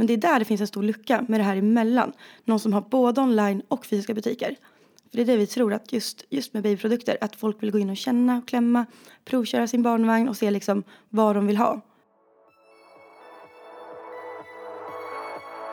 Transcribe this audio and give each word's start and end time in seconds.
Men 0.00 0.06
det 0.06 0.12
är 0.12 0.16
där 0.16 0.38
det 0.38 0.44
finns 0.44 0.60
en 0.60 0.66
stor 0.66 0.82
lucka 0.82 1.24
med 1.28 1.40
det 1.40 1.44
här 1.44 1.56
emellan. 1.56 2.12
Någon 2.44 2.60
som 2.60 2.72
har 2.72 2.80
både 2.80 3.20
online 3.20 3.62
och 3.68 3.86
fysiska 3.86 4.14
butiker. 4.14 4.56
För 5.10 5.16
det 5.16 5.22
är 5.22 5.26
det 5.26 5.36
vi 5.36 5.46
tror 5.46 5.72
att 5.72 5.92
just, 5.92 6.24
just 6.30 6.54
med 6.54 6.62
babyprodukter, 6.62 7.18
att 7.20 7.36
folk 7.36 7.62
vill 7.62 7.70
gå 7.70 7.78
in 7.78 7.90
och 7.90 7.96
känna 7.96 8.38
och 8.38 8.48
klämma, 8.48 8.86
provköra 9.24 9.66
sin 9.66 9.82
barnvagn 9.82 10.28
och 10.28 10.36
se 10.36 10.50
liksom 10.50 10.82
vad 11.08 11.36
de 11.36 11.46
vill 11.46 11.56
ha. 11.56 11.80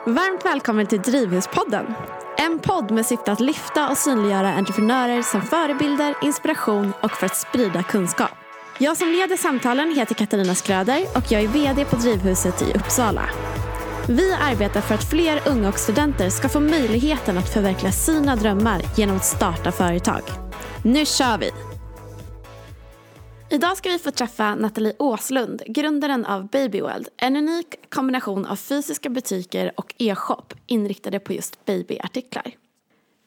Varmt 0.06 0.44
välkommen 0.44 0.86
till 0.86 1.02
Drivhuspodden. 1.02 1.86
En 2.38 2.58
podd 2.58 2.90
med 2.90 3.06
syfte 3.06 3.32
att 3.32 3.40
lyfta 3.40 3.90
och 3.90 3.96
synliggöra 3.96 4.52
entreprenörer 4.52 5.22
som 5.22 5.42
förebilder, 5.42 6.14
inspiration 6.22 6.92
och 7.02 7.10
för 7.10 7.26
att 7.26 7.36
sprida 7.36 7.82
kunskap. 7.82 8.30
Jag 8.78 8.96
som 8.96 9.08
leder 9.08 9.36
samtalen 9.36 9.94
heter 9.96 10.14
Katarina 10.14 10.54
Skröder 10.54 11.02
och 11.16 11.32
jag 11.32 11.42
är 11.42 11.48
VD 11.48 11.84
på 11.84 11.96
Drivhuset 11.96 12.62
i 12.62 12.72
Uppsala. 12.74 13.30
Vi 14.10 14.32
arbetar 14.32 14.80
för 14.80 14.94
att 14.94 15.10
fler 15.10 15.40
unga 15.48 15.68
och 15.68 15.78
studenter 15.78 16.30
ska 16.30 16.48
få 16.48 16.60
möjligheten 16.60 17.38
att 17.38 17.52
förverkliga 17.52 17.92
sina 17.92 18.36
drömmar 18.36 18.82
genom 18.96 19.16
att 19.16 19.24
starta 19.24 19.72
företag. 19.72 20.22
Nu 20.84 21.06
kör 21.06 21.38
vi! 21.38 21.50
Idag 23.50 23.76
ska 23.76 23.88
vi 23.88 23.98
få 23.98 24.10
träffa 24.10 24.54
Nathalie 24.54 24.94
Åslund, 24.98 25.62
grundaren 25.66 26.24
av 26.24 26.48
Babyworld. 26.48 27.08
En 27.16 27.36
unik 27.36 27.74
kombination 27.88 28.46
av 28.46 28.56
fysiska 28.56 29.10
butiker 29.10 29.72
och 29.76 29.94
e-shop 29.98 30.54
inriktade 30.66 31.20
på 31.20 31.32
just 31.32 31.64
babyartiklar. 31.64 32.52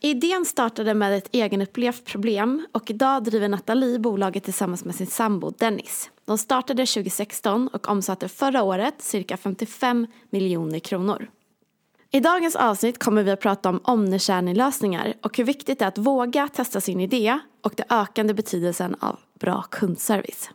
Idén 0.02 0.46
startade 0.46 0.94
med 0.94 1.18
ett 1.18 1.30
egenupplevt 1.32 2.06
problem 2.06 2.68
och 2.72 2.92
idag 2.92 3.24
driver 3.24 3.50
Nathalie 3.50 4.00
bolaget 4.00 4.44
tillsammans 4.44 4.86
med 4.86 4.96
sin 4.96 5.08
sambo 5.08 5.50
Dennis. 5.50 6.10
De 6.32 6.38
startade 6.38 6.86
2016 6.86 7.68
och 7.68 7.90
omsatte 7.90 8.28
förra 8.28 8.64
året 8.64 9.02
cirka 9.02 9.38
55 9.38 10.08
miljoner 10.30 10.80
kronor. 10.80 11.30
I 12.12 12.20
dagens 12.20 12.56
avsnitt 12.56 13.00
kommer 13.00 13.24
vi 13.24 13.32
att 13.32 13.40
prata 13.40 13.70
om 13.70 13.80
omnichannel-lösningar 13.84 15.14
och 15.22 15.38
hur 15.38 15.44
viktigt 15.44 15.80
det 15.80 15.86
är 15.86 15.88
att 15.88 15.98
våga 15.98 16.48
testa 16.48 16.82
sin 16.82 17.00
idé 17.00 17.40
och 17.62 17.74
den 17.78 17.86
ökande 17.90 18.34
betydelsen 18.34 18.96
av 19.00 19.20
bra 19.40 19.62
kundservice. 19.62 20.50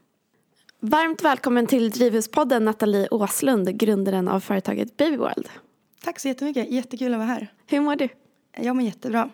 Varmt 0.81 1.23
välkommen 1.23 1.67
till 1.67 1.91
Drivhuspodden 1.91 2.65
Nathalie 2.65 3.09
Åslund, 3.11 3.79
grundaren 3.79 4.29
av 4.29 4.41
företaget 4.41 4.97
Babyworld. 4.97 5.49
Tack 6.05 6.21
så 6.21 6.29
jättemycket, 6.29 6.71
jättekul 6.71 7.13
att 7.15 7.19
vara 7.19 7.29
här. 7.29 7.53
Hur 7.67 7.81
mår 7.81 7.97
du? 7.97 8.09
Jag 8.57 8.77
mår 8.77 8.85
jättebra. 8.85 9.31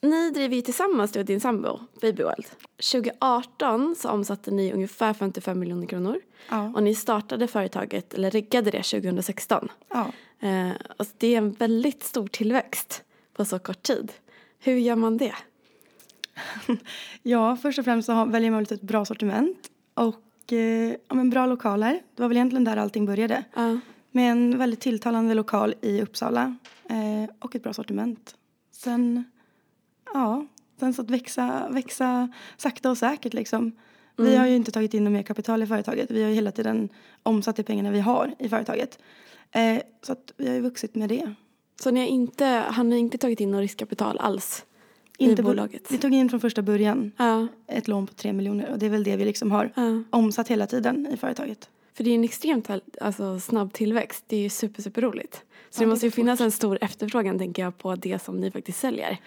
Ni 0.00 0.30
driver 0.30 0.56
ju 0.56 0.62
tillsammans, 0.62 1.12
du 1.12 1.18
och 1.20 1.24
din 1.26 1.40
sambo, 1.40 1.78
Babyworld. 2.00 2.46
2018 2.92 3.94
så 3.98 4.08
omsatte 4.10 4.50
ni 4.50 4.72
ungefär 4.72 5.14
55 5.14 5.58
miljoner 5.58 5.86
kronor. 5.86 6.20
Ja. 6.48 6.72
Och 6.74 6.82
ni 6.82 6.94
startade 6.94 7.46
företaget, 7.46 8.14
eller 8.14 8.30
riggade 8.30 8.70
det 8.70 8.82
2016. 8.82 9.68
Ja. 9.88 10.12
Eh, 10.48 10.70
och 10.96 11.06
det 11.18 11.34
är 11.34 11.38
en 11.38 11.52
väldigt 11.52 12.02
stor 12.02 12.26
tillväxt 12.28 13.02
på 13.34 13.44
så 13.44 13.58
kort 13.58 13.82
tid. 13.82 14.12
Hur 14.58 14.74
gör 14.76 14.96
man 14.96 15.16
det? 15.16 15.34
ja, 17.22 17.56
först 17.56 17.78
och 17.78 17.84
främst 17.84 18.06
så 18.06 18.12
har- 18.12 18.26
väljer 18.26 18.50
man 18.50 18.62
ett 18.62 18.80
bra 18.82 19.04
sortiment 19.04 19.70
och 19.94 20.52
eh, 20.52 20.94
ja, 21.08 21.14
men 21.14 21.30
bra 21.30 21.46
lokaler. 21.46 21.92
Det 22.16 22.22
var 22.22 22.28
väl 22.28 22.36
egentligen 22.36 22.64
där 22.64 22.76
allting 22.76 23.06
började. 23.06 23.44
Ja. 23.54 23.78
Med 24.10 24.30
en 24.32 24.58
väldigt 24.58 24.80
tilltalande 24.80 25.34
lokal 25.34 25.74
i 25.80 26.02
Uppsala 26.02 26.56
eh, 26.90 27.30
och 27.38 27.54
ett 27.56 27.62
bra 27.62 27.72
sortiment. 27.72 28.34
Sen, 28.72 29.24
ja, 30.14 30.46
sen 30.80 30.94
så 30.94 31.02
att 31.02 31.10
växa, 31.10 31.68
växa 31.70 32.28
sakta 32.56 32.90
och 32.90 32.98
säkert 32.98 33.34
liksom. 33.34 33.72
Vi 34.16 34.36
har 34.36 34.46
ju 34.46 34.56
inte 34.56 34.70
tagit 34.72 34.94
in 34.94 35.12
mer 35.12 35.22
kapital 35.22 35.62
i 35.62 35.66
företaget. 35.66 36.10
Vi 36.10 36.22
har 36.22 36.28
ju 36.28 36.34
hela 36.34 36.50
tiden 36.50 36.88
omsatt 37.22 37.56
de 37.56 37.62
pengarna 37.62 37.90
vi 37.90 38.00
har 38.00 38.34
i 38.38 38.48
företaget. 38.48 38.98
Eh, 39.52 39.78
så 40.02 40.12
att 40.12 40.32
vi 40.36 40.46
har 40.48 40.54
ju 40.54 40.60
vuxit 40.60 40.94
med 40.94 41.08
det. 41.08 41.34
Så 41.82 41.90
ni 41.90 42.00
har, 42.00 42.06
inte, 42.06 42.44
har 42.46 42.84
ni 42.84 42.98
inte 42.98 43.18
tagit 43.18 43.40
in 43.40 43.50
något 43.50 43.60
riskkapital 43.60 44.18
alls 44.18 44.64
i 45.18 45.24
Inte 45.24 45.42
på- 45.42 45.48
bolaget? 45.48 45.92
Vi 45.92 45.98
tog 45.98 46.14
in 46.14 46.28
från 46.30 46.40
första 46.40 46.62
början 46.62 47.12
Ja, 47.16 47.46
ett 47.66 47.88
lån 47.88 48.06
på 48.06 48.14
tre 48.14 48.32
miljoner 48.32 48.70
och 48.72 48.78
det 48.78 48.86
är 48.86 48.90
väl 48.90 49.04
det 49.04 49.16
vi 49.16 49.24
liksom 49.24 49.50
har 49.50 49.72
ja. 49.76 50.02
omsatt 50.10 50.48
hela 50.48 50.66
tiden 50.66 51.06
i 51.12 51.16
företaget. 51.16 51.68
För 51.98 52.04
det 52.04 52.10
är 52.10 52.14
en 52.14 52.24
extremt 52.24 52.70
alltså, 53.00 53.40
snabb 53.40 53.72
tillväxt. 53.72 54.24
Det 54.26 54.36
är 54.36 54.40
ju 54.40 54.48
super, 54.48 54.82
super 54.82 55.02
roligt. 55.02 55.42
Så 55.70 55.82
Ja, 55.82 55.86
det 55.86 55.90
måste 55.90 56.06
ju 56.06 56.10
finnas 56.10 56.40
en 56.40 56.50
stor 56.50 56.78
efterfrågan 56.80 57.38
tänker 57.38 57.62
jag 57.62 57.78
på 57.78 57.94
det 57.94 58.22
som 58.22 58.36
ni 58.40 58.50
faktiskt 58.50 58.80
säljer. 58.80 59.08
Kan 59.08 59.18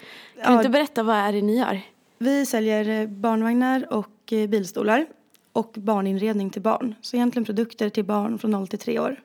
Ja. 0.42 0.50
du 0.50 0.56
inte 0.56 0.68
berätta 0.68 1.02
vad 1.02 1.16
är 1.16 1.32
det 1.32 1.42
ni 1.42 1.58
gör? 1.58 1.80
Vi 2.18 2.46
säljer 2.46 2.88
eh, 3.02 3.08
barnvagnar 3.08 3.92
och 3.92 4.32
eh, 4.32 4.46
bilstolar 4.48 5.06
och 5.52 5.74
barninredning 5.78 6.50
till 6.50 6.62
barn. 6.62 6.94
Så 7.00 7.16
egentligen 7.16 7.44
produkter 7.44 7.88
till 7.88 8.04
barn 8.04 8.38
från 8.38 8.50
0 8.50 8.68
till 8.68 8.78
3 8.78 8.98
år. 8.98 9.20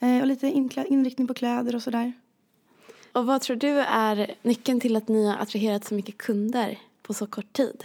Eh, 0.00 0.20
och 0.20 0.26
lite 0.26 0.46
inriktning 0.88 1.26
på 1.26 1.34
kläder 1.34 1.74
och 1.74 1.82
sådär. 1.82 2.12
Och 3.12 3.26
vad 3.26 3.40
tror 3.42 3.56
du 3.56 3.78
är 3.80 4.34
nyckeln 4.42 4.80
till 4.80 4.96
att 4.96 5.08
ni 5.08 5.26
har 5.26 5.36
attraherat 5.36 5.84
så 5.84 5.94
mycket 5.94 6.18
kunder 6.18 6.78
på 7.02 7.14
så 7.14 7.26
kort 7.26 7.52
tid? 7.52 7.84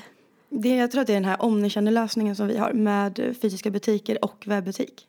Det, 0.49 0.75
jag 0.75 0.91
tror 0.91 1.01
att 1.01 1.07
det 1.07 1.13
är 1.13 1.21
den 1.21 1.25
här 1.25 1.41
omnichannel-lösningen 1.41 2.35
som 2.35 2.47
vi 2.47 2.57
har 2.57 2.73
med 2.73 3.35
fysiska 3.41 3.71
butiker 3.71 4.25
och 4.25 4.43
webbutik. 4.47 5.07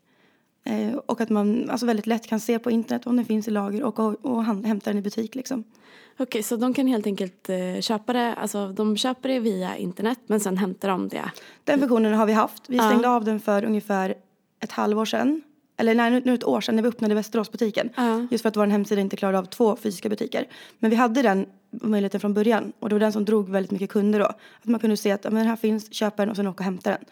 Eh, 0.64 0.94
och 0.94 1.20
att 1.20 1.30
man 1.30 1.70
alltså 1.70 1.86
väldigt 1.86 2.06
lätt 2.06 2.26
kan 2.26 2.40
se 2.40 2.58
på 2.58 2.70
internet 2.70 3.06
om 3.06 3.16
den 3.16 3.24
finns 3.24 3.48
i 3.48 3.50
lager 3.50 3.82
och, 3.82 3.98
och, 3.98 4.26
och 4.26 4.44
hämta 4.44 4.90
den 4.90 4.98
i 4.98 5.02
butik 5.02 5.34
liksom. 5.34 5.64
Okej, 6.18 6.42
så 6.42 6.56
de 6.56 6.74
kan 6.74 6.86
helt 6.86 7.06
enkelt 7.06 7.48
eh, 7.48 7.80
köpa 7.80 8.12
det, 8.12 8.34
alltså 8.34 8.68
de 8.68 8.96
köper 8.96 9.28
det 9.28 9.40
via 9.40 9.76
internet 9.76 10.18
men 10.26 10.40
sen 10.40 10.56
hämtar 10.56 10.88
de 10.88 11.08
det. 11.08 11.30
Den 11.64 11.78
funktionen 11.78 12.14
har 12.14 12.26
vi 12.26 12.32
haft. 12.32 12.62
Vi 12.70 12.78
stängde 12.78 13.08
av 13.08 13.24
den 13.24 13.40
för 13.40 13.64
ungefär 13.64 14.14
ett 14.60 14.72
halvår 14.72 15.04
sedan. 15.04 15.42
Eller 15.80 15.94
nej, 15.94 16.10
nu 16.10 16.22
nu 16.24 16.34
ett 16.34 16.44
år 16.44 16.60
sedan 16.60 16.76
när 16.76 16.82
vi 16.82 16.88
öppnade 16.88 17.14
Västeråsbutiken. 17.14 17.91
Ja. 17.96 18.26
Just 18.30 18.42
för 18.42 18.48
att 18.48 18.56
vår 18.56 18.66
hemsida 18.66 19.00
inte 19.00 19.16
klarade 19.16 19.38
av 19.38 19.44
två 19.44 19.76
fysiska 19.76 20.08
butiker. 20.08 20.46
Men 20.78 20.91
vi 20.91 20.96
hade 20.96 21.22
den 21.22 21.46
möjligheten 21.70 22.20
från 22.20 22.34
början. 22.34 22.72
Och 22.78 22.88
det 22.88 22.94
var 22.94 23.00
den 23.00 23.12
som 23.12 23.24
drog 23.24 23.48
väldigt 23.48 23.70
mycket 23.70 23.91
kunder 23.91 24.18
då. 24.18 24.24
Att 24.26 24.64
man 24.64 24.80
kunde 24.80 24.96
se 24.96 25.12
att 25.12 25.32
men 25.32 25.46
här 25.46 25.56
finns, 25.56 25.94
köp 25.94 26.16
den 26.16 26.30
och 26.30 26.36
sen 26.36 26.46
åka 26.46 26.58
och 26.58 26.64
hämta 26.64 26.91
den. 26.91 27.04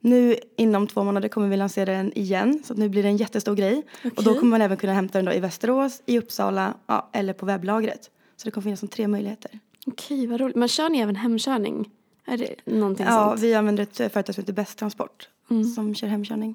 Nu 0.00 0.36
inom 0.56 0.86
två 0.86 1.04
månader 1.04 1.28
kommer 1.28 1.48
vi 1.48 1.56
lansera 1.56 1.92
den 1.92 2.12
igen. 2.18 2.62
Så 2.64 2.74
nu 2.74 2.88
blir 2.88 3.02
det 3.02 3.08
en 3.08 3.16
jättestor 3.16 3.54
grej. 3.54 3.82
Och 4.16 4.24
då 4.24 4.34
kommer 4.34 4.50
man 4.50 4.62
även 4.62 4.76
kunna 4.76 4.92
hämta 4.92 5.18
den 5.18 5.24
då 5.24 5.32
i 5.32 5.40
Västerås, 5.40 6.02
i 6.06 6.18
Uppsala 6.18 6.74
ja, 6.86 7.10
eller 7.12 7.32
på 7.32 7.46
webblagret. 7.46 8.10
Så 8.36 8.44
det 8.44 8.50
kommer 8.50 8.62
finnas 8.62 8.80
som 8.80 8.88
tre 8.88 9.08
möjligheter. 9.08 9.50
Okej, 9.86 10.26
vad 10.26 10.40
roligt. 10.40 10.56
Men 10.56 10.68
kör 10.68 10.88
ni 10.88 10.98
även 10.98 11.16
hemkörning? 11.16 11.90
Är 12.24 12.36
det 12.38 12.54
någonting 12.64 13.06
Ja, 13.06 13.28
sånt? 13.28 13.40
vi 13.40 13.54
använder 13.54 13.82
ett 13.82 13.96
företag 13.96 14.34
som 14.34 14.42
heter 14.42 14.52
Bäst 14.52 14.78
Transport 14.78 15.28
Mm. 15.50 15.64
som 15.64 15.94
kör 15.94 16.06
hemkörning. 16.08 16.54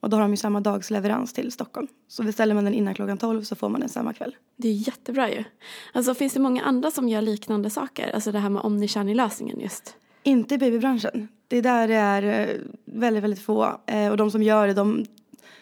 Och 0.00 0.10
då 0.10 0.16
har 0.16 0.22
de 0.22 0.30
ju 0.30 0.36
samma 0.36 0.60
dags 0.60 0.90
leverans 0.90 1.32
till 1.32 1.52
Stockholm. 1.52 1.86
Så 2.08 2.22
beställer 2.22 2.54
man 2.54 2.64
den 2.64 2.74
innan 2.74 2.94
klockan 2.94 3.18
12 3.18 3.42
så 3.42 3.56
får 3.56 3.68
man 3.68 3.80
den 3.80 3.88
samma 3.88 4.12
kväll. 4.12 4.36
Det 4.56 4.68
är 4.68 4.72
jättebra 4.72 5.30
ju. 5.30 5.44
Alltså 5.92 6.14
finns 6.14 6.32
det 6.32 6.40
många 6.40 6.62
andra 6.62 6.90
som 6.90 7.08
gör 7.08 7.22
liknande 7.22 7.70
saker? 7.70 8.10
Alltså 8.14 8.32
det 8.32 8.38
här 8.38 8.48
med 8.50 8.62
omnichannel-lösningen 8.62 9.60
just. 9.60 9.96
Inte 10.22 10.54
i 10.54 10.58
babybranschen. 10.58 11.28
Det 11.48 11.56
är 11.56 11.62
där 11.62 11.88
det 11.88 11.94
är 11.94 12.22
eh, 12.22 12.56
väldigt, 12.84 13.22
väldigt 13.24 13.42
få. 13.42 13.80
Eh, 13.86 14.10
Och 14.10 14.16
de 14.16 14.30
som 14.30 14.42
gör 14.42 14.66
det, 14.66 14.74
de, 14.74 15.04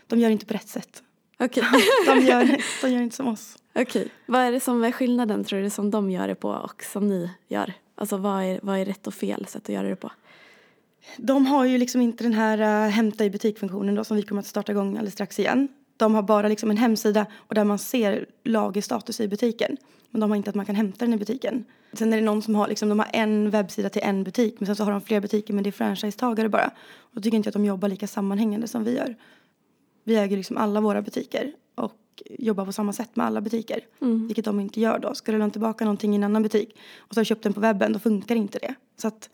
de 0.07 0.19
gör 0.21 0.31
inte 0.31 0.47
på 0.47 0.55
rätt 0.55 0.69
sätt. 0.69 1.03
Okej. 1.39 1.63
De 2.07 2.21
gör, 2.27 2.57
de 2.83 2.89
gör 2.93 3.03
inte 3.03 3.17
som 3.17 3.29
oss. 3.29 3.57
Okej. 3.75 4.09
Vad 4.27 4.41
är 4.41 4.53
det 4.53 4.61
som 4.61 4.85
är 4.85 4.93
skillnaden 4.93 5.45
tror 5.45 5.61
du 5.61 5.71
som 5.71 5.91
de 5.91 6.11
gör 6.11 6.29
det 6.29 6.35
på 6.35 6.49
och 6.51 6.83
som 6.85 7.09
ni 7.09 7.31
gör? 7.49 7.73
Alltså 7.99 8.17
vad 8.17 8.45
är, 8.45 8.61
vad 8.63 8.79
är 8.79 8.85
rätt 8.85 9.07
och 9.07 9.15
fel 9.15 9.47
sätt 9.47 9.63
att 9.63 9.75
göra 9.75 9.89
det 9.89 9.97
på? 9.97 10.11
De 11.17 11.47
har 11.47 11.65
ju 11.65 11.79
liksom 11.79 12.01
inte 12.01 12.25
den 12.25 12.33
här 12.33 12.87
uh, 12.87 12.91
hämta 12.91 13.25
i 13.25 13.31
butikfunktionen 13.31 13.95
då 13.95 14.05
som 14.05 14.17
vi 14.17 14.23
kommer 14.23 14.41
att 14.41 14.47
starta 14.47 14.73
igång 14.73 14.89
alldeles 14.89 15.15
strax 15.15 15.39
igen. 15.39 15.69
De 15.97 16.15
har 16.15 16.23
bara 16.23 16.49
liksom 16.49 16.71
en 16.71 16.77
hemsida 16.77 17.27
och 17.35 17.55
där 17.55 17.65
man 17.65 17.79
ser 17.79 18.27
lagerstatus 18.45 19.21
i 19.21 19.29
butiken. 19.29 19.77
Men 20.11 20.21
de 20.21 20.31
har 20.31 20.37
inte 20.37 20.51
att 20.51 20.57
man 20.57 20.67
kan 20.67 20.75
hämta 20.75 21.05
den 21.05 21.15
i 21.15 21.17
butiken. 21.17 21.65
Sen 21.93 22.13
är 22.13 22.17
det 22.17 22.23
någon 22.23 22.43
som 22.43 22.55
har 22.55 22.69
liksom, 22.69 22.89
de 22.89 22.99
har 22.99 23.09
en 23.13 23.51
webbsida 23.51 23.89
till 23.89 24.03
en 24.05 24.25
butik 24.25 24.55
men 24.59 24.67
sen 24.67 24.77
så 24.77 24.85
har 24.85 24.93
de 24.93 25.01
fler 25.01 25.21
butiker 25.21 25.55
men 25.55 25.65
det 25.65 25.71
är 25.71 25.73
franchisetagare 25.73 26.49
bara. 26.49 26.71
Och 26.97 27.15
då 27.15 27.21
tycker 27.21 27.37
inte 27.37 27.47
jag 27.47 27.51
att 27.51 27.55
de 27.55 27.65
jobbar 27.65 27.89
lika 27.89 28.07
sammanhängande 28.07 28.69
som 28.69 28.85
vi 28.85 28.97
gör. 28.97 29.17
Vi 30.05 30.17
äger 30.17 30.37
liksom 30.37 30.57
alla 30.57 30.81
våra 30.81 31.03
butiker 31.03 31.53
och 32.17 32.23
jobbar 32.39 32.65
på 32.65 32.73
samma 32.73 32.93
sätt 32.93 33.17
med 33.17 33.27
alla 33.27 33.41
butiker. 33.41 33.81
Mm. 34.01 34.27
Vilket 34.27 34.45
de 34.45 34.61
inte 34.61 34.81
gör 34.81 34.99
då. 34.99 35.15
Ska 35.15 35.33
du 35.33 35.39
lämna 35.39 35.51
tillbaka 35.51 35.85
någonting 35.85 36.13
i 36.13 36.17
en 36.17 36.25
annan 36.25 36.43
butik 36.43 36.77
och 36.99 37.15
så 37.15 37.19
har 37.19 37.25
du 37.25 37.27
köpt 37.29 37.43
den 37.43 37.53
på 37.53 37.61
webben 37.61 37.93
då 37.93 37.99
funkar 37.99 38.37
inte 38.37 38.59
det. 38.59 38.75
Så 38.97 39.09
att 39.09 39.31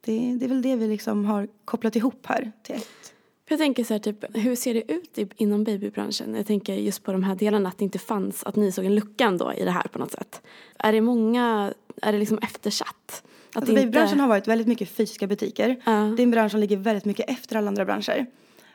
det, 0.00 0.36
det 0.40 0.44
är 0.46 0.48
väl 0.48 0.62
det 0.62 0.76
vi 0.76 0.88
liksom 0.88 1.24
har 1.24 1.48
kopplat 1.64 1.96
ihop 1.96 2.26
här 2.26 2.52
till 2.62 2.74
ett. 2.74 3.14
Jag 3.48 3.58
tänker 3.58 3.84
så 3.84 3.94
här, 3.94 3.98
typ, 3.98 4.36
hur 4.36 4.56
ser 4.56 4.74
det 4.74 4.92
ut 4.92 5.18
i, 5.18 5.28
inom 5.36 5.64
babybranschen? 5.64 6.34
Jag 6.34 6.46
tänker 6.46 6.74
just 6.74 7.02
på 7.02 7.12
de 7.12 7.22
här 7.22 7.34
delarna, 7.34 7.68
att 7.68 7.78
det 7.78 7.84
inte 7.84 7.98
fanns, 7.98 8.44
att 8.44 8.56
ni 8.56 8.72
såg 8.72 8.84
en 8.84 8.94
lucka 8.94 9.24
ändå 9.24 9.52
i 9.52 9.64
det 9.64 9.70
här 9.70 9.82
på 9.82 9.98
något 9.98 10.12
sätt. 10.12 10.42
Är 10.78 10.92
det 10.92 11.00
många, 11.00 11.74
är 12.02 12.12
det 12.12 12.18
liksom 12.18 12.38
eftersatt? 12.38 13.22
Att 13.50 13.56
Alltså, 13.56 13.74
babybranschen 13.74 14.20
har 14.20 14.28
varit 14.28 14.48
väldigt 14.48 14.66
mycket 14.66 14.88
fysiska 14.88 15.26
butiker. 15.26 15.82
Ja. 15.84 15.92
Det 15.92 16.22
är 16.22 16.24
en 16.24 16.30
bransch 16.30 16.50
som 16.50 16.60
ligger 16.60 16.76
väldigt 16.76 17.04
mycket 17.04 17.30
efter 17.30 17.56
alla 17.56 17.68
andra 17.68 17.84
branscher. 17.84 18.26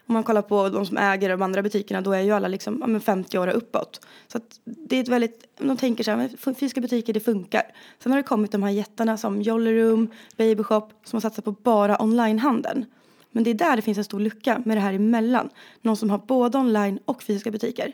Om 0.07 0.13
man 0.13 0.23
kollar 0.23 0.41
på 0.41 0.69
de 0.69 0.85
som 0.85 0.97
äger 0.97 1.29
de 1.29 1.41
andra 1.41 1.61
butikerna 1.61 2.01
då 2.01 2.11
är 2.11 2.21
ju 2.21 2.31
alla 2.31 2.47
liksom, 2.47 2.77
ja, 2.81 2.87
men 2.87 3.01
50 3.01 3.37
år 3.37 3.47
och 3.47 3.57
uppåt. 3.57 4.05
Så 4.27 4.37
att 4.37 4.59
det 4.63 4.95
är 4.95 5.01
ett 5.01 5.07
väldigt, 5.07 5.57
de 5.59 5.77
tänker 5.77 6.03
så 6.03 6.11
här, 6.11 6.29
fysiska 6.37 6.81
butiker 6.81 7.13
det 7.13 7.19
funkar. 7.19 7.63
Sen 8.03 8.11
har 8.11 8.17
det 8.19 8.23
kommit 8.23 8.51
de 8.51 8.63
här 8.63 8.69
jättarna 8.69 9.17
som 9.17 9.41
Jolly 9.41 9.81
Room, 9.81 10.07
Baby 10.37 10.63
Shop 10.63 10.89
som 11.03 11.17
har 11.17 11.21
satsat 11.21 11.45
på 11.45 11.51
bara 11.51 12.01
onlinehandeln. 12.01 12.85
Men 13.31 13.43
det 13.43 13.49
är 13.49 13.53
där 13.53 13.75
det 13.75 13.81
finns 13.81 13.97
en 13.97 14.03
stor 14.03 14.19
lucka 14.19 14.61
med 14.65 14.77
det 14.77 14.81
här 14.81 14.93
emellan. 14.93 15.49
Någon 15.81 15.97
som 15.97 16.09
har 16.09 16.17
både 16.17 16.57
online 16.57 16.99
och 17.05 17.23
fysiska 17.23 17.51
butiker. 17.51 17.93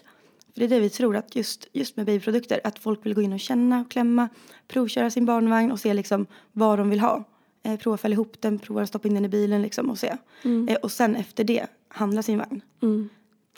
För 0.54 0.60
det 0.60 0.66
är 0.66 0.70
det 0.70 0.80
vi 0.80 0.90
tror 0.90 1.16
att 1.16 1.36
just, 1.36 1.68
just 1.74 1.98
med 1.98 2.06
babyprodukter, 2.06 2.62
att 2.64 2.80
folk 2.80 3.06
vill 3.06 3.14
gå 3.14 3.22
in 3.22 3.34
och 3.34 3.40
känna 3.40 3.82
och 3.82 3.92
klämma, 3.92 4.30
provköra 4.68 5.10
sin 5.10 5.26
barnvagn 5.26 5.72
och 5.72 5.80
se 5.80 5.94
liksom 5.94 6.26
vad 6.52 6.80
de 6.80 6.90
vill 6.90 7.00
ha. 7.00 7.24
Eh, 7.64 7.80
prova 7.80 7.96
att 7.96 8.02
fälla 8.02 8.14
ihop 8.14 8.42
den, 8.42 8.60
prova 8.60 8.82
att 8.82 8.90
stoppa 8.90 9.08
in 9.08 9.14
den 9.14 9.26
i 9.26 9.30
bilen 9.30 9.62
liksom 9.62 9.90
och 9.90 9.98
se. 9.98 10.18
Eh, 10.68 10.76
och 10.76 10.92
sen 10.92 11.16
efter 11.16 11.44
det 11.44 11.68
handla 11.94 12.24
sin 12.24 12.38
vagn. 12.38 12.62
Mm. 12.82 13.10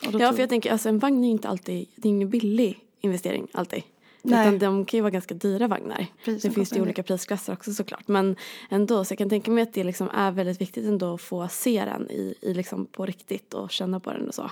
Ja, 0.02 0.10
tror- 0.10 0.32
för 0.32 0.40
jag 0.40 0.48
tänker, 0.48 0.72
alltså 0.72 0.88
en 0.88 0.98
vagn 0.98 1.18
är 1.24 1.28
ju 1.28 1.32
inte 1.32 1.48
alltid, 1.48 1.88
det 1.96 2.08
är 2.08 2.10
ingen 2.10 2.30
billig 2.30 2.78
investering 3.00 3.46
alltid. 3.52 3.82
Nej. 4.22 4.46
Utan 4.48 4.58
de 4.58 4.84
kan 4.84 4.98
ju 4.98 5.02
vara 5.02 5.10
ganska 5.10 5.34
dyra 5.34 5.68
vagnar. 5.68 6.06
Precis, 6.24 6.42
det 6.42 6.48
de 6.48 6.54
finns 6.54 6.76
ju 6.76 6.82
olika 6.82 7.02
prisklasser 7.02 7.52
också 7.52 7.72
såklart. 7.72 8.08
Men 8.08 8.36
ändå, 8.70 9.04
så 9.04 9.12
jag 9.12 9.18
kan 9.18 9.28
tänka 9.30 9.50
mig 9.50 9.62
att 9.62 9.72
det 9.74 9.84
liksom 9.84 10.08
är 10.14 10.30
väldigt 10.30 10.60
viktigt 10.60 10.84
ändå 10.86 11.14
att 11.14 11.20
få 11.20 11.48
se 11.48 11.84
den 11.84 12.10
i, 12.10 12.34
i 12.40 12.54
liksom 12.54 12.86
på 12.86 13.06
riktigt 13.06 13.54
och 13.54 13.70
känna 13.70 14.00
på 14.00 14.12
den 14.12 14.28
och 14.28 14.34
så. 14.34 14.50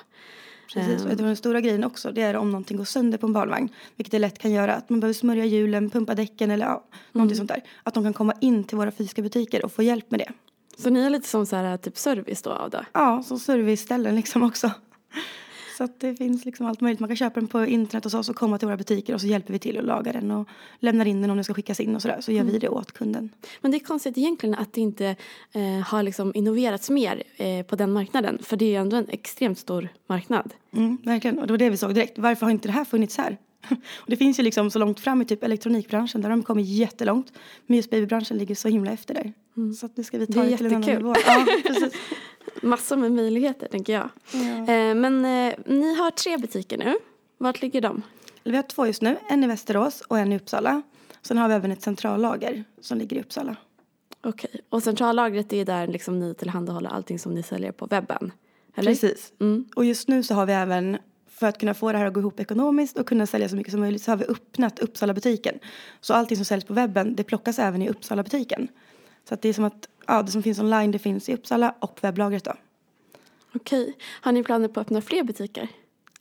Precis, 0.74 1.04
Ehm. 1.04 1.10
och 1.10 1.16
den 1.16 1.36
stora 1.36 1.60
grejen 1.60 1.84
också 1.84 2.12
det 2.12 2.22
är 2.22 2.36
om 2.36 2.50
någonting 2.50 2.76
går 2.76 2.84
sönder 2.84 3.18
på 3.18 3.26
en 3.26 3.32
barnvagn. 3.32 3.68
Vilket 3.96 4.12
det 4.12 4.18
lätt 4.18 4.38
kan 4.38 4.50
göra. 4.52 4.74
Att 4.74 4.90
man 4.90 5.00
behöver 5.00 5.14
smörja 5.14 5.44
hjulen, 5.44 5.90
pumpa 5.90 6.14
däcken 6.14 6.50
eller 6.50 6.66
ja, 6.66 6.84
någonting 7.12 7.36
sånt 7.36 7.48
där. 7.48 7.62
Att 7.82 7.94
de 7.94 8.04
kan 8.04 8.12
komma 8.12 8.34
in 8.40 8.64
till 8.64 8.76
våra 8.76 8.90
fysiska 8.90 9.22
butiker 9.22 9.64
och 9.64 9.72
få 9.72 9.82
hjälp 9.82 10.10
med 10.10 10.20
det. 10.20 10.32
Så 10.76 10.90
ni 10.90 11.00
är 11.00 11.10
lite 11.10 11.28
som 11.28 11.46
så 11.46 11.56
här, 11.56 11.76
typ 11.76 11.98
service 11.98 12.42
då 12.42 12.50
av 12.50 12.70
det? 12.70 12.86
Ja, 12.92 13.22
som 13.22 13.38
serviceställen 13.38 14.16
liksom 14.16 14.42
också. 14.42 14.70
Så 15.76 15.84
att 15.84 16.00
det 16.00 16.16
finns 16.16 16.44
liksom 16.44 16.66
allt 16.66 16.80
möjligt. 16.80 17.00
Man 17.00 17.08
kan 17.08 17.16
köpa 17.16 17.40
den 17.40 17.48
på 17.48 17.64
internet 17.64 18.04
hos 18.04 18.14
oss 18.14 18.28
och 18.28 18.36
komma 18.36 18.58
till 18.58 18.68
våra 18.68 18.76
butiker 18.76 19.14
och 19.14 19.20
så 19.20 19.26
hjälper 19.26 19.52
vi 19.52 19.58
till 19.58 19.78
att 19.78 19.84
laga 19.84 20.12
den 20.12 20.30
och 20.30 20.48
lämnar 20.78 21.06
in 21.06 21.22
den 21.22 21.30
om 21.30 21.36
den 21.36 21.44
ska 21.44 21.54
skickas 21.54 21.80
in 21.80 21.96
och 21.96 22.02
sådär. 22.02 22.20
Så 22.20 22.32
gör 22.32 22.44
vi 22.44 22.58
det 22.58 22.68
åt 22.68 22.92
kunden. 22.92 23.30
Men 23.60 23.70
det 23.70 23.76
är 23.76 23.84
konstigt 23.84 24.18
egentligen 24.18 24.54
att 24.54 24.72
det 24.72 24.80
inte 24.80 25.16
eh, 25.52 25.62
har 25.86 26.02
liksom 26.02 26.32
innoverats 26.34 26.90
mer 26.90 27.22
eh, 27.36 27.66
på 27.66 27.76
den 27.76 27.92
marknaden. 27.92 28.38
För 28.42 28.56
det 28.56 28.64
är 28.64 28.68
ju 28.68 28.76
ändå 28.76 28.96
en 28.96 29.08
extremt 29.08 29.58
stor 29.58 29.88
marknad. 30.06 30.54
Mm, 30.72 30.98
verkligen, 31.02 31.38
och 31.38 31.46
det 31.46 31.52
var 31.52 31.58
det 31.58 31.70
vi 31.70 31.76
såg 31.76 31.94
direkt. 31.94 32.18
Varför 32.18 32.46
har 32.46 32.50
inte 32.50 32.68
det 32.68 32.72
här 32.72 32.84
funnits 32.84 33.16
här? 33.16 33.38
Och 33.70 34.10
det 34.10 34.16
finns 34.16 34.38
ju 34.38 34.42
liksom 34.42 34.70
så 34.70 34.78
långt 34.78 35.00
fram 35.00 35.22
i 35.22 35.24
typ 35.24 35.44
elektronikbranschen 35.44 36.20
där 36.20 36.28
har 36.28 36.36
de 36.36 36.42
kommit 36.42 36.66
jättelångt. 36.68 37.32
Men 37.66 37.76
just 37.76 37.90
babybranschen 37.90 38.38
ligger 38.38 38.54
så 38.54 38.68
himla 38.68 38.92
efter 38.92 39.14
där. 39.14 39.32
Så 39.74 39.86
att 39.86 39.96
nu 39.96 40.04
ska 40.04 40.18
vi 40.18 40.26
ta 40.26 40.42
Det 40.42 40.48
det, 40.48 40.56
till 40.56 40.66
en 40.66 40.74
annan 40.74 40.96
nivå. 40.96 41.14
Ja, 41.26 41.46
precis. 41.66 41.92
Massor 42.62 42.96
med 42.96 43.12
möjligheter 43.12 43.68
tänker 43.68 43.92
jag. 43.92 44.08
Ja. 44.32 44.72
Eh, 44.72 44.94
men 44.94 45.24
eh, 45.24 45.54
ni 45.66 45.94
har 45.94 46.10
tre 46.10 46.36
butiker 46.36 46.78
nu. 46.78 46.96
Vart 47.38 47.62
ligger 47.62 47.80
de? 47.80 48.02
Vi 48.44 48.56
har 48.56 48.62
två 48.62 48.86
just 48.86 49.02
nu, 49.02 49.16
en 49.28 49.44
i 49.44 49.46
Västerås 49.46 50.00
och 50.00 50.18
en 50.18 50.32
i 50.32 50.36
Uppsala. 50.36 50.82
Sen 51.22 51.38
har 51.38 51.48
vi 51.48 51.54
även 51.54 51.72
ett 51.72 51.82
centrallager 51.82 52.64
som 52.80 52.98
ligger 52.98 53.16
i 53.16 53.20
Uppsala. 53.20 53.56
Okej. 54.24 54.60
Och 54.68 54.82
centrallagret 54.82 55.52
är 55.52 55.64
där 55.64 55.86
liksom 55.86 56.18
ni 56.18 56.34
tillhandahåller 56.34 56.90
allting 56.90 57.18
som 57.18 57.34
ni 57.34 57.42
säljer 57.42 57.72
på 57.72 57.86
webben? 57.86 58.32
Eller? 58.74 58.90
Precis. 58.90 59.32
Mm. 59.40 59.68
Och 59.76 59.84
just 59.84 60.08
nu 60.08 60.22
så 60.22 60.34
har 60.34 60.46
vi 60.46 60.52
även, 60.52 60.98
för 61.34 61.46
att 61.46 61.58
kunna 61.58 61.74
få 61.74 61.92
det 61.92 61.98
här 61.98 62.06
att 62.06 62.14
gå 62.14 62.20
ihop 62.20 62.40
ekonomiskt 62.40 62.98
och 62.98 63.06
kunna 63.06 63.26
sälja 63.26 63.48
så 63.48 63.56
mycket 63.56 63.70
som 63.70 63.80
möjligt, 63.80 64.02
så 64.02 64.10
har 64.10 64.16
vi 64.16 64.24
öppnat 64.24 64.78
Uppsala-butiken. 64.78 65.58
Så 66.00 66.14
allting 66.14 66.36
som 66.36 66.44
säljs 66.44 66.64
på 66.64 66.74
webben, 66.74 67.14
det 67.14 67.24
plockas 67.24 67.58
även 67.58 67.82
i 67.82 67.88
Uppsala-butiken. 67.88 68.68
Så 69.28 69.34
att 69.34 69.42
det 69.42 69.48
är 69.48 69.52
som 69.52 69.64
att, 69.64 69.88
ja, 70.06 70.22
det 70.22 70.30
som 70.30 70.42
finns 70.42 70.58
online, 70.58 70.90
det 70.90 70.98
finns 70.98 71.28
i 71.28 71.34
Uppsala 71.34 71.74
och 71.78 71.98
webblagret 72.02 72.44
då. 72.44 72.52
Okej. 73.54 73.96
Har 74.20 74.32
ni 74.32 74.44
planer 74.44 74.68
på 74.68 74.80
att 74.80 74.86
öppna 74.86 75.00
fler 75.00 75.22
butiker? 75.22 75.68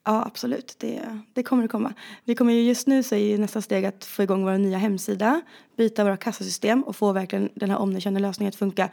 Ja, 0.03 0.25
absolut. 0.25 0.75
Det, 0.77 1.01
det 1.33 1.43
kommer 1.43 1.63
att 1.63 1.71
komma. 1.71 1.93
Vi 2.23 2.35
kommer 2.35 2.53
ju 2.53 2.61
just 2.61 2.87
nu 2.87 3.03
så 3.03 3.15
är 3.15 3.19
ju 3.19 3.37
nästa 3.37 3.61
steg 3.61 3.85
att 3.85 4.05
få 4.05 4.23
igång 4.23 4.45
vår 4.45 4.57
nya 4.57 4.77
hemsida, 4.77 5.41
byta 5.77 6.03
våra 6.03 6.17
kassasystem 6.17 6.83
och 6.83 6.95
få 6.95 7.11
verkligen 7.11 7.49
den 7.55 7.69
här 7.69 7.77
omnichannel-lösningen 7.77 8.49
att 8.49 8.55
funka 8.55 8.89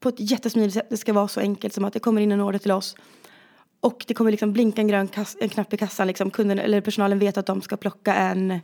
på 0.00 0.08
ett 0.08 0.30
jättesmidigt 0.30 0.74
sätt. 0.74 0.86
Det 0.90 0.96
ska 0.96 1.12
vara 1.12 1.28
så 1.28 1.40
enkelt 1.40 1.74
som 1.74 1.84
att 1.84 1.92
det 1.92 2.00
kommer 2.00 2.22
in 2.22 2.32
en 2.32 2.40
order 2.40 2.58
till 2.58 2.72
oss 2.72 2.96
och 3.80 4.04
det 4.08 4.14
kommer 4.14 4.30
liksom 4.30 4.52
blinka 4.52 4.80
en 4.80 4.88
grön 4.88 5.08
en 5.40 5.48
knapp 5.48 5.72
i 5.72 5.76
kassan. 5.76 6.06
Liksom 6.06 6.30
kunden, 6.30 6.58
eller 6.58 6.80
personalen 6.80 7.18
vet 7.18 7.38
att 7.38 7.46
de 7.46 7.62
ska 7.62 7.76
plocka 7.76 8.14
en 8.14 8.58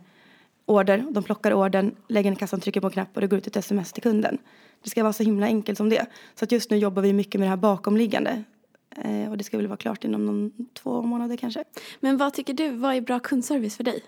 order. 0.65 1.05
De 1.11 1.23
plockar 1.23 1.53
ordern, 1.53 1.95
lägger 2.07 2.29
den 2.29 2.37
i 2.37 2.39
kassan, 2.39 2.59
trycker 2.59 2.81
på 2.81 2.87
en 2.87 2.91
knapp 2.91 3.09
och 3.15 3.21
det 3.21 3.27
går 3.27 3.39
ut 3.39 3.47
ett 3.47 3.55
sms 3.55 3.93
till 3.93 4.03
kunden. 4.03 4.37
Det 4.83 4.89
ska 4.89 5.03
vara 5.03 5.13
så 5.13 5.23
himla 5.23 5.45
enkelt 5.45 5.77
som 5.77 5.89
det. 5.89 6.05
Så 6.35 6.45
att 6.45 6.51
just 6.51 6.71
nu 6.71 6.77
jobbar 6.77 7.01
vi 7.01 7.13
mycket 7.13 7.39
med 7.39 7.45
det 7.45 7.49
här 7.49 7.57
bakomliggande. 7.57 8.43
Eh, 8.95 9.29
och 9.29 9.37
det 9.37 9.43
ska 9.43 9.57
väl 9.57 9.67
vara 9.67 9.77
klart 9.77 10.03
inom 10.03 10.25
någon, 10.25 10.51
två 10.73 11.01
månader 11.01 11.37
kanske. 11.37 11.63
Men 11.99 12.17
vad 12.17 12.33
tycker 12.33 12.53
du, 12.53 12.69
vad 12.69 12.95
är 12.95 13.01
bra 13.01 13.19
kundservice 13.19 13.77
för 13.77 13.83
dig? 13.83 14.03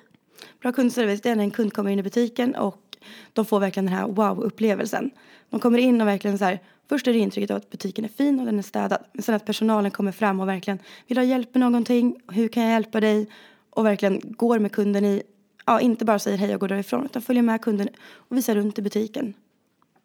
Bra 0.62 0.72
kundservice 0.72 1.22
det 1.22 1.30
är 1.30 1.36
när 1.36 1.44
en 1.44 1.52
kund 1.52 1.74
kommer 1.74 1.92
in 1.92 2.00
i 2.00 2.04
butiken 2.04 2.56
och 2.56 2.89
de 3.34 3.46
får 3.46 3.60
verkligen 3.60 3.86
den 3.86 3.96
här 3.96 4.08
wow-upplevelsen. 4.08 5.12
De 5.50 5.60
kommer 5.60 5.78
in 5.78 6.02
och 6.02 6.08
verkligen 6.08 6.38
så 6.38 6.46
här, 6.46 6.60
först 6.90 7.08
är 7.08 7.14
det 7.14 7.20
intrycket 7.20 7.52
av 7.52 7.58
att 7.58 7.70
butiken 7.70 8.06
är 8.06 8.10
fin 8.10 8.40
och 8.40 8.46
den 8.46 8.60
är 8.60 8.64
städad. 8.64 9.04
Men 9.14 9.24
sen 9.24 9.36
att 9.36 9.46
personalen 9.46 9.92
kommer 9.92 10.12
fram 10.12 10.40
och 10.40 10.48
verkligen 10.48 10.80
vill 11.08 11.18
ha 11.18 11.26
hjälp 11.26 11.56
med 11.56 11.62
någonting, 11.62 12.22
hur 12.28 12.48
kan 12.48 12.64
jag 12.64 12.72
hjälpa 12.72 13.00
dig? 13.00 13.28
Och 13.70 13.86
verkligen 13.86 14.22
går 14.24 14.60
med 14.60 14.72
kunden 14.72 15.06
i, 15.06 15.24
ja 15.66 15.82
inte 15.82 16.06
bara 16.06 16.20
säger 16.20 16.38
hej 16.38 16.54
och 16.54 16.60
går 16.60 16.68
därifrån 16.68 17.06
utan 17.06 17.22
följer 17.22 17.44
med 17.44 17.62
kunden 17.62 17.90
och 18.02 18.38
visar 18.38 18.56
runt 18.56 18.80
i 18.80 18.82
butiken. 18.82 19.34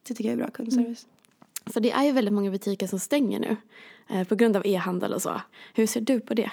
Det 0.08 0.14
tycker 0.14 0.24
jag 0.24 0.32
är 0.32 0.36
bra 0.36 0.50
kundservice. 0.50 1.06
Mm. 1.06 1.72
För 1.72 1.80
det 1.80 1.90
är 1.90 2.04
ju 2.04 2.12
väldigt 2.12 2.34
många 2.34 2.50
butiker 2.50 2.86
som 2.86 2.98
stänger 2.98 3.40
nu 3.40 3.56
eh, 4.10 4.28
på 4.28 4.34
grund 4.34 4.56
av 4.56 4.66
e-handel 4.66 5.12
och 5.12 5.22
så. 5.22 5.40
Hur 5.74 5.86
ser 5.86 6.00
du 6.00 6.20
på 6.20 6.34
det? 6.34 6.50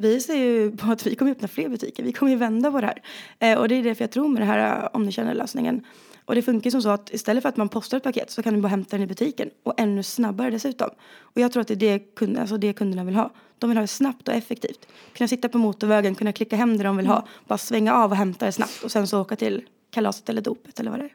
Vi 0.00 0.20
ser 0.20 0.34
ju 0.34 0.76
på 0.76 0.92
att 0.92 1.06
vi 1.06 1.14
kommer 1.14 1.30
öppna 1.30 1.48
fler 1.48 1.68
butiker. 1.68 2.02
Vi 2.02 2.12
kommer 2.12 2.32
ju 2.32 2.38
vända 2.38 2.72
på 2.72 2.80
det 2.80 2.86
här. 2.86 3.02
Eh, 3.38 3.58
och 3.58 3.68
det 3.68 3.74
är 3.74 3.82
därför 3.82 4.04
jag 4.04 4.10
tror 4.10 4.28
med 4.28 4.42
den 4.42 4.48
här 4.48 4.82
uh, 4.82 4.88
omnichannel-lösningen. 4.92 5.84
Och 6.24 6.34
det 6.34 6.42
funkar 6.42 6.70
som 6.70 6.82
så 6.82 6.88
att 6.88 7.14
istället 7.14 7.42
för 7.42 7.48
att 7.48 7.56
man 7.56 7.68
postar 7.68 7.96
ett 7.96 8.02
paket 8.02 8.30
så 8.30 8.42
kan 8.42 8.54
du 8.54 8.60
bara 8.60 8.68
hämta 8.68 8.96
den 8.96 9.04
i 9.04 9.06
butiken. 9.06 9.50
Och 9.62 9.74
ännu 9.80 10.02
snabbare 10.02 10.50
dessutom. 10.50 10.90
Och 11.20 11.40
jag 11.40 11.52
tror 11.52 11.60
att 11.60 11.68
det 11.68 11.74
är 11.74 11.76
det, 11.76 11.98
kund, 11.98 12.38
alltså 12.38 12.56
det 12.56 12.72
kunderna 12.72 13.04
vill 13.04 13.14
ha. 13.14 13.30
De 13.58 13.70
vill 13.70 13.76
ha 13.76 13.82
det 13.82 13.88
snabbt 13.88 14.28
och 14.28 14.34
effektivt. 14.34 14.86
Kunna 15.12 15.28
sitta 15.28 15.48
på 15.48 15.58
motorvägen, 15.58 16.14
kunna 16.14 16.32
klicka 16.32 16.56
hem 16.56 16.78
det 16.78 16.84
de 16.84 16.96
vill 16.96 17.06
ha. 17.06 17.26
Bara 17.46 17.58
svänga 17.58 17.94
av 17.94 18.10
och 18.10 18.16
hämta 18.16 18.46
det 18.46 18.52
snabbt. 18.52 18.82
Och 18.84 18.92
sen 18.92 19.06
så 19.06 19.20
åka 19.20 19.36
till 19.36 19.62
kalaset 19.90 20.28
eller 20.28 20.42
dopet 20.42 20.80
eller 20.80 20.90
vad 20.90 21.00
det 21.00 21.04
är. 21.04 21.14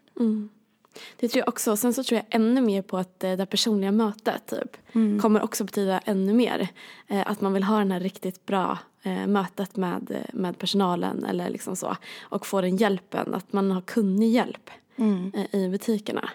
Det 1.20 1.28
tror 1.28 1.40
jag 1.40 1.48
också. 1.48 1.78
Sen 1.78 1.94
så 1.94 2.04
tror 2.04 2.18
jag 2.18 2.26
ännu 2.42 2.62
mer 2.62 2.82
på 2.82 2.98
att 2.98 3.24
eh, 3.24 3.34
det 3.34 3.46
personliga 3.46 3.92
mötet 3.92 4.46
typ, 4.46 4.78
kommer 5.22 5.44
också 5.44 5.64
betyda 5.64 6.00
ännu 6.00 6.34
mer. 6.34 6.68
Eh, 7.08 7.32
att 7.32 7.42
man 7.42 7.54
vill 7.54 7.64
ha 7.64 7.80
den 7.80 7.92
här 7.92 8.00
riktigt 8.00 8.46
bra 8.46 8.78
eh, 9.04 9.28
mötet 9.28 9.76
med, 9.76 10.26
med 10.34 10.58
personalen 10.60 11.26
eller 11.26 11.50
liksom 11.50 11.76
så. 11.76 11.98
Och 12.22 12.46
få 12.46 12.62
den 12.62 12.78
hjälpen, 12.78 13.34
att 13.34 13.54
man 13.54 13.72
har 13.72 13.82
kunnig 13.82 14.32
hjälp 14.32 14.70
eh, 15.34 15.60
i 15.60 15.70
butikerna. 15.70 16.30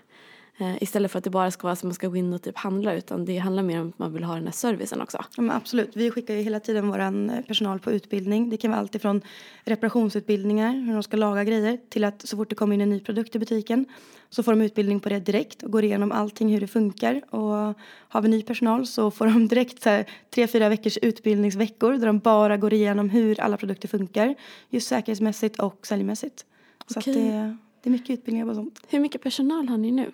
Eh, 0.60 0.82
istället 0.82 1.10
för 1.10 1.18
att 1.18 1.24
det 1.24 1.30
bara 1.30 1.50
ska 1.50 1.66
vara 1.66 1.76
som 1.76 1.88
man 1.88 1.94
ska 1.94 2.08
gå 2.08 2.16
in 2.16 2.32
och 2.32 2.42
typ 2.42 2.58
handla 2.58 2.94
utan 2.94 3.24
det 3.24 3.38
handlar 3.38 3.62
mer 3.62 3.80
om 3.80 3.88
att 3.88 3.98
man 3.98 4.12
vill 4.12 4.24
ha 4.24 4.34
den 4.34 4.44
här 4.44 4.52
servicen 4.52 5.00
också. 5.00 5.24
Ja, 5.36 5.42
men 5.42 5.56
absolut. 5.56 5.96
Vi 5.96 6.10
skickar 6.10 6.34
ju 6.34 6.42
hela 6.42 6.60
tiden 6.60 6.88
vår 6.88 7.42
personal 7.42 7.78
på 7.78 7.92
utbildning. 7.92 8.50
Det 8.50 8.56
kan 8.56 8.70
vara 8.70 8.80
allt 8.80 8.94
ifrån 8.94 9.20
reparationsutbildningar, 9.64 10.72
hur 10.72 10.92
de 10.92 11.02
ska 11.02 11.16
laga 11.16 11.44
grejer, 11.44 11.78
till 11.88 12.04
att 12.04 12.28
så 12.28 12.36
fort 12.36 12.48
det 12.48 12.54
kommer 12.54 12.74
in 12.74 12.80
en 12.80 12.90
ny 12.90 13.00
produkt 13.00 13.36
i 13.36 13.38
butiken 13.38 13.86
så 14.30 14.42
får 14.42 14.52
de 14.52 14.62
utbildning 14.62 15.00
på 15.00 15.08
det 15.08 15.20
direkt 15.20 15.62
och 15.62 15.70
går 15.70 15.84
igenom 15.84 16.12
allting 16.12 16.52
hur 16.52 16.60
det 16.60 16.66
funkar. 16.66 17.22
Och 17.30 17.76
har 18.08 18.22
vi 18.22 18.28
ny 18.28 18.42
personal 18.42 18.86
så 18.86 19.10
får 19.10 19.26
de 19.26 19.48
direkt 19.48 19.82
så 19.82 19.88
här, 19.88 20.06
tre, 20.30 20.46
fyra 20.46 20.68
veckors 20.68 20.98
utbildningsveckor 20.98 21.92
där 21.92 22.06
de 22.06 22.18
bara 22.18 22.56
går 22.56 22.72
igenom 22.72 23.10
hur 23.10 23.40
alla 23.40 23.56
produkter 23.56 23.88
funkar. 23.88 24.34
Just 24.70 24.88
säkerhetsmässigt 24.88 25.60
och 25.60 25.86
säljmässigt. 25.86 26.44
Så 26.86 26.98
att 26.98 27.04
det, 27.04 27.56
det 27.82 27.88
är 27.88 27.90
mycket 27.90 28.10
utbildningar 28.10 28.46
på 28.46 28.54
sånt. 28.54 28.80
Hur 28.88 29.00
mycket 29.00 29.22
personal 29.22 29.68
har 29.68 29.78
ni 29.78 29.90
nu? 29.90 30.12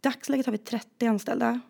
Dagsläget 0.00 0.46
har 0.46 0.52
vi 0.52 0.58
30 0.58 1.06
anställda. 1.06 1.60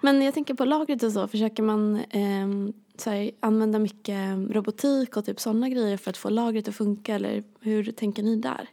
Men 0.00 0.22
jag 0.22 0.34
tänker 0.34 0.54
på 0.54 0.64
lagret 0.64 1.02
och 1.02 1.12
så, 1.12 1.28
försöker 1.28 1.62
man 1.62 2.04
ehm, 2.10 2.72
så 2.96 3.10
här, 3.10 3.30
använda 3.40 3.78
mycket 3.78 4.38
robotik 4.50 5.16
och 5.16 5.24
typ 5.24 5.40
sådana 5.40 5.68
grejer 5.68 5.96
för 5.96 6.10
att 6.10 6.16
få 6.16 6.28
lagret 6.28 6.68
att 6.68 6.76
funka 6.76 7.14
eller 7.14 7.44
hur 7.60 7.92
tänker 7.92 8.22
ni 8.22 8.36
där? 8.36 8.68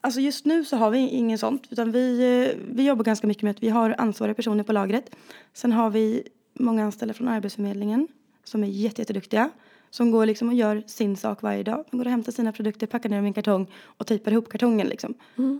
Alltså 0.00 0.20
just 0.20 0.44
nu 0.44 0.64
så 0.64 0.76
har 0.76 0.90
vi 0.90 0.98
ingen 0.98 1.38
sånt 1.38 1.66
utan 1.70 1.92
vi, 1.92 2.18
eh, 2.20 2.58
vi 2.74 2.86
jobbar 2.86 3.04
ganska 3.04 3.26
mycket 3.26 3.42
med 3.42 3.50
att 3.50 3.62
vi 3.62 3.68
har 3.68 3.94
ansvariga 3.98 4.34
personer 4.34 4.64
på 4.64 4.72
lagret. 4.72 5.16
Sen 5.52 5.72
har 5.72 5.90
vi 5.90 6.22
många 6.52 6.84
anställda 6.84 7.14
från 7.14 7.28
Arbetsförmedlingen 7.28 8.08
som 8.44 8.64
är 8.64 8.68
jätte, 8.68 9.00
jätteduktiga. 9.00 9.50
Som 9.92 10.10
går 10.10 10.26
liksom 10.26 10.48
och 10.48 10.54
gör 10.54 10.82
sin 10.86 11.16
sak 11.16 11.42
varje 11.42 11.62
dag. 11.62 11.84
De 11.90 11.96
går 11.96 12.04
och 12.04 12.10
hämtar 12.10 12.32
sina 12.32 12.52
produkter, 12.52 12.86
packar 12.86 13.08
ner 13.08 13.16
dem 13.16 13.24
i 13.24 13.28
en 13.28 13.34
kartong 13.34 13.66
och 13.84 14.06
tejpar 14.06 14.32
ihop 14.32 14.48
kartongen 14.48 14.86
liksom. 14.86 15.14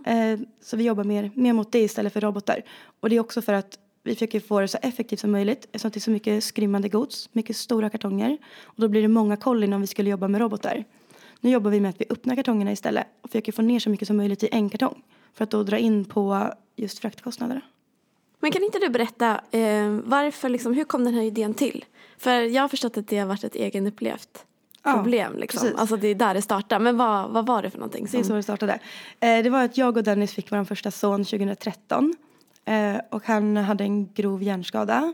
Eh, 0.05 0.39
så 0.61 0.77
vi 0.77 0.83
jobbar 0.83 1.03
mer, 1.03 1.31
mer 1.33 1.53
mot 1.53 1.71
det 1.71 1.79
istället 1.79 2.13
för 2.13 2.21
robotar. 2.21 2.61
Och 2.99 3.09
det 3.09 3.15
är 3.15 3.19
också 3.19 3.41
för 3.41 3.53
att 3.53 3.79
vi 4.03 4.13
försöker 4.15 4.39
få 4.39 4.59
det 4.59 4.67
så 4.67 4.77
effektivt 4.81 5.19
som 5.19 5.31
möjligt 5.31 5.65
eftersom 5.65 5.91
det 5.91 5.97
är 5.97 6.01
så 6.01 6.11
mycket 6.11 6.43
skrymmande 6.43 6.89
gods, 6.89 7.29
mycket 7.33 7.57
stora 7.57 7.89
kartonger. 7.89 8.37
Och 8.63 8.81
då 8.81 8.87
blir 8.87 9.01
det 9.01 9.07
många 9.07 9.37
kollin 9.37 9.73
om 9.73 9.81
vi 9.81 9.87
skulle 9.87 10.09
jobba 10.09 10.27
med 10.27 10.41
robotar. 10.41 10.83
Nu 11.39 11.49
jobbar 11.49 11.71
vi 11.71 11.79
med 11.79 11.89
att 11.89 12.01
vi 12.01 12.05
öppnar 12.09 12.35
kartongerna 12.35 12.71
istället 12.71 13.07
och 13.21 13.29
försöker 13.29 13.51
få 13.51 13.61
ner 13.61 13.79
så 13.79 13.89
mycket 13.89 14.07
som 14.07 14.17
möjligt 14.17 14.43
i 14.43 14.49
en 14.51 14.69
kartong. 14.69 15.01
För 15.33 15.43
att 15.43 15.51
då 15.51 15.63
dra 15.63 15.77
in 15.77 16.05
på 16.05 16.53
just 16.75 16.99
fraktkostnaderna. 16.99 17.61
Men 18.43 18.51
kan 18.51 18.63
inte 18.63 18.79
du 18.79 18.89
berätta 18.89 19.41
eh, 19.51 19.89
varför, 20.03 20.49
liksom, 20.49 20.73
hur 20.73 20.83
kom 20.83 21.03
den 21.03 21.13
här 21.13 21.21
idén 21.21 21.53
till? 21.53 21.85
För 22.17 22.41
jag 22.41 22.61
har 22.61 22.67
förstått 22.67 22.97
att 22.97 23.07
det 23.07 23.17
har 23.17 23.25
varit 23.25 23.43
ett 23.43 23.55
egenupplevt 23.55 24.45
Ja, 24.83 24.93
problem. 24.93 25.37
Liksom. 25.37 25.61
precis. 25.61 25.79
Alltså 25.79 25.97
det 25.97 26.07
är 26.07 26.15
där 26.15 26.33
det 26.33 26.41
startar. 26.41 26.79
Men 26.79 26.97
vad, 26.97 27.29
vad 27.29 27.45
var 27.45 27.61
det 27.61 27.69
för 27.69 27.77
någonting? 27.77 28.07
Det 28.11 28.17
är 28.17 28.23
Som, 28.23 28.29
så 28.29 28.35
det 28.35 28.43
startade. 28.43 28.79
Eh, 29.19 29.43
det 29.43 29.49
var 29.49 29.63
att 29.63 29.77
jag 29.77 29.97
och 29.97 30.03
Dennis 30.03 30.33
fick 30.33 30.51
vår 30.51 30.63
första 30.63 30.91
son 30.91 31.25
2013. 31.25 32.13
Eh, 32.65 32.95
och 33.09 33.25
han 33.25 33.57
hade 33.57 33.83
en 33.83 34.13
grov 34.13 34.43
hjärnskada. 34.43 35.13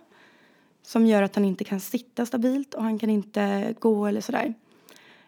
Som 0.84 1.06
gör 1.06 1.24
att 1.24 1.36
han 1.36 1.46
inte 1.46 1.64
kan 1.64 1.80
sitta 1.80 2.26
stabilt 2.26 2.74
och 2.74 2.84
han 2.84 3.00
kan 3.00 3.10
inte 3.10 3.74
gå 3.80 4.06
eller 4.06 4.22
sådär. 4.22 4.54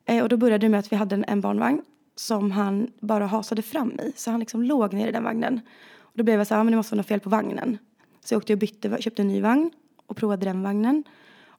Eh, 0.06 0.24
och 0.24 0.30
då 0.30 0.38
började 0.38 0.66
det 0.66 0.70
med 0.70 0.80
att 0.80 0.92
vi 0.92 0.96
hade 0.96 1.16
en, 1.16 1.26
en 1.28 1.42
barnvagn 1.42 1.82
som 2.16 2.52
han 2.52 2.92
bara 3.00 3.26
hasade 3.26 3.62
fram 3.62 4.00
i. 4.00 4.14
Så 4.16 4.32
han 4.32 4.40
liksom 4.40 4.64
låg 4.64 4.94
ner 4.94 5.08
i 5.08 5.12
den 5.12 5.24
vagnen. 5.24 5.62
Och 6.00 6.18
då 6.18 6.24
blev 6.24 6.38
jag 6.38 6.48
så 6.48 6.54
här, 6.54 6.60
ja, 6.60 6.64
men 6.64 6.72
det 6.72 6.78
måste 6.78 6.96
vara 6.96 7.02
något 7.02 7.08
fel 7.08 7.20
på 7.20 7.30
vagnen. 7.30 7.78
Så 8.26 8.34
jag 8.34 8.38
åkte 8.38 8.54
och 8.54 8.60
bytte, 8.60 8.98
köpte 9.00 9.22
en 9.22 9.28
ny 9.28 9.42
vagn 9.42 9.72
och 10.06 10.18
provade 10.18 10.46
den 10.46 10.64
vagnen. 10.64 11.04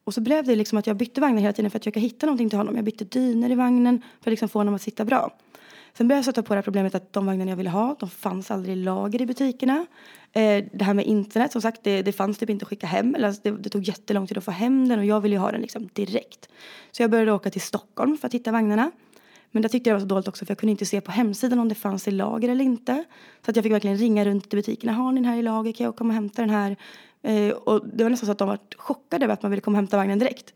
Och 0.04 0.14
så 0.14 0.20
blev 0.20 0.44
det 0.44 0.56
liksom 0.56 0.78
att 0.78 0.86
jag 0.86 0.96
bytte 0.96 1.20
vagnar 1.20 1.40
hela 1.40 1.52
tiden 1.52 1.70
för 1.70 1.78
att 1.78 1.82
försöka 1.82 2.00
hitta 2.00 2.26
någonting 2.26 2.48
till 2.48 2.58
honom. 2.58 2.76
Jag 2.76 2.84
bytte 2.84 3.04
dyner 3.04 3.50
i 3.50 3.54
vagnen 3.54 4.02
för 4.20 4.30
att 4.30 4.32
liksom 4.32 4.48
få 4.48 4.58
honom 4.58 4.74
att 4.74 4.82
sitta 4.82 5.04
bra. 5.04 5.30
Sen 5.94 6.08
började 6.08 6.18
jag 6.18 6.24
stöta 6.24 6.42
på 6.42 6.54
det 6.54 6.56
här 6.56 6.62
problemet 6.62 6.94
att 6.94 7.12
de 7.12 7.26
vagnar 7.26 7.46
jag 7.46 7.56
ville 7.56 7.70
ha, 7.70 7.96
de 8.00 8.10
fanns 8.10 8.50
aldrig 8.50 8.76
i 8.76 8.80
lager 8.80 9.22
i 9.22 9.26
butikerna. 9.26 9.86
Eh, 10.32 10.64
det 10.72 10.84
här 10.84 10.94
med 10.94 11.06
internet, 11.06 11.52
som 11.52 11.62
sagt, 11.62 11.80
det, 11.84 12.02
det 12.02 12.12
fanns 12.12 12.38
typ 12.38 12.50
inte 12.50 12.62
att 12.62 12.68
skicka 12.68 12.86
hem. 12.86 13.14
Eller 13.14 13.26
alltså 13.26 13.42
det, 13.44 13.50
det, 13.50 13.68
tog 13.68 13.82
jättelång 13.82 14.26
tid 14.26 14.38
att 14.38 14.44
få 14.44 14.50
hem 14.50 14.88
den 14.88 14.98
och 14.98 15.04
jag 15.04 15.20
ville 15.20 15.34
ju 15.34 15.38
ha 15.38 15.52
den 15.52 15.60
liksom 15.60 15.88
direkt. 15.92 16.48
Så 16.90 17.02
jag 17.02 17.10
började 17.10 17.32
åka 17.32 17.50
till 17.50 17.60
Stockholm 17.60 18.18
för 18.18 18.26
att 18.26 18.34
hitta 18.34 18.52
vagnarna. 18.52 18.90
Men 19.52 19.62
det 19.62 19.68
tyckte 19.68 19.90
jag 19.90 19.94
var 19.94 20.00
så 20.00 20.06
dåligt 20.06 20.28
också 20.28 20.44
för 20.44 20.50
jag 20.50 20.58
kunde 20.58 20.70
inte 20.70 20.86
se 20.86 21.00
på 21.00 21.10
hemsidan 21.10 21.58
om 21.58 21.68
det 21.68 21.74
fanns 21.74 22.08
i 22.08 22.10
lager 22.10 22.48
eller 22.48 22.64
inte. 22.64 23.04
Så 23.44 23.50
att 23.50 23.56
jag 23.56 23.62
fick 23.62 23.72
verkligen 23.72 23.96
ringa 23.96 24.24
runt 24.24 24.50
till 24.50 24.58
butikerna. 24.58 24.92
Har 24.92 25.12
ni 25.12 25.20
den 25.20 25.30
här 25.30 25.36
i 25.38 25.42
lager? 25.42 25.72
Kan 25.72 25.84
jag 25.84 25.96
komma 25.96 26.08
och 26.08 26.14
hämta 26.14 26.42
den 26.42 26.50
här? 26.50 26.76
Eh, 27.22 27.52
och 27.52 27.88
det 27.88 28.04
var 28.04 28.10
nästan 28.10 28.26
så 28.26 28.32
att 28.32 28.38
de 28.38 28.48
var 28.48 28.58
chockade 28.76 29.24
över 29.24 29.34
att 29.34 29.42
man 29.42 29.50
ville 29.50 29.60
komma 29.60 29.74
och 29.74 29.78
hämta 29.78 29.96
vagnen 29.96 30.18
direkt. 30.18 30.54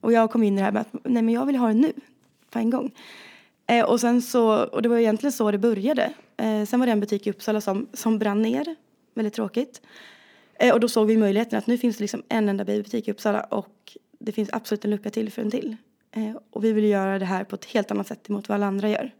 Och 0.00 0.12
jag 0.12 0.30
kom 0.30 0.42
in 0.42 0.54
i 0.54 0.56
det 0.56 0.64
här 0.64 0.72
med 0.72 0.80
att 0.80 0.92
nej 1.04 1.22
men 1.22 1.34
jag 1.34 1.46
vill 1.46 1.56
ha 1.56 1.68
den 1.68 1.80
nu. 1.80 1.92
På 2.50 2.58
en 2.58 2.70
gång. 2.70 2.94
Eh, 3.66 3.84
och 3.84 4.00
sen 4.00 4.22
så, 4.22 4.64
och 4.64 4.82
det 4.82 4.88
var 4.88 4.98
egentligen 4.98 5.32
så 5.32 5.50
det 5.50 5.58
började. 5.58 6.12
Eh, 6.36 6.64
sen 6.64 6.80
var 6.80 6.86
det 6.86 6.92
en 6.92 7.00
butik 7.00 7.26
i 7.26 7.30
Uppsala 7.30 7.60
som, 7.60 7.86
som 7.92 8.18
brann 8.18 8.42
ner. 8.42 8.76
Väldigt 9.14 9.34
tråkigt. 9.34 9.82
Eh, 10.54 10.74
och 10.74 10.80
då 10.80 10.88
såg 10.88 11.06
vi 11.06 11.16
möjligheten 11.16 11.58
att 11.58 11.66
nu 11.66 11.78
finns 11.78 11.96
det 11.96 12.02
liksom 12.02 12.22
en 12.28 12.48
enda 12.48 12.64
babybutik 12.64 13.08
i 13.08 13.10
Uppsala 13.10 13.40
och 13.40 13.96
det 14.18 14.32
finns 14.32 14.48
absolut 14.52 14.84
en 14.84 14.90
lucka 14.90 15.10
till 15.10 15.32
för 15.32 15.42
en 15.42 15.50
till. 15.50 15.76
Eh, 16.12 16.36
och 16.50 16.64
vi 16.64 16.72
vill 16.72 16.84
göra 16.84 17.18
det 17.18 17.24
här 17.24 17.44
på 17.44 17.54
ett 17.54 17.64
helt 17.64 17.90
annat 17.90 18.06
sätt 18.06 18.30
emot 18.30 18.48
vad 18.48 18.54
alla 18.54 18.66
andra 18.66 18.88
gör. 18.88 19.14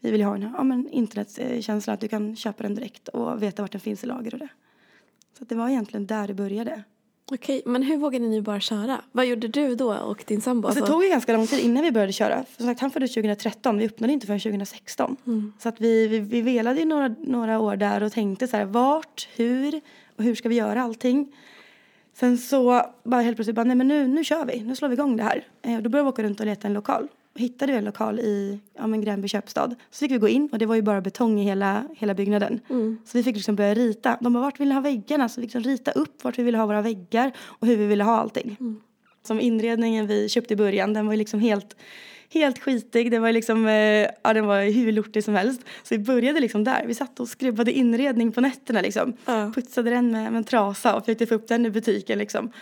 Vi 0.00 0.10
vill 0.10 0.22
ha 0.22 0.32
den 0.32 0.42
här 0.42 0.52
ja, 0.56 0.64
men 0.64 0.88
internetkänslan 0.88 1.94
att 1.94 2.00
du 2.00 2.08
kan 2.08 2.36
köpa 2.36 2.62
den 2.62 2.74
direkt 2.74 3.08
och 3.08 3.42
veta 3.42 3.62
vart 3.62 3.72
den 3.72 3.80
finns 3.80 4.04
i 4.04 4.06
lager 4.06 4.34
och 4.34 4.40
det. 4.40 4.48
Så 5.38 5.44
det 5.44 5.54
var 5.54 5.68
egentligen 5.68 6.06
där 6.06 6.26
det 6.26 6.34
började. 6.34 6.82
Okej, 7.32 7.62
men 7.66 7.82
hur 7.82 7.96
vågade 7.96 8.26
ni 8.26 8.42
bara 8.42 8.60
köra? 8.60 9.00
Vad 9.12 9.26
gjorde 9.26 9.48
du 9.48 9.74
då 9.74 9.94
och 9.94 10.24
din 10.26 10.40
sambo? 10.40 10.68
Alltså, 10.68 10.84
det 10.84 10.90
tog 10.90 11.04
ju 11.04 11.10
ganska 11.10 11.32
lång 11.32 11.46
tid 11.46 11.60
innan 11.60 11.82
vi 11.82 11.92
började 11.92 12.12
köra. 12.12 12.44
För 12.44 12.56
som 12.56 12.66
sagt, 12.66 12.80
han 12.80 12.90
föddes 12.90 13.14
2013, 13.14 13.78
vi 13.78 13.86
öppnade 13.86 14.12
inte 14.12 14.26
förrän 14.26 14.40
2016. 14.40 15.16
Mm. 15.26 15.52
Så 15.58 15.68
att 15.68 15.80
vi, 15.80 16.08
vi, 16.08 16.18
vi 16.18 16.42
velade 16.42 16.80
ju 16.80 16.84
några, 16.84 17.08
några 17.08 17.58
år 17.58 17.76
där 17.76 18.02
och 18.02 18.12
tänkte 18.12 18.48
så 18.48 18.56
här, 18.56 18.64
vart, 18.64 19.28
hur 19.36 19.80
och 20.16 20.24
hur 20.24 20.34
ska 20.34 20.48
vi 20.48 20.54
göra 20.54 20.82
allting? 20.82 21.32
Sen 22.18 22.38
så 22.38 22.82
bara 23.04 23.20
helt 23.20 23.36
plötsligt 23.36 23.56
bara, 23.56 23.64
nej 23.64 23.76
men 23.76 23.88
nu, 23.88 24.06
nu 24.06 24.24
kör 24.24 24.44
vi, 24.44 24.62
nu 24.62 24.76
slår 24.76 24.88
vi 24.88 24.94
igång 24.94 25.16
det 25.16 25.22
här. 25.22 25.44
Eh, 25.62 25.80
då 25.80 25.88
började 25.88 26.06
vi 26.06 26.08
åka 26.08 26.22
runt 26.22 26.40
och 26.40 26.46
leta 26.46 26.68
en 26.68 26.74
lokal. 26.74 27.08
Hittade 27.34 27.72
vi 27.72 27.78
en 27.78 27.84
lokal 27.84 28.20
i 28.20 28.60
ja, 28.78 28.86
men 28.86 29.00
Gränby 29.00 29.28
köpstad. 29.28 29.74
Så 29.90 29.98
fick 29.98 30.10
vi 30.10 30.18
gå 30.18 30.28
in 30.28 30.48
och 30.52 30.58
det 30.58 30.66
var 30.66 30.74
ju 30.74 30.82
bara 30.82 31.00
betong 31.00 31.40
i 31.40 31.44
hela, 31.44 31.84
hela 31.96 32.14
byggnaden. 32.14 32.60
Mm. 32.70 32.98
Så 33.04 33.18
vi 33.18 33.24
fick 33.24 33.36
liksom 33.36 33.56
börja 33.56 33.74
rita. 33.74 34.18
De 34.20 34.32
bara, 34.32 34.40
vart 34.40 34.60
vill 34.60 34.68
ni 34.68 34.74
ha 34.74 34.80
väggarna? 34.80 35.28
Så 35.28 35.40
vi 35.40 35.46
fick 35.46 35.54
liksom 35.54 35.70
rita 35.70 35.90
upp 35.90 36.24
vart 36.24 36.38
vi 36.38 36.42
ville 36.42 36.58
ha 36.58 36.66
våra 36.66 36.82
väggar 36.82 37.32
och 37.38 37.66
hur 37.66 37.76
vi 37.76 37.86
ville 37.86 38.04
ha 38.04 38.16
allting. 38.16 38.56
Mm. 38.60 38.80
Som 39.22 39.40
inredningen 39.40 40.06
vi 40.06 40.28
köpte 40.28 40.54
i 40.54 40.56
början, 40.56 40.92
den 40.92 41.06
var 41.06 41.12
ju 41.12 41.18
liksom 41.18 41.40
helt 41.40 41.76
helt 42.30 42.58
skitig. 42.58 43.10
Det 43.10 43.18
var 43.18 43.32
liksom, 43.32 43.66
eh, 43.66 44.08
ja 44.22 44.32
den 44.34 44.46
var 44.46 44.62
hur 44.62 44.92
lortig 44.92 45.24
som 45.24 45.34
helst. 45.34 45.60
Så 45.82 45.94
vi 45.94 45.98
började 45.98 46.40
liksom 46.40 46.64
där. 46.64 46.84
Vi 46.86 46.94
satt 46.94 47.20
och 47.20 47.28
skrubbade 47.28 47.72
inredning 47.72 48.32
på 48.32 48.40
nätterna 48.40 48.80
liksom. 48.80 49.12
Uh. 49.28 49.52
Putsade 49.52 49.90
den 49.90 50.10
med, 50.10 50.32
med 50.32 50.38
en 50.38 50.44
trasa 50.44 50.96
och 50.96 51.04
försökte 51.04 51.26
få 51.26 51.34
upp 51.34 51.48
den 51.48 51.66
i 51.66 51.70
butiken 51.70 52.18
liksom. 52.18 52.52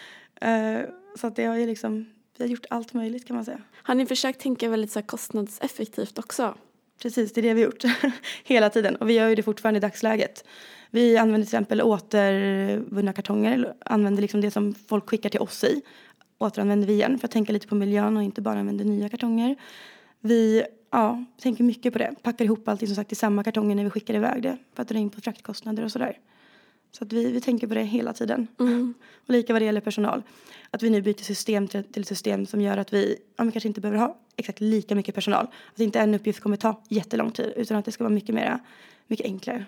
Uh, 0.44 0.80
så 1.16 1.26
att 1.26 1.36
det 1.36 1.44
har 1.44 1.56
ju 1.56 1.66
liksom, 1.66 2.06
vi 2.38 2.44
har 2.44 2.48
gjort 2.48 2.66
allt 2.70 2.92
möjligt 2.92 3.26
kan 3.26 3.36
man 3.36 3.44
säga. 3.44 3.60
Har 3.82 3.94
ni 3.94 4.06
försökt 4.06 4.40
tänka 4.40 4.68
väldigt 4.68 4.92
så 4.92 5.02
kostnadseffektivt 5.02 6.18
också? 6.18 6.54
Precis, 7.02 7.32
det 7.32 7.40
är 7.40 7.42
det 7.42 7.54
vi 7.54 7.60
har 7.60 7.66
gjort 7.66 7.84
hela 8.44 8.70
tiden 8.70 8.96
och 8.96 9.08
vi 9.08 9.14
gör 9.14 9.28
ju 9.28 9.34
det 9.34 9.42
fortfarande 9.42 9.78
i 9.78 9.80
dagsläget. 9.80 10.44
Vi 10.90 11.16
använder 11.16 11.46
till 11.46 11.56
exempel 11.56 11.82
återvunna 11.82 13.12
kartonger, 13.12 13.74
använder 13.84 14.22
liksom 14.22 14.40
det 14.40 14.50
som 14.50 14.74
folk 14.74 15.08
skickar 15.08 15.28
till 15.28 15.40
oss 15.40 15.64
i 15.64 15.82
återanvänder 16.38 16.86
vi 16.86 16.92
igen 16.92 17.18
för 17.18 17.28
att 17.28 17.32
tänka 17.32 17.52
lite 17.52 17.66
på 17.66 17.74
miljön 17.74 18.16
och 18.16 18.22
inte 18.22 18.40
bara 18.40 18.58
använder 18.58 18.84
nya 18.84 19.08
kartonger. 19.08 19.56
Vi 20.20 20.64
ja, 20.90 21.24
tänker 21.42 21.64
mycket 21.64 21.92
på 21.92 21.98
det. 21.98 22.14
Packar 22.22 22.44
ihop 22.44 22.68
allting 22.68 22.88
som 22.88 22.96
sagt 22.96 23.12
i 23.12 23.14
samma 23.14 23.44
kartonger 23.44 23.74
när 23.74 23.84
vi 23.84 23.90
skickar 23.90 24.14
iväg 24.14 24.42
det 24.42 24.56
för 24.74 24.82
att 24.82 24.88
dra 24.88 24.98
in 24.98 25.10
på 25.10 25.20
fraktkostnader 25.20 25.84
och 25.84 25.92
sådär. 25.92 26.18
Så 26.92 27.04
att 27.04 27.12
vi, 27.12 27.32
vi 27.32 27.40
tänker 27.40 27.66
på 27.66 27.74
det 27.74 27.82
hela 27.82 28.12
tiden. 28.12 28.46
Mm. 28.60 28.94
Och 29.26 29.30
lika 29.30 29.52
vad 29.52 29.62
det 29.62 29.66
gäller 29.66 29.80
personal. 29.80 30.22
Att 30.70 30.82
vi 30.82 30.90
nu 30.90 31.02
byter 31.02 31.22
system 31.22 31.68
till, 31.68 31.84
till 31.84 32.04
system 32.04 32.46
som 32.46 32.60
gör 32.60 32.76
att 32.76 32.92
vi 32.92 33.16
ja, 33.36 33.50
kanske 33.50 33.68
inte 33.68 33.80
behöver 33.80 33.98
ha 33.98 34.16
exakt 34.36 34.60
lika 34.60 34.94
mycket 34.94 35.14
personal. 35.14 35.46
Att 35.74 35.80
inte 35.80 36.00
en 36.00 36.14
uppgift 36.14 36.40
kommer 36.40 36.56
ta 36.56 36.82
jättelång 36.88 37.30
tid 37.30 37.52
utan 37.56 37.76
att 37.76 37.84
det 37.84 37.92
ska 37.92 38.04
vara 38.04 38.14
mycket 38.14 38.34
mer, 38.34 38.58
mycket 39.06 39.26
enklare. 39.26 39.64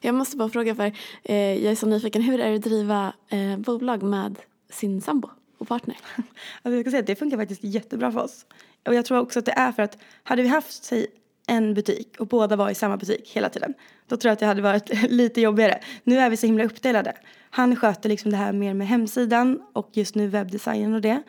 Jag 0.00 0.14
måste 0.14 0.36
bara 0.36 0.48
fråga 0.48 0.74
för 0.74 0.92
eh, 1.22 1.36
jag 1.36 1.72
är 1.72 1.74
så 1.74 1.86
nyfiken. 1.86 2.22
Hur 2.22 2.40
är 2.40 2.50
det 2.50 2.56
att 2.56 2.62
driva 2.62 3.12
eh, 3.28 3.56
bolag 3.56 4.02
med 4.02 4.38
sin 4.70 5.00
sambo? 5.00 5.28
Och 5.64 5.68
partner? 5.68 5.96
Alltså 6.62 6.76
jag 6.76 6.80
ska 6.80 6.90
säga 6.90 7.00
att 7.00 7.06
det 7.06 7.16
funkar 7.16 7.36
faktiskt 7.36 7.64
jättebra 7.64 8.12
för 8.12 8.20
oss. 8.20 8.46
Och 8.86 8.94
jag 8.94 9.04
tror 9.04 9.18
också 9.18 9.38
att 9.38 9.44
det 9.44 9.52
är 9.52 9.72
för 9.72 9.82
att 9.82 9.98
hade 10.22 10.42
vi 10.42 10.48
haft 10.48 10.84
säg, 10.84 11.06
en 11.46 11.74
butik 11.74 12.16
och 12.18 12.26
båda 12.26 12.56
var 12.56 12.70
i 12.70 12.74
samma 12.74 12.96
butik 12.96 13.30
hela 13.32 13.48
tiden. 13.48 13.74
Då 14.08 14.16
tror 14.16 14.28
jag 14.28 14.32
att 14.32 14.38
det 14.38 14.46
hade 14.46 14.62
varit 14.62 15.02
lite 15.10 15.40
jobbigare. 15.40 15.80
Nu 16.04 16.18
är 16.18 16.30
vi 16.30 16.36
så 16.36 16.46
himla 16.46 16.64
uppdelade. 16.64 17.12
Han 17.50 17.76
sköter 17.76 18.08
liksom 18.08 18.30
det 18.30 18.36
här 18.36 18.52
mer 18.52 18.74
med 18.74 18.86
hemsidan 18.86 19.62
och 19.72 19.90
just 19.92 20.14
nu 20.14 20.28
webbdesignen 20.28 20.94
och 20.94 21.00
det. 21.00 21.22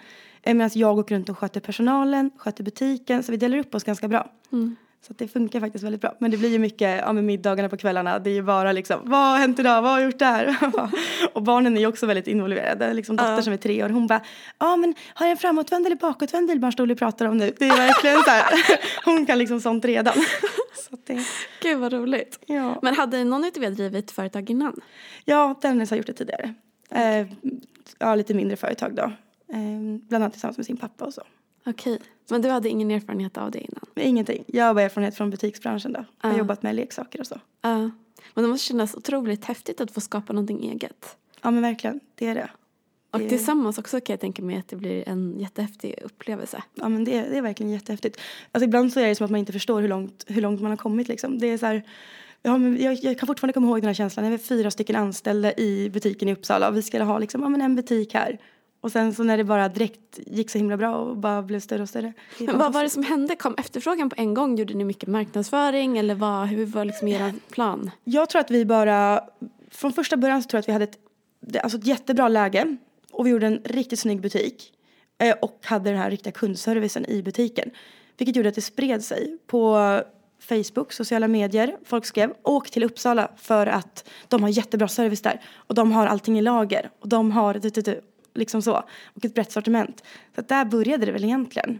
Eh, 0.44 0.54
medan 0.54 0.70
jag 0.74 0.98
åker 0.98 1.16
runt 1.16 1.30
och 1.30 1.38
sköter 1.38 1.60
personalen, 1.60 2.32
sköter 2.38 2.64
butiken. 2.64 3.24
Så 3.24 3.32
vi 3.32 3.38
delar 3.38 3.58
upp 3.58 3.76
oss 3.76 3.84
ganska 3.84 4.08
bra. 4.08 4.32
Mm. 4.52 4.76
Så 5.08 5.14
det 5.14 5.28
funkar 5.28 5.60
faktiskt 5.60 5.84
väldigt 5.84 6.02
bra. 6.02 6.16
Men 6.20 6.32
det 6.32 6.38
blir 6.38 6.50
ju 6.50 6.60
mycket, 6.60 7.02
ja 7.06 7.14
med 7.14 7.24
middagarna 7.24 7.70
på 7.70 7.78
kvällarna, 7.78 8.20
det 8.20 8.30
är 8.30 8.34
ju 8.34 8.42
bara 8.42 8.72
liksom, 8.72 9.00
vad 9.04 9.20
har 9.20 9.38
hänt 9.38 9.60
idag, 9.60 9.82
vad 9.82 9.92
har 9.92 10.00
jag 10.00 10.06
gjort 10.06 10.20
där? 10.20 10.58
och 11.34 11.44
barnen 11.44 11.78
är 11.78 11.82
ju 11.82 11.88
också 11.88 12.06
väldigt 12.06 12.28
involverade. 12.28 12.94
Liksom 12.94 13.16
dotter 13.16 13.36
uh. 13.36 13.42
som 13.42 13.54
är 13.54 13.58
tre 13.58 13.84
år, 13.84 13.90
hon 13.90 14.08
bara, 14.08 14.22
ja 14.60 14.76
men 14.76 14.96
har 15.14 15.26
jag 15.26 15.32
en 15.32 15.38
framåtvänd 15.38 15.86
eller 15.86 15.96
bakåtvänd 15.96 16.48
bilbarnstol 16.48 16.88
du 16.88 16.96
pratar 16.96 17.26
om 17.26 17.38
nu? 17.38 17.54
Det 17.58 17.68
är 17.68 17.78
verkligen 17.78 18.24
så 18.24 18.30
här, 18.30 18.46
hon 19.06 19.26
kan 19.26 19.38
liksom 19.38 19.62
sånt 19.62 19.86
redan. 19.86 20.14
så 20.90 20.98
det... 21.06 21.26
Gud 21.62 21.78
vad 21.78 21.94
roligt. 21.94 22.40
Ja. 22.46 22.80
Men 22.82 22.96
hade 22.96 23.24
någon 23.24 23.44
av 23.44 23.64
er 23.64 23.70
drivit 23.70 24.12
företag 24.12 24.50
innan? 24.50 24.82
Ja, 25.26 25.56
Dennis 25.62 25.90
har 25.90 25.98
gjort 25.98 26.08
det 26.08 26.14
tidigare. 26.14 26.54
Eh, 26.90 27.28
ja, 28.00 28.16
lite 28.16 28.34
mindre 28.34 28.58
företag 28.58 28.96
då. 28.96 29.04
Eh, 29.54 30.00
bland 30.08 30.24
annat 30.24 30.34
tillsammans 30.34 30.58
med 30.58 30.66
sin 30.66 30.78
pappa 30.78 31.06
och 31.06 31.14
så. 31.14 31.22
Okej. 31.66 32.00
Men 32.30 32.42
du 32.42 32.50
hade 32.50 32.70
ingen 32.70 32.92
erfarenhet 32.92 33.38
av 33.38 33.52
det 33.52 33.60
innan? 33.60 33.86
Ingenting. 33.96 34.44
Jag 34.48 34.66
har 34.66 34.74
bara 34.74 34.82
erfarenhet 34.82 35.16
från 35.16 35.30
butiksbranschen 35.30 35.94
då. 35.94 36.06
Jag 36.22 36.30
har 36.30 36.38
jobbat 36.38 36.64
med 36.64 36.76
leksaker 36.76 37.20
och 37.20 37.28
så. 37.28 37.40
Ja. 37.62 37.92
Men 38.34 38.44
det 38.44 38.48
måste 38.48 38.68
kännas 38.68 38.96
otroligt 38.96 39.46
häftigt 39.46 39.82
att 39.82 39.92
få 39.92 40.02
skapa 40.02 40.34
någonting 40.34 40.72
eget. 40.72 41.18
Ja 41.42 41.52
men 41.52 41.62
verkligen, 41.62 42.00
det 42.16 42.28
är 42.28 42.36
det. 42.36 42.50
Och 43.12 43.20
det... 43.20 43.30
tillsammans 43.30 43.78
också 43.78 44.00
kan 44.00 44.14
jag 44.14 44.20
tänka 44.20 44.42
mig 44.42 44.58
att 44.58 44.68
det 44.68 44.76
blir 44.76 45.10
en 45.10 45.40
jättehäftig 45.40 45.96
upplevelse. 46.04 46.64
Ja 46.74 46.90
men 46.90 47.04
det, 47.04 47.12
det 47.12 47.38
är 47.38 47.42
verkligen 47.42 47.72
jättehäftigt. 47.72 48.20
Alltså 48.52 48.66
ibland 48.66 48.94
så 48.94 49.00
är 49.00 49.08
det 49.08 49.16
som 49.16 49.26
att 49.26 49.32
man 49.32 49.40
inte 49.40 49.54
förstår 49.54 49.82
hur 49.82 49.88
långt, 49.88 50.26
hur 50.28 50.42
långt 50.42 50.62
man 50.62 50.72
har 50.72 50.78
kommit 50.78 51.08
liksom. 51.08 51.40
Det 51.40 51.48
är 51.48 51.58
så 51.58 51.66
här, 51.66 51.84
Ja, 52.42 52.58
men 52.58 52.82
jag, 52.82 52.94
jag, 52.94 53.20
kan 53.20 53.28
fortfarande 53.28 53.54
komma 53.54 53.68
ihåg 53.68 53.78
den 53.78 53.88
här 53.88 53.94
känslan. 53.94 54.26
Jag 54.26 54.32
var 54.32 54.38
fyra 54.38 54.72
stycken 54.72 54.96
anställda 54.96 55.54
i 55.54 55.90
butiken 55.90 56.30
i 56.30 56.34
Uppsala 56.34 56.70
och 56.70 56.78
vi 56.78 56.82
skulle 56.82 57.04
ha 57.04 57.20
liksom, 57.20 57.42
ja, 57.42 57.50
men 57.50 57.62
en 57.62 57.76
butik 57.76 58.14
här. 58.14 58.40
Och 58.86 58.92
sen 58.92 59.14
så 59.14 59.24
när 59.24 59.38
det 59.38 59.44
bara 59.44 59.70
direkt 59.70 60.20
gick 60.26 60.50
så 60.50 60.58
himla 60.58 60.78
bra 60.78 60.96
och 60.96 61.18
bara 61.18 61.42
blev 61.42 61.60
större 61.60 61.82
och 61.82 61.90
större. 61.90 62.14
Men 62.40 62.58
vad 62.58 62.74
var 62.74 62.84
det 62.84 62.90
som 62.90 63.04
hände? 63.04 63.36
Kom 63.36 63.56
efterfrågan 63.58 64.10
på 64.10 64.16
en 64.18 64.34
gång? 64.34 64.56
Gjorde 64.58 64.74
ni 64.74 64.84
mycket 64.84 65.10
marknadsföring 65.10 65.98
eller 65.98 66.16
vad, 66.16 66.48
hur 66.48 66.66
var 66.66 66.86
liksom 66.86 67.08
er 67.08 67.34
plan? 67.50 67.92
Jag 68.04 68.30
tror 68.30 68.40
att 68.40 68.52
vi 68.52 68.66
bara, 68.66 69.22
från 69.72 69.94
första 69.94 70.18
början 70.18 70.44
så 70.44 70.50
tror 70.50 70.58
jag 70.58 70.62
att 70.62 70.68
vi 70.68 70.72
hade 70.74 70.84
ett, 70.86 71.64
alltså 71.64 71.78
ett 71.78 71.88
jättebra 71.88 72.28
läge 72.28 72.78
och 73.12 73.26
vi 73.26 73.30
gjorde 73.30 73.48
en 73.48 73.62
riktigt 73.64 74.00
snygg 74.00 74.22
butik 74.22 74.74
eh, 75.18 75.36
och 75.42 75.60
hade 75.64 75.90
den 75.90 76.00
här 76.00 76.10
riktiga 76.10 76.32
kundservicen 76.34 77.06
i 77.06 77.24
butiken. 77.24 77.70
Vilket 78.18 78.36
gjorde 78.36 78.50
att 78.50 78.56
det 78.56 78.62
spred 78.62 79.04
sig 79.04 79.38
på 79.48 80.02
Facebook, 80.40 80.94
sociala 80.94 81.28
medier. 81.28 81.78
Folk 81.86 82.06
skrev 82.06 82.34
åk 82.44 82.70
till 82.70 82.84
Uppsala 82.84 83.32
för 83.38 83.68
att 83.68 84.10
de 84.28 84.44
har 84.44 84.50
jättebra 84.50 84.88
service 84.88 85.22
där 85.22 85.42
och 85.56 85.76
de 85.76 85.92
har 85.92 86.08
allting 86.08 86.40
i 86.40 86.42
lager 86.42 86.90
och 87.00 87.10
de 87.10 87.32
har 87.32 87.54
liksom 88.36 88.62
så. 88.62 88.84
Och 89.04 89.26
ett 89.26 89.34
brett 89.34 89.52
sortiment. 89.52 90.04
Så 90.36 90.42
att 90.42 90.48
där 90.48 90.66
började 90.66 91.06
det 91.06 91.12
väl 91.12 91.24
egentligen. 91.24 91.80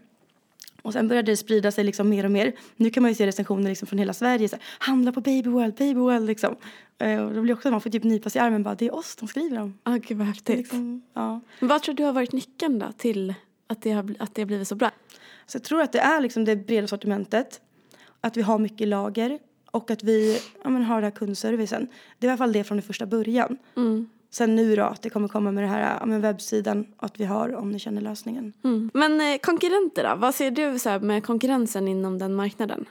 Och 0.82 0.94
sen 0.94 1.08
började 1.08 1.32
det 1.32 1.38
sprida 1.38 1.72
sig 1.72 1.84
liksom 1.84 2.10
mer 2.10 2.26
och 2.26 2.32
mer. 2.32 2.54
Nu 2.76 2.90
kan 2.90 3.04
man 3.04 3.12
ju 3.12 3.16
se 3.16 3.28
recensioner 3.28 3.70
liksom 3.70 3.88
från 3.88 4.00
hela 4.00 4.14
Sverige. 4.14 4.50
Så 4.50 4.56
här, 4.56 4.64
Handla 4.80 5.12
på 5.12 5.22
Baby 5.22 5.50
World, 5.50 5.76
Baby 5.76 6.00
World 6.00 6.28
liksom. 6.28 6.56
Uh, 7.04 7.20
och 7.20 7.34
då 7.34 7.42
blir 7.42 7.54
också 7.54 7.72
man 7.72 7.82
får 7.82 7.90
typ 7.90 8.04
nypa 8.04 8.30
sig 8.30 8.40
i 8.40 8.44
armen 8.44 8.64
bara, 8.64 8.76
det 8.76 8.86
är 8.86 8.96
oss 8.96 9.16
de 9.16 9.28
skriver 9.28 9.60
om. 9.60 9.78
Ah, 9.84 9.98
gud 9.98 10.18
vad 10.18 10.28
häftigt. 10.28 10.58
Liksom, 10.58 11.02
ja. 11.14 11.42
Men 11.60 11.70
vad 11.70 11.84
tror 11.84 11.96
du 11.96 12.04
har 12.04 12.14
varit 12.14 12.32
nyckeln 12.32 12.80
då 12.80 12.92
till 12.98 13.34
att 13.68 13.82
det 13.82 13.92
har, 13.92 14.16
att 14.20 14.36
det 14.36 14.42
har 14.42 14.48
blivit 14.48 14.68
så 14.68 14.76
bra? 14.76 14.92
Så 15.46 15.56
jag 15.56 15.64
tror 15.64 15.82
att 15.82 15.92
det 15.92 16.00
är 16.00 16.22
liksom 16.22 16.46
det 16.46 16.56
breda 16.56 16.88
sortimentet. 16.88 17.62
Att 18.22 18.38
vi 18.38 18.42
har 18.42 18.60
mycket 18.60 18.88
lager 18.88 19.40
och 19.72 19.92
att 19.92 20.04
vi 20.04 20.40
ja, 20.64 20.70
men 20.70 20.84
har 20.84 20.96
den 20.96 21.04
här 21.04 21.12
kundservicen. 21.12 21.88
Det 22.20 22.28
var 22.28 22.32
i 22.32 22.32
alla 22.32 22.38
fall 22.38 22.54
det 22.54 22.64
från 22.64 22.78
den 22.78 22.84
första 22.84 23.06
början. 23.06 23.58
Mm. 23.76 24.10
Sen 24.36 24.56
nu 24.56 24.76
då 24.76 24.84
att 24.84 25.02
det 25.02 25.10
kommer 25.10 25.28
komma 25.28 25.52
med 25.52 25.64
det 25.64 25.68
här 25.68 25.98
ja, 26.00 26.06
med 26.06 26.22
webbsidan 26.22 26.88
att 26.98 27.20
vi 27.20 27.26
har 27.26 27.56
om 27.56 27.72
ni 27.72 27.80
känner 27.80 28.02
lösningen. 28.02 28.54
Mm. 28.64 28.92
Men 28.94 29.22
eh, 29.22 29.38
konkurrenter 29.38 30.10
då? 30.10 30.16
Vad 30.16 30.36
ser 30.36 30.52
du 30.52 30.80
så 30.80 31.00
med 31.00 31.26
konkurrensen 31.26 31.88
inom 31.88 32.18
den 32.18 32.36
marknaden? 32.36 32.86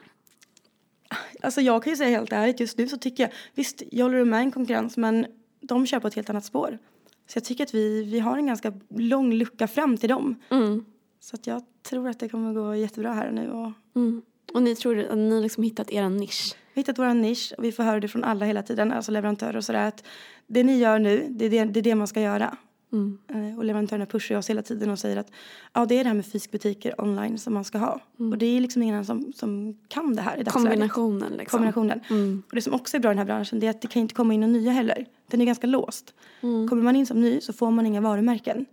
Alltså 1.43 1.61
jag 1.61 1.83
kan 1.83 1.93
ju 1.93 1.97
säga 1.97 2.19
helt 2.19 2.33
ärligt 2.33 2.61
just 2.61 2.79
nu 2.79 2.89
så 2.89 2.97
tycker 2.97 3.23
jag 3.23 3.33
visst 3.55 3.83
jag 3.91 4.05
håller 4.05 4.25
med 4.25 4.41
en 4.41 4.53
konkurrens 4.53 4.97
men 4.97 5.27
de 5.61 5.87
kör 5.87 6.01
på 6.01 6.07
ett 6.07 6.15
helt 6.15 6.31
annat 6.31 6.45
spår. 6.45 6.79
Så 7.27 7.37
jag 7.37 7.45
tycker 7.45 7.65
att 7.65 7.75
vi, 7.75 8.03
vi 8.03 8.21
har 8.21 8.37
en 8.37 8.47
ganska 8.47 8.73
lång 8.89 9.33
lucka 9.33 9.69
fram 9.69 9.97
till 9.97 10.09
dem. 10.09 10.37
Mm. 10.51 10.85
Så 11.21 11.37
att 11.37 11.47
jag 11.47 11.63
tror 11.83 12.09
att 12.09 12.21
det 12.21 12.29
kommer 12.29 12.55
gå 12.55 12.75
jättebra 12.75 13.13
här 13.13 13.31
nu. 13.31 13.51
Och 13.51 13.73
Mm. 13.97 14.23
Och 14.55 14.63
ni 14.63 14.77
tror 14.77 14.99
att 14.99 15.19
ni 15.19 15.41
liksom 15.41 15.63
hittat 15.63 15.91
er 15.91 16.09
nisch? 16.09 16.55
Vi 16.75 16.81
har 16.81 16.83
hittat 16.83 16.99
vår 16.99 17.15
nisch 17.15 17.53
och 17.59 17.65
vi 17.65 17.73
får 17.73 17.83
höra 17.83 18.01
det 18.01 18.09
från 18.09 18.25
alla 18.25 18.47
hela 18.47 18.63
tiden, 18.63 18.93
alltså 18.93 19.13
leverantörer 19.13 19.57
och 19.57 19.65
sådär 19.65 19.89
att 19.89 20.05
det 20.47 20.65
ni 20.65 20.79
gör 20.79 20.99
nu, 20.99 21.27
det 21.31 21.45
är 21.45 21.51
det, 21.51 21.65
det, 21.65 21.81
är 21.81 21.83
det 21.83 21.95
man 21.95 22.07
ska 22.07 22.21
göra. 22.21 22.57
Mm. 22.93 23.19
Eh, 23.29 23.59
Och 23.59 23.65
leverantörerna 23.65 24.07
pushar 24.07 24.37
oss 24.37 24.51
hela 24.51 24.63
tiden 24.63 24.91
och 24.91 24.99
säger 24.99 25.17
att 25.17 25.31
ja, 25.73 25.87
det 25.87 25.95
är 25.95 26.05
det 26.05 26.09
här 26.09 26.15
med 26.15 26.27
fysikbutiker 26.27 27.01
online 27.01 27.39
som 27.39 27.55
man 27.55 27.65
ska 27.65 27.79
ha. 27.79 28.01
Och 28.17 28.39
det 28.39 28.47
är 28.47 28.61
liksom 28.61 28.83
ingen 28.83 28.95
annan 28.95 29.05
som, 29.05 29.33
som 29.37 29.79
kan 29.89 30.17
det 30.17 30.23
här 30.23 30.37
i 30.37 30.43
dagsläget. 30.43 30.71
Kombinationen 30.71 31.33
liksom. 31.33 31.59
Kombinationen. 31.59 32.01
Mm. 32.11 32.43
Och 32.49 32.55
det 32.55 32.63
som 32.63 32.75
också 32.75 32.97
är 32.97 33.01
bra 33.01 33.11
i 33.11 33.15
den 33.15 33.19
här 33.19 33.25
branschen 33.25 33.61
det 33.61 33.67
är 33.67 33.71
att 33.71 33.81
det 33.81 33.89
kan 33.89 34.03
inte 34.03 34.15
komma 34.15 34.35
in 34.35 34.41
några 34.41 34.53
nya 34.53 34.73
heller. 34.73 35.07
Den 35.31 35.41
är 35.41 35.45
ganska 35.45 35.67
låst. 35.67 36.15
Mm. 36.41 36.69
Kommer 36.69 36.83
man 36.83 36.97
in 36.97 37.07
som 37.07 37.21
ny 37.21 37.41
så 37.41 37.53
får 37.53 37.71
man 37.71 37.87
inga 37.87 38.01
varumärken. 38.01 38.67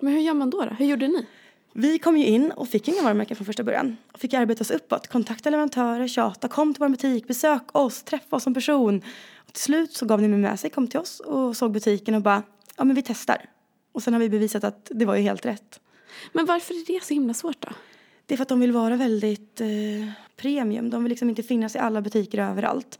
Men 0.00 0.12
hur 0.12 0.20
gör 0.20 0.34
man 0.34 0.50
då, 0.50 0.60
då? 0.60 0.70
Hur 0.78 0.86
gjorde 0.86 1.08
ni? 1.08 1.26
Vi 1.76 1.98
kom 1.98 2.16
ju 2.16 2.26
in 2.26 2.50
och 2.50 2.68
fick 2.68 2.88
inga 2.88 3.02
varumärken 3.02 3.36
från 3.36 3.46
första 3.46 3.62
början. 3.62 3.96
Och 4.12 4.20
fick 4.20 4.34
arbeta 4.34 4.60
oss 4.60 4.70
uppåt. 4.70 5.06
Kontakta 5.06 5.50
leverantörer, 5.50 6.08
tjata, 6.08 6.48
kom 6.48 6.74
till 6.74 6.80
vår 6.80 6.88
butik, 6.88 7.28
besök 7.28 7.62
oss, 7.72 8.02
träffa 8.02 8.36
oss 8.36 8.42
som 8.42 8.54
person. 8.54 9.02
Och 9.36 9.52
till 9.52 9.62
slut 9.62 9.92
så 9.92 10.06
gav 10.06 10.22
ni 10.22 10.28
mig 10.28 10.38
med 10.38 10.60
sig, 10.60 10.70
kom 10.70 10.88
till 10.88 11.00
oss 11.00 11.20
och 11.20 11.56
såg 11.56 11.72
butiken 11.72 12.14
och 12.14 12.22
bara, 12.22 12.42
ja 12.76 12.84
men 12.84 12.96
vi 12.96 13.02
testar. 13.02 13.50
Och 13.92 14.02
sen 14.02 14.12
har 14.12 14.20
vi 14.20 14.28
bevisat 14.28 14.64
att 14.64 14.90
det 14.94 15.04
var 15.04 15.16
ju 15.16 15.22
helt 15.22 15.46
rätt. 15.46 15.80
Men 16.32 16.46
varför 16.46 16.74
är 16.74 16.86
det 16.86 17.04
så 17.04 17.14
himla 17.14 17.34
svårt 17.34 17.62
då? 17.62 17.68
Det 18.26 18.34
är 18.34 18.36
för 18.36 18.42
att 18.42 18.48
de 18.48 18.60
vill 18.60 18.72
vara 18.72 18.96
väldigt 18.96 19.60
eh, 19.60 19.68
premium. 20.36 20.90
De 20.90 21.02
vill 21.04 21.10
liksom 21.10 21.28
inte 21.28 21.42
finnas 21.42 21.76
i 21.76 21.78
alla 21.78 22.00
butiker 22.00 22.38
överallt. 22.38 22.98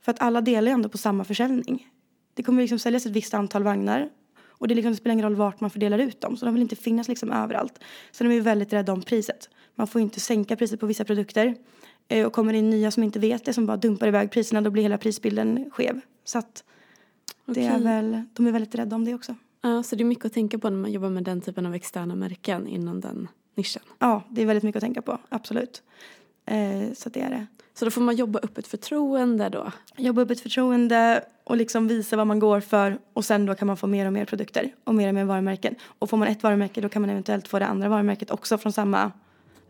För 0.00 0.12
att 0.12 0.22
alla 0.22 0.40
delar 0.40 0.68
ju 0.68 0.74
ändå 0.74 0.88
på 0.88 0.98
samma 0.98 1.24
försäljning. 1.24 1.88
Det 2.34 2.42
kommer 2.42 2.62
liksom 2.62 2.78
säljas 2.78 3.06
ett 3.06 3.12
visst 3.12 3.34
antal 3.34 3.62
vagnar. 3.62 4.10
Och 4.64 4.68
det, 4.68 4.74
liksom, 4.74 4.92
det 4.92 4.96
spelar 4.96 5.12
ingen 5.12 5.24
roll 5.24 5.36
vart 5.36 5.60
man 5.60 5.70
fördelar 5.70 5.98
ut 5.98 6.20
dem. 6.20 6.36
Så 6.36 6.44
de 6.44 6.54
vill 6.54 6.62
inte 6.62 6.76
finnas 6.76 7.08
liksom 7.08 7.32
överallt. 7.32 7.78
Så 8.10 8.24
de 8.24 8.36
är 8.36 8.40
väldigt 8.40 8.72
rädda 8.72 8.92
om 8.92 9.02
priset. 9.02 9.50
Man 9.74 9.86
får 9.86 10.00
inte 10.00 10.20
sänka 10.20 10.56
priset 10.56 10.80
på 10.80 10.86
vissa 10.86 11.04
produkter. 11.04 11.54
Eh, 12.08 12.26
och 12.26 12.32
kommer 12.32 12.52
det 12.52 12.58
in 12.58 12.70
nya 12.70 12.90
som 12.90 13.02
inte 13.02 13.18
vet 13.18 13.44
det, 13.44 13.52
som 13.52 13.66
bara 13.66 13.76
dumpar 13.76 14.06
iväg 14.06 14.30
priserna, 14.30 14.60
då 14.60 14.70
blir 14.70 14.82
hela 14.82 14.98
prisbilden 14.98 15.70
skev. 15.70 16.00
Så 16.24 16.38
att 16.38 16.64
det 17.46 17.66
är 17.66 17.78
väl, 17.78 18.22
de 18.32 18.46
är 18.46 18.52
väldigt 18.52 18.74
rädda 18.74 18.96
om 18.96 19.04
det 19.04 19.14
också. 19.14 19.34
Ja, 19.62 19.82
så 19.82 19.96
det 19.96 20.02
är 20.02 20.04
mycket 20.04 20.24
att 20.24 20.32
tänka 20.32 20.58
på 20.58 20.70
när 20.70 20.76
man 20.76 20.92
jobbar 20.92 21.10
med 21.10 21.24
den 21.24 21.40
typen 21.40 21.66
av 21.66 21.74
externa 21.74 22.14
märken 22.14 22.66
inom 22.66 23.00
den 23.00 23.28
nischen. 23.54 23.82
Ja, 23.98 24.22
det 24.30 24.42
är 24.42 24.46
väldigt 24.46 24.64
mycket 24.64 24.76
att 24.76 24.86
tänka 24.86 25.02
på, 25.02 25.18
absolut. 25.28 25.82
Eh, 26.46 26.92
så 26.94 27.08
det 27.08 27.20
är 27.20 27.30
det. 27.30 27.46
Så 27.74 27.84
då 27.84 27.90
får 27.90 28.00
man 28.00 28.16
jobba 28.16 28.38
upp 28.38 28.58
ett 28.58 28.66
förtroende 28.66 29.48
då. 29.48 29.72
jobba 29.96 30.22
upp 30.22 30.30
ett 30.30 30.40
förtroende 30.40 31.24
och 31.44 31.56
liksom 31.56 31.88
visa 31.88 32.16
vad 32.16 32.26
man 32.26 32.38
går 32.38 32.60
för 32.60 32.98
och 33.12 33.24
sen 33.24 33.46
då 33.46 33.54
kan 33.54 33.66
man 33.66 33.76
få 33.76 33.86
mer 33.86 34.06
och 34.06 34.12
mer 34.12 34.24
produkter 34.24 34.74
och 34.84 34.94
mer 34.94 35.08
och 35.08 35.14
mer 35.14 35.24
varumärken. 35.24 35.74
Och 35.98 36.10
får 36.10 36.16
man 36.16 36.28
ett 36.28 36.42
varumärke 36.42 36.80
då 36.80 36.88
kan 36.88 37.02
man 37.02 37.10
eventuellt 37.10 37.48
få 37.48 37.58
det 37.58 37.66
andra 37.66 37.88
varumärket 37.88 38.30
också 38.30 38.58
från 38.58 38.72
samma 38.72 39.12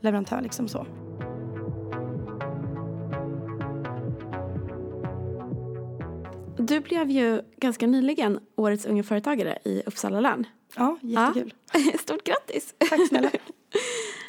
leverantör 0.01 0.41
liksom 0.41 0.69
så. 0.69 0.87
Du 6.59 6.81
blev 6.81 7.11
ju 7.11 7.43
ganska 7.57 7.87
nyligen 7.87 8.41
Årets 8.57 8.87
unga 8.87 9.03
företagare 9.03 9.59
i 9.65 9.83
Uppsala 9.87 10.21
län. 10.21 10.47
Ja, 10.77 10.99
jättekul. 11.03 11.55
Stort 12.01 12.25
grattis! 12.25 12.75
Tack 12.79 13.09
snälla. 13.09 13.31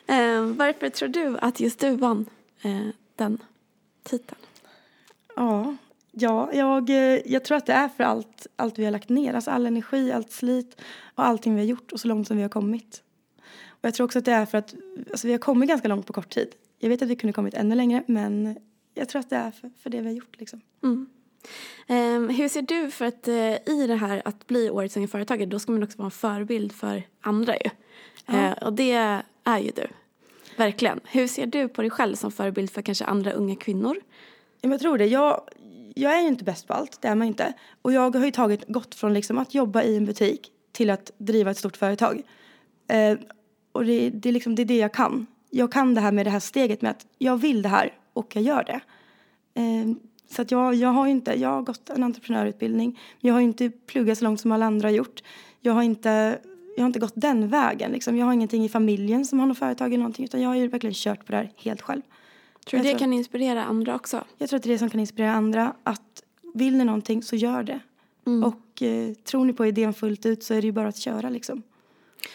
Eh, 0.08 0.46
varför 0.46 0.90
tror 0.90 1.10
du 1.10 1.38
att 1.42 1.60
just 1.60 1.80
du 1.80 1.96
vann 1.96 2.26
eh, 2.62 2.88
den 3.16 3.40
titeln? 4.06 4.42
Ja, 5.36 5.76
ja 6.12 6.50
jag, 6.54 6.90
eh, 6.90 7.22
jag 7.26 7.44
tror 7.44 7.58
att 7.58 7.66
det 7.66 7.74
är 7.74 7.90
för 7.90 8.04
allt, 8.04 8.48
allt 8.56 8.80
vi 8.80 8.86
har 8.86 8.92
lagt 8.92 9.10
ner. 9.10 9.34
Alltså 9.34 9.52
all 9.52 9.66
energi, 9.66 10.12
allt 10.12 10.32
slit 10.32 10.82
och 11.16 11.26
allting 11.26 11.56
vi 11.56 11.62
har 11.62 11.68
gjort 11.68 11.92
och 11.92 12.00
så 12.00 12.08
långt 12.08 12.28
som 12.28 12.38
vi 12.38 12.44
har 12.44 12.50
kommit. 12.50 13.04
Och 13.68 13.86
jag 13.86 13.94
tror 13.94 14.06
också 14.06 14.20
att 14.20 14.26
det 14.26 14.32
är 14.32 14.46
för 14.46 14.58
att 14.58 14.76
alltså 15.12 15.28
vi 15.28 15.34
har 15.34 15.40
kommit 15.40 15.70
ganska 15.70 15.88
långt 15.88 16.08
på 16.08 16.14
kort 16.14 16.30
tid. 16.30 16.48
Jag 16.80 16.90
vet 16.90 17.02
att 17.02 17.08
vi 17.08 17.16
kunde 17.16 17.34
kommit 17.34 17.54
ännu 17.54 17.76
längre 17.76 18.04
men 18.08 18.58
jag 18.94 19.10
tror 19.10 19.20
att 19.20 19.30
det 19.30 19.36
är 19.36 19.52
för, 19.52 19.72
för 19.80 19.90
det 19.90 20.02
vi 20.02 20.08
har 20.08 20.14
gjort 20.14 20.40
liksom. 20.40 20.62
Mm. 20.84 21.10
Eh, 21.88 22.36
hur 22.36 22.50
ser 22.50 22.62
du 22.62 22.92
för 22.92 23.06
att 23.06 23.28
eh, 23.28 23.74
i 23.74 23.88
det 23.88 23.96
här 23.96 24.22
att 24.26 24.48
bli 24.48 24.70
Årets 24.70 24.98
unga 24.98 25.08
företagare 25.08 25.50
då 25.50 25.60
ska 25.60 25.72
man 25.72 25.84
också 25.84 25.98
vara 25.98 26.06
en 26.06 26.12
förebild 26.12 26.72
för 26.72 27.04
andra 27.22 27.56
ju. 27.56 27.70
Eh, 28.36 28.52
och 28.52 28.74
det 28.74 29.22
är 29.44 29.60
ju 29.60 29.72
du. 29.76 29.88
Verkligen. 30.56 31.00
Hur 31.04 31.28
ser 31.28 31.46
du 31.46 31.68
på 31.68 31.82
dig 31.82 31.92
själv 31.92 32.16
som 32.16 32.32
förebild 32.32 32.70
för 32.70 32.82
kanske 32.82 33.06
andra 33.06 33.32
unga 33.32 33.56
kvinnor? 33.56 33.98
Jag 34.62 34.80
tror 34.80 34.98
det. 34.98 35.06
Jag, 35.06 35.42
jag 35.96 36.18
är 36.18 36.22
ju 36.22 36.28
inte 36.28 36.44
bäst 36.44 36.68
på 36.68 36.74
allt, 36.74 37.02
det 37.02 37.08
är 37.08 37.16
man 37.16 37.28
inte. 37.28 37.54
Och 37.82 37.94
jag 37.94 38.16
har 38.16 38.26
ju 38.26 38.32
tagit, 38.32 38.68
gått 38.68 38.96
från 38.96 39.14
liksom 39.14 39.38
att 39.38 39.54
jobba 39.54 39.84
i 39.84 39.98
en 39.98 40.06
butik 40.06 40.52
till 40.72 40.90
att 40.90 41.12
driva 41.18 41.52
ett 41.52 41.58
stort 41.58 41.78
företag. 41.78 42.22
Eh, 42.88 43.18
och 43.72 43.86
det, 43.86 44.10
det, 44.10 44.30
är 44.30 44.34
liksom, 44.34 44.56
det 44.56 44.62
är 44.62 44.66
det 44.66 44.78
jag 44.78 44.94
kan. 44.94 45.28
Jag 45.50 45.72
kan 45.72 45.96
det 45.96 46.02
här 46.02 46.12
med 46.12 46.26
det 46.26 46.30
här 46.30 46.40
steget 46.40 46.82
med 46.82 46.92
att 46.92 47.06
jag 47.18 47.38
vill 47.38 47.62
det 47.62 47.70
här 47.70 47.94
och 48.14 48.36
jag 48.36 48.44
gör 48.44 48.64
det. 48.64 48.80
Eh, 49.62 49.96
så 50.30 50.42
att 50.42 50.52
jag, 50.52 50.76
jag 50.76 50.90
har 50.90 51.06
ju 51.06 51.12
inte, 51.12 51.40
jag 51.40 51.50
har 51.50 51.62
gått 51.62 51.90
en 51.90 52.04
entreprenörutbildning. 52.04 53.00
Jag 53.20 53.34
har 53.34 53.40
ju 53.40 53.46
inte 53.46 53.70
pluggat 53.70 54.18
så 54.18 54.24
långt 54.24 54.42
som 54.42 54.52
alla 54.52 54.66
andra 54.66 54.88
har 54.88 54.94
gjort. 54.94 55.24
Jag 55.62 55.74
har 55.74 55.84
inte, 55.84 56.40
jag 56.76 56.84
har 56.84 56.88
inte 56.88 57.00
gått 57.00 57.14
den 57.16 57.48
vägen 57.48 57.92
liksom. 57.92 58.18
Jag 58.18 58.26
har 58.26 58.34
ingenting 58.34 58.66
i 58.66 58.70
familjen 58.70 59.26
som 59.26 59.40
har 59.40 59.48
något 59.48 59.58
företag 59.58 59.88
eller 59.88 59.98
någonting. 59.98 60.26
Utan 60.26 60.42
jag 60.42 60.50
har 60.50 60.56
ju 60.56 60.68
verkligen 60.68 60.94
kört 60.94 61.26
på 61.26 61.32
det 61.32 61.38
här 61.38 61.52
helt 61.58 61.82
själv. 61.82 62.02
Tror 62.02 62.12
du 62.72 62.78
Jag 62.78 62.86
det 62.86 62.90
tror- 62.90 63.00
kan 63.00 63.14
inspirera 63.14 63.64
andra 63.64 63.96
också? 63.96 64.24
Jag 64.38 64.50
tror 64.50 64.58
att 64.58 64.64
det 64.64 64.70
är 64.70 64.72
det 64.72 64.78
som 64.80 64.90
kan 64.90 65.00
inspirera 65.00 65.32
andra. 65.32 65.74
Att 65.84 66.24
vill 66.54 66.78
ni 66.78 66.84
någonting 66.86 67.24
så 67.24 67.36
gör 67.36 67.64
det. 67.64 67.80
Mm. 68.28 68.44
Och 68.44 68.82
eh, 68.82 69.14
tror 69.14 69.46
ni 69.46 69.54
på 69.54 69.66
idén 69.66 69.94
fullt 69.94 70.26
ut 70.26 70.44
så 70.44 70.54
är 70.54 70.62
det 70.62 70.66
ju 70.68 70.72
bara 70.72 70.88
att 70.88 70.98
köra 70.98 71.30
liksom. 71.30 71.62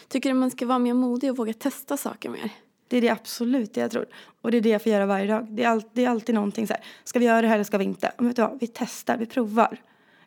Tycker 0.07 0.29
du 0.29 0.35
man 0.39 0.51
ska 0.51 0.65
vara 0.65 0.79
mer 0.79 0.93
modig 0.93 1.31
och 1.31 1.37
våga 1.37 1.53
testa 1.53 1.97
saker 1.97 2.29
mer? 2.29 2.49
Det 2.87 2.97
är 2.97 3.01
det 3.01 3.09
absolut 3.09 3.73
det 3.73 3.81
jag 3.81 3.91
tror. 3.91 4.05
Och 4.41 4.51
det 4.51 4.57
är 4.57 4.61
det 4.61 4.69
jag 4.69 4.83
får 4.83 4.91
göra 4.91 5.05
varje 5.05 5.27
dag. 5.27 5.47
Det 5.49 5.63
är, 5.63 5.67
all, 5.67 5.83
det 5.93 6.05
är 6.05 6.09
alltid 6.09 6.35
någonting 6.35 6.67
så 6.67 6.73
här. 6.73 6.83
Ska 7.03 7.19
vi 7.19 7.25
göra 7.25 7.41
det 7.41 7.47
här 7.47 7.55
eller 7.55 7.63
ska 7.63 7.77
vi 7.77 7.83
inte? 7.85 8.11
Men 8.17 8.27
vet 8.27 8.35
du 8.35 8.41
vad? 8.41 8.57
Vi 8.59 8.67
testar, 8.67 9.17
vi 9.17 9.25
provar. 9.25 9.77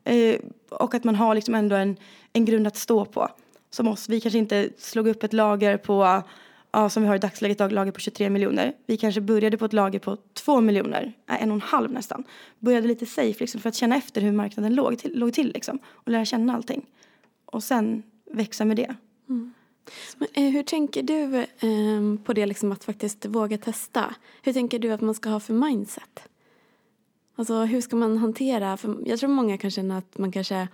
Eh, 0.05 0.37
och 0.71 0.95
att 0.95 1.05
man 1.05 1.15
har 1.15 1.35
liksom 1.35 1.55
ändå 1.55 1.77
en, 1.77 1.97
en 2.33 2.45
grund 2.45 2.67
att 2.67 2.77
stå 2.77 3.05
på. 3.05 3.29
Som 3.75 3.89
oss, 3.89 4.09
vi 4.09 4.21
kanske 4.21 4.39
inte 4.39 4.71
slog 4.79 5.09
upp 5.09 5.23
ett 5.23 5.33
lager 5.33 5.77
på, 5.77 6.23
ja, 6.73 6.89
som 6.89 7.03
vi 7.03 7.09
har 7.09 7.17
i 7.17 7.19
dagsläget, 7.19 7.61
ett 7.61 7.73
lager 7.73 7.93
på 7.93 8.01
23 8.01 8.31
miljoner. 8.31 8.73
Vi 8.87 8.97
kanske 8.97 9.21
började 9.21 9.59
på 9.59 9.65
ett 9.65 9.73
lager 9.73 9.99
på 9.99 10.17
2 10.33 10.61
miljoner, 10.61 11.13
nej, 11.27 11.39
en 11.41 11.51
och 11.51 11.55
en 11.55 11.61
halv 11.61 11.93
nästan. 11.93 12.25
Började 12.59 12.89
lite 12.89 13.07
safe 13.07 13.41
liksom, 13.41 13.61
för 13.61 13.69
att 13.69 13.75
känna 13.75 13.97
efter 13.97 14.21
hur 14.21 14.33
marknaden 14.33 14.75
låg 14.75 14.99
till, 14.99 15.19
låg 15.19 15.33
till 15.33 15.53
liksom. 15.53 15.79
Och 15.87 16.09
lära 16.13 16.25
känna 16.25 16.55
allting. 16.55 16.87
Och 17.45 17.63
sen 17.63 18.03
växa 18.31 18.65
med 18.65 18.77
det. 18.77 18.95
Mm. 19.29 19.55
Men, 20.17 20.29
eh, 20.33 20.53
hur 20.53 20.63
tänker 20.63 21.03
du 21.03 21.37
eh, 21.39 22.25
på 22.25 22.33
det 22.33 22.47
liksom 22.47 22.73
att 22.73 22.85
faktiskt 22.85 23.27
våga 23.27 23.59
testa? 23.59 24.15
Hur 24.43 24.53
tänker 24.53 24.79
du 24.79 24.91
att 24.91 25.01
man 25.01 25.15
ska 25.15 25.29
ha 25.29 25.41
för 25.41 25.55
mindset? 25.55 26.29
Alltså 27.37 27.65
hur 27.65 27.81
ska 27.81 27.97
man 27.97 28.19
hantera? 28.19 28.77
För 28.77 28.97
jag 29.07 29.19
tror 29.19 29.31
många 29.31 29.59
kan 29.59 29.71
känna 29.71 29.99
att 29.99 30.19
man 30.19 30.33
kanske 30.33 30.69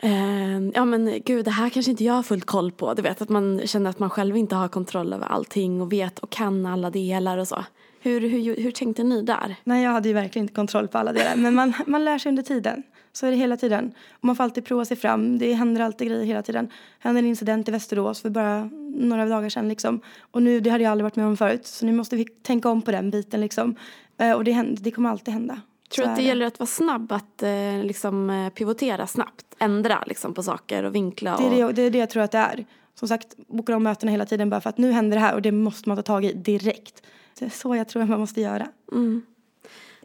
ehm, 0.00 0.72
ja 0.74 0.84
men 0.84 1.20
gud 1.24 1.44
det 1.44 1.50
här 1.50 1.68
kanske 1.70 1.90
inte 1.90 2.04
jag 2.04 2.14
har 2.14 2.22
fullt 2.22 2.44
koll 2.44 2.72
på. 2.72 2.94
Du 2.94 3.02
vet 3.02 3.22
att 3.22 3.28
man 3.28 3.60
känner 3.64 3.90
att 3.90 3.98
man 3.98 4.10
själv 4.10 4.36
inte 4.36 4.54
har 4.54 4.68
kontroll 4.68 5.12
över 5.12 5.26
allting 5.26 5.80
och 5.80 5.92
vet 5.92 6.18
och 6.18 6.30
kan 6.30 6.66
alla 6.66 6.90
delar 6.90 7.38
och 7.38 7.48
så. 7.48 7.64
Hur, 8.02 8.20
hur, 8.20 8.56
hur 8.56 8.70
tänkte 8.70 9.02
ni 9.02 9.22
där? 9.22 9.56
Nej, 9.64 9.84
jag 9.84 9.90
hade 9.90 10.08
ju 10.08 10.14
verkligen 10.14 10.44
inte 10.44 10.54
kontroll 10.54 10.88
på 10.88 10.98
alla 10.98 11.12
delar. 11.12 11.36
Men 11.36 11.54
man, 11.54 11.72
man 11.86 12.04
lär 12.04 12.18
sig 12.18 12.30
under 12.30 12.42
tiden. 12.42 12.82
Så 13.12 13.26
är 13.26 13.30
det 13.30 13.36
hela 13.36 13.56
tiden. 13.56 13.92
Och 14.10 14.24
man 14.24 14.36
får 14.36 14.44
alltid 14.44 14.64
prova 14.64 14.84
sig 14.84 14.96
fram. 14.96 15.38
Det 15.38 15.52
händer 15.52 15.80
alltid 15.80 16.08
grejer 16.08 16.24
hela 16.24 16.42
tiden. 16.42 16.66
Det 16.66 16.72
hände 17.08 17.18
en 17.18 17.26
incident 17.26 17.68
i 17.68 17.72
Västerås 17.72 18.22
för 18.22 18.30
bara 18.30 18.70
några 18.94 19.26
dagar 19.26 19.48
sedan 19.48 19.68
liksom. 19.68 20.00
Och 20.30 20.42
nu, 20.42 20.60
det 20.60 20.70
hade 20.70 20.84
jag 20.84 20.90
aldrig 20.90 21.04
varit 21.04 21.16
med 21.16 21.26
om 21.26 21.36
förut. 21.36 21.66
Så 21.66 21.86
nu 21.86 21.92
måste 21.92 22.16
vi 22.16 22.24
tänka 22.24 22.68
om 22.68 22.82
på 22.82 22.90
den 22.90 23.10
biten 23.10 23.40
liksom. 23.40 23.74
Eh, 24.18 24.32
Och 24.32 24.44
det, 24.44 24.52
händer, 24.52 24.82
det 24.82 24.90
kommer 24.90 25.10
alltid 25.10 25.34
hända. 25.34 25.60
Tror 25.90 26.04
du 26.04 26.10
att 26.10 26.16
det 26.16 26.22
gäller 26.22 26.46
att 26.46 26.58
vara 26.58 26.66
snabb, 26.66 27.12
att 27.12 27.42
eh, 27.42 27.82
liksom, 27.82 28.30
eh, 28.30 28.48
pivotera 28.50 29.06
snabbt, 29.06 29.46
ändra 29.58 30.04
liksom, 30.06 30.34
på 30.34 30.42
saker 30.42 30.82
och 30.82 30.94
vinkla? 30.94 31.36
Och... 31.36 31.50
Det 31.50 31.60
är 31.60 31.66
det, 31.66 31.72
det 31.72 31.82
är 31.82 31.90
det 31.90 31.98
jag 31.98 32.10
tror 32.10 32.22
att 32.22 32.32
det 32.32 32.38
är. 32.38 32.64
Som 32.94 33.08
sagt, 33.08 33.36
bokar 33.36 33.74
om 33.74 33.82
mötena 33.82 34.12
hela 34.12 34.26
tiden 34.26 34.50
bara 34.50 34.60
för 34.60 34.70
att 34.70 34.78
nu 34.78 34.92
händer 34.92 35.16
det 35.16 35.20
här 35.20 35.34
och 35.34 35.42
det 35.42 35.52
måste 35.52 35.88
man 35.88 35.96
ta 35.96 36.02
tag 36.02 36.24
i 36.24 36.32
direkt. 36.32 37.02
Det 37.38 37.44
är 37.44 37.50
så 37.50 37.76
jag 37.76 37.88
tror 37.88 38.02
att 38.02 38.08
man 38.08 38.20
måste 38.20 38.40
göra. 38.40 38.68
Mm. 38.92 39.22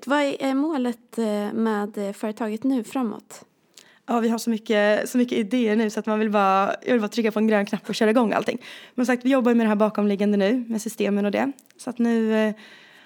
Vad 0.05 0.21
är 0.21 0.53
målet 0.53 1.17
eh, 1.17 1.53
med 1.53 1.97
eh, 1.97 2.13
företaget 2.13 2.63
nu 2.63 2.83
framåt? 2.83 3.45
Ja, 4.05 4.19
vi 4.19 4.29
har 4.29 4.37
så 4.37 4.49
mycket, 4.49 5.09
så 5.09 5.17
mycket 5.17 5.37
idéer 5.37 5.75
nu 5.75 5.89
så 5.89 5.99
att 5.99 6.05
man 6.05 6.19
vill 6.19 6.29
bara, 6.29 6.75
jag 6.85 6.91
vill 6.91 7.01
bara 7.01 7.07
trycka 7.07 7.31
på 7.31 7.39
en 7.39 7.47
grön 7.47 7.65
knapp 7.65 7.89
och 7.89 7.95
köra 7.95 8.09
igång 8.09 8.33
allting. 8.33 8.61
Men 8.95 9.05
som 9.05 9.15
sagt, 9.15 9.25
vi 9.25 9.29
jobbar 9.29 9.53
med 9.53 9.65
det 9.65 9.69
här 9.69 9.75
bakomliggande 9.75 10.37
nu, 10.37 10.65
med 10.67 10.81
systemen 10.81 11.25
och 11.25 11.31
det. 11.31 11.51
Så 11.77 11.89
att 11.89 11.99
nu, 11.99 12.53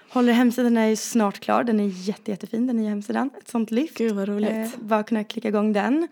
Håller 0.10 0.34
hemsidan 0.34 0.78
är 0.78 0.96
snart 0.96 1.40
klar. 1.40 1.64
Den 1.64 1.80
är 1.80 1.88
jätte, 1.88 2.32
jättefin, 2.32 2.68
den 2.68 2.78
nya 2.78 2.90
hemsidan. 2.90 3.30
Ett 3.42 3.48
sånt 3.48 3.72
lyft. 3.72 3.98
Gud 3.98 4.16
vad 4.16 4.28
roligt. 4.28 4.50
Eh, 4.50 4.70
bara 4.80 5.04
kunna 5.04 5.24
klicka 5.24 5.48
igång 5.48 5.74
den. 5.74 6.08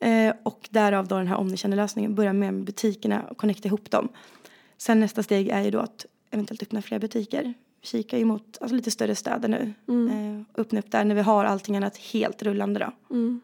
Eh, 0.00 0.34
och 0.42 0.68
därav 0.70 1.08
då 1.08 1.18
den 1.18 1.26
här 1.26 1.36
omnichannel-lösningen. 1.36 2.14
Börja 2.14 2.32
med 2.32 2.54
butikerna 2.54 3.22
och 3.22 3.36
connecta 3.36 3.68
ihop 3.68 3.90
dem. 3.90 4.08
Sen 4.78 5.00
nästa 5.00 5.22
steg 5.22 5.48
är 5.48 5.62
ju 5.62 5.70
då 5.70 5.78
att 5.78 6.06
eventuellt 6.30 6.62
öppna 6.62 6.82
fler 6.82 6.98
butiker. 6.98 7.54
Vi 7.80 7.86
kikar 7.86 8.18
ju 8.18 8.24
mot 8.24 8.58
alltså, 8.60 8.76
lite 8.76 8.90
större 8.90 9.14
städer 9.14 9.48
nu. 9.48 9.72
Mm. 9.88 10.36
Eh, 10.38 10.60
öppna 10.60 10.78
upp 10.78 10.90
där 10.90 11.04
när 11.04 11.14
vi 11.14 11.20
har 11.20 11.44
allting 11.44 11.76
annat 11.76 11.96
helt 11.96 12.42
rullande 12.42 12.80
då. 12.80 13.14
Mm. 13.14 13.40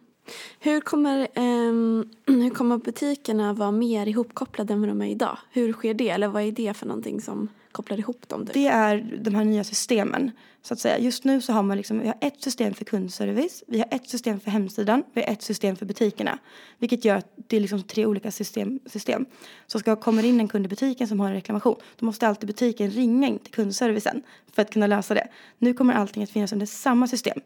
Hur, 0.60 0.80
kommer, 0.80 1.28
ehm, 1.34 2.08
hur 2.26 2.50
kommer 2.50 2.78
butikerna 2.78 3.52
vara 3.52 3.70
mer 3.70 4.06
ihopkopplade 4.06 4.72
än 4.72 4.80
vad 4.80 4.88
de 4.88 5.02
är 5.02 5.06
idag? 5.06 5.38
Hur 5.50 5.72
sker 5.72 5.94
det? 5.94 6.08
Eller 6.08 6.28
vad 6.28 6.42
är 6.42 6.52
det 6.52 6.74
för 6.74 6.86
någonting 6.86 7.20
som 7.20 7.48
kopplar 7.72 7.98
ihop 7.98 8.28
dem? 8.28 8.46
Typ? 8.46 8.54
Det 8.54 8.66
är 8.66 9.18
de 9.20 9.34
här 9.34 9.44
nya 9.44 9.64
systemen. 9.64 10.30
Så 10.62 10.74
att 10.74 10.80
säga. 10.80 10.98
Just 10.98 11.24
nu 11.24 11.40
så 11.40 11.52
har 11.52 11.62
man 11.62 11.76
liksom, 11.76 12.00
vi 12.00 12.06
har 12.06 12.16
ett 12.20 12.42
system 12.42 12.74
för 12.74 12.84
kundservice, 12.84 13.64
vi 13.66 13.78
har 13.78 13.88
ett 13.90 14.08
system 14.08 14.40
för 14.40 14.50
hemsidan, 14.50 15.02
vi 15.12 15.20
har 15.20 15.32
ett 15.32 15.42
system 15.42 15.76
för 15.76 15.86
butikerna. 15.86 16.38
Vilket 16.78 17.04
gör 17.04 17.16
att 17.16 17.32
det 17.36 17.56
är 17.56 17.60
liksom 17.60 17.82
tre 17.82 18.06
olika 18.06 18.30
system. 18.30 18.80
system. 18.86 19.26
Så 19.66 19.78
ska 19.78 19.96
kommer 19.96 20.24
in 20.24 20.40
en 20.40 20.48
kund 20.48 20.64
i 20.64 20.68
butiken 20.68 21.08
som 21.08 21.20
har 21.20 21.28
en 21.28 21.34
reklamation, 21.34 21.76
då 21.96 22.06
måste 22.06 22.28
alltid 22.28 22.46
butiken 22.46 22.90
ringa 22.90 23.28
in 23.28 23.38
till 23.38 23.52
kundservicen 23.52 24.22
för 24.52 24.62
att 24.62 24.72
kunna 24.72 24.86
lösa 24.86 25.14
det. 25.14 25.28
Nu 25.58 25.74
kommer 25.74 25.94
allting 25.94 26.22
att 26.22 26.30
finnas 26.30 26.52
under 26.52 26.66
samma 26.66 27.08
system. 27.08 27.40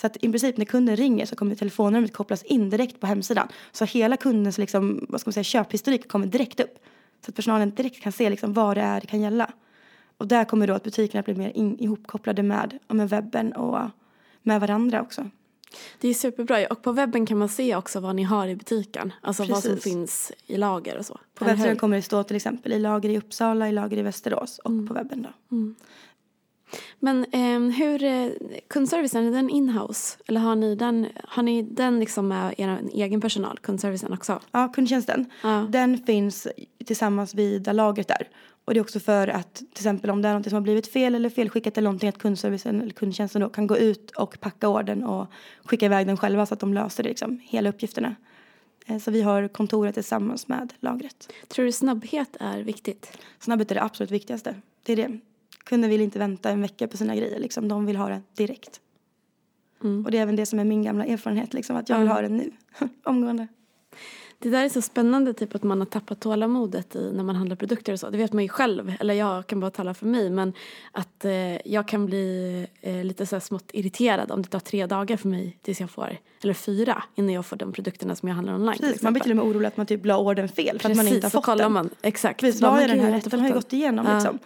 Så 0.00 0.06
att 0.06 0.16
i 0.16 0.28
princip 0.30 0.56
när 0.56 0.64
kunden 0.64 0.96
ringer 0.96 1.26
så 1.26 1.36
kommer 1.36 1.54
telefonnumret 1.54 2.12
kopplas 2.12 2.42
in 2.42 2.70
direkt 2.70 3.00
på 3.00 3.06
hemsidan. 3.06 3.48
Så 3.72 3.84
hela 3.84 4.16
kundens 4.16 4.58
liksom, 4.58 5.06
vad 5.08 5.20
ska 5.20 5.28
man 5.28 5.32
säga, 5.32 5.44
köphistorik 5.44 6.08
kommer 6.08 6.26
direkt 6.26 6.60
upp. 6.60 6.78
Så 7.24 7.30
att 7.30 7.34
personalen 7.34 7.70
direkt 7.70 8.02
kan 8.02 8.12
se 8.12 8.30
liksom 8.30 8.52
vad 8.52 8.76
det 8.76 8.80
är 8.80 9.00
det 9.00 9.06
kan 9.06 9.20
gälla. 9.20 9.50
Och 10.16 10.28
där 10.28 10.44
kommer 10.44 10.66
då 10.66 10.74
att 10.74 10.82
butikerna 10.82 11.22
bli 11.22 11.34
mer 11.34 11.50
in, 11.54 11.78
ihopkopplade 11.78 12.42
med, 12.42 12.78
med 12.88 13.08
webben 13.08 13.52
och 13.52 13.90
med 14.42 14.60
varandra 14.60 15.02
också. 15.02 15.30
Det 16.00 16.08
är 16.08 16.14
superbra. 16.14 16.66
Och 16.70 16.82
på 16.82 16.92
webben 16.92 17.26
kan 17.26 17.38
man 17.38 17.48
se 17.48 17.76
också 17.76 18.00
vad 18.00 18.16
ni 18.16 18.22
har 18.22 18.48
i 18.48 18.56
butiken. 18.56 19.12
Alltså 19.20 19.44
vad 19.44 19.62
som 19.62 19.74
Precis. 19.74 19.92
finns 19.92 20.32
i 20.46 20.56
lager 20.56 20.98
och 20.98 21.06
så. 21.06 21.18
På 21.34 21.44
hur? 21.44 21.74
kommer 21.74 21.96
det 21.96 22.02
stå 22.02 22.22
till 22.22 22.36
exempel 22.36 22.72
i 22.72 22.78
lager 22.78 23.08
i 23.08 23.18
Uppsala, 23.18 23.68
i 23.68 23.72
lager 23.72 23.96
i 23.96 24.02
Västerås 24.02 24.58
och 24.58 24.70
Mm. 24.70 24.86
på 24.86 24.94
webben 24.94 25.22
då. 25.22 25.56
Men 26.98 27.26
ehm, 27.32 27.70
hur, 27.70 28.04
eh, 28.04 28.28
kundservicen, 28.68 29.26
är 29.26 29.32
den 29.32 29.50
inhouse? 29.50 30.18
Eller 30.26 30.40
har 30.40 30.56
ni 30.56 30.74
den, 30.74 31.06
har 31.24 31.42
ni 31.42 31.62
den 31.62 32.00
liksom 32.00 32.28
med 32.28 32.54
er 32.58 32.78
egen 32.92 33.20
personal, 33.20 33.58
kundservicen 33.58 34.12
också? 34.12 34.40
Ja, 34.52 34.68
kundtjänsten. 34.68 35.26
Ja. 35.42 35.66
Den 35.70 35.98
finns 35.98 36.48
tillsammans 36.84 37.34
vid 37.34 37.74
lagret 37.74 38.08
där. 38.08 38.28
Och 38.64 38.74
det 38.74 38.80
är 38.80 38.82
också 38.82 39.00
för 39.00 39.28
att 39.28 39.54
till 39.54 39.66
exempel 39.72 40.10
om 40.10 40.22
det 40.22 40.28
är 40.28 40.34
något 40.34 40.44
som 40.44 40.54
har 40.54 40.60
blivit 40.60 40.92
fel 40.92 41.14
eller 41.14 41.30
felskickat 41.30 41.78
eller 41.78 41.84
någonting 41.88 42.08
att 42.08 42.18
kundservicen 42.18 42.80
eller 42.82 42.90
kundtjänsten 42.92 43.40
då 43.40 43.48
kan 43.48 43.66
gå 43.66 43.78
ut 43.78 44.10
och 44.10 44.40
packa 44.40 44.68
orden 44.68 45.04
och 45.04 45.26
skicka 45.64 45.86
iväg 45.86 46.06
den 46.06 46.16
själva 46.16 46.46
så 46.46 46.54
att 46.54 46.60
de 46.60 46.74
löser 46.74 47.02
det 47.02 47.08
liksom, 47.08 47.40
hela 47.42 47.68
uppgifterna. 47.68 48.14
Eh, 48.86 48.98
Så 48.98 49.10
vi 49.10 49.22
har 49.22 49.48
kontoret 49.48 49.94
tillsammans 49.94 50.48
med 50.48 50.72
lagret. 50.80 51.32
Tror 51.48 51.64
du 51.64 51.72
snabbhet 51.72 52.36
är 52.40 52.60
viktigt? 52.60 53.18
Snabbhet 53.40 53.70
är 53.70 53.74
det 53.74 53.82
absolut 53.82 54.10
viktigaste. 54.10 54.54
Det 54.82 54.92
är 54.92 54.96
det. 54.96 55.18
Kunder 55.68 55.88
vill 55.88 56.00
inte 56.00 56.18
vänta 56.18 56.50
en 56.50 56.62
vecka 56.62 56.88
på 56.88 56.96
sina 56.96 57.16
grejer 57.16 57.38
liksom. 57.38 57.68
De 57.68 57.86
vill 57.86 57.96
ha 57.96 58.08
det 58.08 58.20
direkt. 58.36 58.80
Mm. 59.84 60.04
Och 60.04 60.10
det 60.10 60.18
är 60.18 60.22
även 60.22 60.36
det 60.36 60.46
som 60.46 60.58
är 60.58 60.64
min 60.64 60.82
gamla 60.82 61.04
erfarenhet 61.04 61.54
liksom. 61.54 61.76
Att 61.76 61.88
jag 61.88 61.98
vill 61.98 62.06
Ja. 62.08 62.12
ha 62.14 62.20
det 62.22 62.28
nu. 62.28 62.50
Omgående. 63.04 63.46
Det 64.40 64.50
där 64.50 64.64
är 64.64 64.68
så 64.68 64.82
spännande 64.82 65.32
typ 65.34 65.54
att 65.54 65.62
man 65.62 65.78
har 65.78 65.86
tappat 65.86 66.20
tålamodet 66.20 66.96
i 66.96 67.12
när 67.14 67.24
man 67.24 67.36
handlar 67.36 67.56
produkter 67.56 67.92
och 67.92 68.00
så. 68.00 68.10
Det 68.10 68.18
vet 68.18 68.32
man 68.32 68.42
ju 68.42 68.48
själv, 68.48 68.94
eller 69.00 69.14
jag 69.14 69.46
kan 69.46 69.60
bara 69.60 69.70
tala 69.70 69.94
för 69.94 70.06
mig. 70.06 70.30
Men 70.30 70.52
att 70.92 71.24
eh, 71.24 71.66
jag 71.72 71.88
kan 71.88 72.06
bli 72.06 72.66
eh, 72.80 73.04
lite 73.04 73.26
så 73.26 73.34
här 73.36 73.40
smått 73.40 73.70
irriterad 73.72 74.30
om 74.30 74.42
det 74.42 74.48
tar 74.48 74.60
tre 74.60 74.86
dagar 74.86 75.16
för 75.16 75.28
mig 75.28 75.58
tills 75.62 75.80
jag 75.80 75.90
får, 75.90 76.16
eller 76.42 76.54
fyra 76.54 77.02
innan 77.14 77.32
jag 77.34 77.46
får 77.46 77.56
de 77.56 77.72
produkterna 77.72 78.14
som 78.16 78.28
jag 78.28 78.36
handlar 78.36 78.54
online. 78.54 78.78
Precis, 78.78 79.02
man 79.02 79.12
blir 79.12 79.22
till 79.22 79.32
och 79.32 79.36
med 79.36 79.44
orolig 79.46 79.66
att 79.68 79.76
man 79.76 79.86
typ 79.86 80.06
la 80.06 80.18
orden 80.18 80.48
fel 80.48 80.78
för 80.80 80.90
att 80.90 80.96
man 80.96 81.06
inte 81.08 81.16
har 81.16 81.20
Precis, 81.30 81.44
fått 81.46 81.58
den. 81.58 81.72
man. 81.72 81.90
Exakt. 82.02 82.40
Precis, 82.40 82.60
vad 82.62 82.80
är 82.80 82.88
den 82.88 83.00
här 83.00 83.12
rätten? 83.12 83.30
Den 83.30 83.40
har 83.40 83.48
ju 83.48 83.54
gått 83.54 83.72
igenom 83.72 84.06
Ja. 84.06 84.14
liksom. 84.14 84.38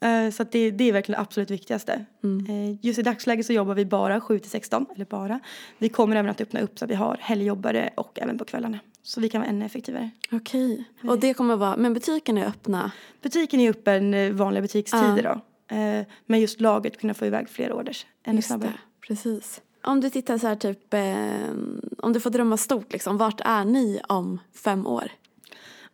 Eh, 0.00 0.30
Så 0.30 0.44
det, 0.44 0.70
det 0.70 0.84
är 0.88 0.92
verkligen 0.92 1.16
det 1.18 1.22
absolut 1.22 1.50
viktigaste. 1.50 2.04
Mm. 2.24 2.46
Eh, 2.70 2.76
Just 2.86 2.98
i 2.98 3.02
dagsläget 3.02 3.46
så 3.46 3.52
jobbar 3.52 3.74
vi 3.74 3.84
bara 3.84 4.20
7 4.20 4.38
till 4.38 4.50
16, 4.50 4.86
eller 4.94 5.04
bara. 5.04 5.40
Vi 5.78 5.88
kommer 5.88 6.16
även 6.16 6.30
att 6.30 6.40
öppna 6.40 6.60
upp 6.60 6.78
så 6.78 6.84
att 6.84 6.90
vi 6.90 6.94
har 6.94 7.16
helgjobbare 7.20 7.90
och 7.96 8.18
även 8.22 8.38
på 8.38 8.44
kvällarna. 8.44 8.78
Så 9.02 9.20
vi 9.20 9.28
kan 9.28 9.40
vara 9.40 9.50
ännu 9.50 9.64
effektivare. 9.64 10.10
Okej. 10.32 10.84
Och 11.04 11.18
det 11.20 11.34
kommer 11.34 11.56
vara, 11.56 11.76
men 11.76 11.94
butikerna 11.94 12.40
är 12.40 12.46
öppna? 12.48 12.90
Butiken 13.22 13.60
är 13.60 13.70
öppen 13.70 14.14
eh, 14.14 14.32
vanliga 14.32 14.62
butikstider 14.62 15.22
då. 15.22 15.40
Eh, 15.76 16.06
Men 16.26 16.40
just 16.40 16.60
lagret 16.60 17.00
kunna 17.00 17.14
få 17.14 17.26
iväg 17.26 17.48
fler 17.48 17.72
orders 17.72 18.06
ännu 18.24 18.36
Just 18.38 18.48
snabbare. 18.48 18.70
det, 18.70 19.06
precis. 19.06 19.60
Om 19.82 20.00
du 20.00 20.10
tittar 20.10 20.38
så 20.38 20.46
här 20.46 20.56
typ, 20.56 20.94
eh, 20.94 21.50
om 21.98 22.12
du 22.12 22.20
får 22.20 22.30
drömma 22.30 22.56
stort 22.56 22.92
liksom, 22.92 23.16
vart 23.18 23.40
är 23.44 23.64
ni 23.64 24.00
om 24.08 24.38
fem 24.64 24.86
år? 24.86 25.10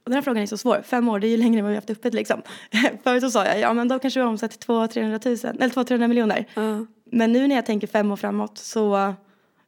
Och 0.06 0.10
den 0.10 0.16
här 0.16 0.22
frågan 0.22 0.42
är 0.42 0.46
så 0.46 0.56
svår. 0.56 0.82
Fem 0.82 1.08
år, 1.08 1.20
det 1.20 1.26
är 1.26 1.28
ju 1.28 1.36
längre 1.36 1.58
än 1.58 1.64
vad 1.64 1.70
vi 1.70 1.76
har 1.76 1.80
haft 1.80 1.90
öppet 1.90 2.14
liksom. 2.14 2.42
Förut 3.04 3.22
så 3.22 3.30
sa 3.30 3.44
jag, 3.44 3.60
ja 3.60 3.72
men 3.72 3.88
då 3.88 3.98
kanske 3.98 4.20
vi 4.20 4.24
har 4.24 4.30
omsatt 4.30 4.66
200-300 4.66 5.46
000, 5.46 5.56
eller 5.60 5.74
200-300 5.74 6.08
miljoner. 6.08 6.46
Ja. 6.54 6.86
Men 7.04 7.32
nu 7.32 7.48
när 7.48 7.56
jag 7.56 7.66
tänker 7.66 7.86
fem 7.86 8.12
år 8.12 8.16
framåt 8.16 8.58
så, 8.58 9.14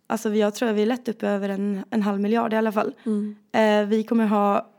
alltså 0.06 0.34
jag 0.34 0.54
tror 0.54 0.68
att 0.68 0.74
vi 0.76 0.82
är 0.82 0.86
lätt 0.86 1.08
uppe 1.08 1.28
över 1.28 1.48
en, 1.48 1.84
en 1.90 2.02
halv 2.02 2.20
miljard 2.20 2.52
i 2.52 2.56
alla 2.56 2.72
fall. 2.72 2.94
Mm. 3.06 3.36
Eh, 3.52 3.88
vi 3.88 4.02
kommer 4.02 4.26
ha 4.26 4.70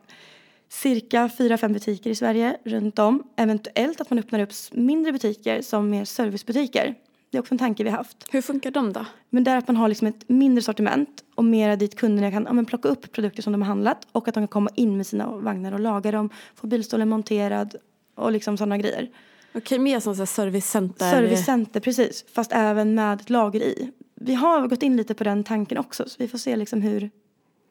cirka 0.69 1.29
fyra, 1.37 1.57
fem 1.57 1.73
butiker 1.73 2.09
i 2.09 2.15
Sverige 2.15 2.57
runt 2.63 2.99
om. 2.99 3.23
Eventuellt 3.35 4.01
att 4.01 4.09
man 4.09 4.19
öppnar 4.19 4.39
upp 4.39 4.53
mindre 4.71 5.11
butiker 5.11 5.61
som 5.61 5.89
mer 5.89 6.05
servicebutiker. 6.05 6.95
Det 7.29 7.37
är 7.37 7.39
också 7.39 7.53
en 7.53 7.57
tanke 7.57 7.83
vi 7.83 7.89
har 7.89 7.97
haft. 7.97 8.25
Hur 8.31 8.41
funkar 8.41 8.71
de 8.71 8.93
då? 8.93 9.05
Men 9.29 9.43
där 9.43 9.57
att 9.57 9.67
man 9.67 9.77
har 9.77 9.87
liksom 9.87 10.07
ett 10.07 10.29
mindre 10.29 10.61
sortiment 10.61 11.23
och 11.35 11.45
mera 11.45 11.75
dit 11.75 11.95
kunderna 11.95 12.31
kan 12.31 12.43
ja, 12.43 12.53
men 12.53 12.65
plocka 12.65 12.87
upp 12.87 13.11
produkter 13.11 13.43
som 13.43 13.53
de 13.53 13.61
har 13.61 13.67
handlat 13.67 14.07
och 14.11 14.27
att 14.27 14.33
de 14.33 14.41
kan 14.41 14.47
komma 14.47 14.69
in 14.75 14.97
med 14.97 15.07
sina 15.07 15.27
vagnar 15.27 15.71
och 15.71 15.79
laga 15.79 16.11
dem, 16.11 16.29
få 16.55 16.67
bilstolen 16.67 17.09
monterad 17.09 17.75
och 18.15 18.31
liksom 18.31 18.57
sådana 18.57 18.77
grejer. 18.77 19.09
Okej, 19.53 19.79
mer 19.79 19.99
som 19.99 20.27
servicecenter? 20.27 21.11
Servicecenter, 21.11 21.79
precis. 21.79 22.25
Fast 22.33 22.51
även 22.53 22.95
med 22.95 23.21
ett 23.21 23.29
lager 23.29 23.59
i. 23.59 23.91
Vi 24.15 24.35
har 24.35 24.67
gått 24.67 24.83
in 24.83 24.97
lite 24.97 25.13
på 25.13 25.23
den 25.23 25.43
tanken 25.43 25.77
också 25.77 26.09
så 26.09 26.15
vi 26.19 26.27
får 26.27 26.37
se 26.37 26.55
liksom 26.55 26.81
hur, 26.81 27.09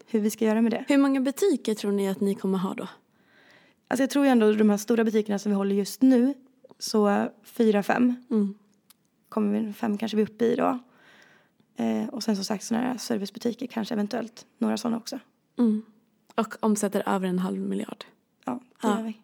hur 0.07 0.21
vi 0.21 0.31
ska 0.31 0.45
göra 0.45 0.63
med 0.63 0.73
det. 0.73 0.85
Hur 0.89 0.99
många 0.99 1.21
butiker 1.21 1.75
tror 1.75 1.93
ni 1.93 2.09
att 2.09 2.21
ni 2.21 2.35
kommer 2.35 2.59
ha 2.59 2.75
då? 2.75 2.89
Alltså 3.89 4.03
jag 4.03 4.11
tror 4.11 4.25
ju 4.25 4.31
ändå 4.31 4.53
de 4.53 4.71
här 4.71 4.77
stora 4.77 5.05
butikerna 5.05 5.39
som 5.39 5.53
vi 5.53 5.57
håller 5.57 5.75
just 5.75 6.03
nu 6.03 6.35
så 6.79 7.29
fyra, 7.45 7.83
fem 7.83 8.15
Mm. 8.31 8.55
Kommer 9.29 9.61
vi, 9.61 9.73
fem 9.73 9.99
kanske 9.99 10.17
vi 10.17 10.23
uppe 10.23 10.45
i 10.45 10.57
då. 10.57 10.79
Eh, 11.77 12.09
och 12.09 12.23
sen 12.23 12.37
som 12.37 12.45
sagt 12.45 12.65
sådana 12.65 12.87
här 12.87 12.99
servicebutiker 12.99 13.67
kanske 13.67 13.95
eventuellt 13.95 14.47
några 14.59 14.77
sådana 14.77 14.97
också. 14.97 15.19
Mm. 15.59 15.83
Och 16.35 16.55
omsätter 16.61 17.03
över 17.09 17.29
en 17.29 17.39
halv 17.39 17.61
miljard. 17.61 18.05
Ja, 18.45 18.53
det 18.53 18.89
Ja. 18.89 18.97
gör 18.99 19.03
vi. 19.07 19.17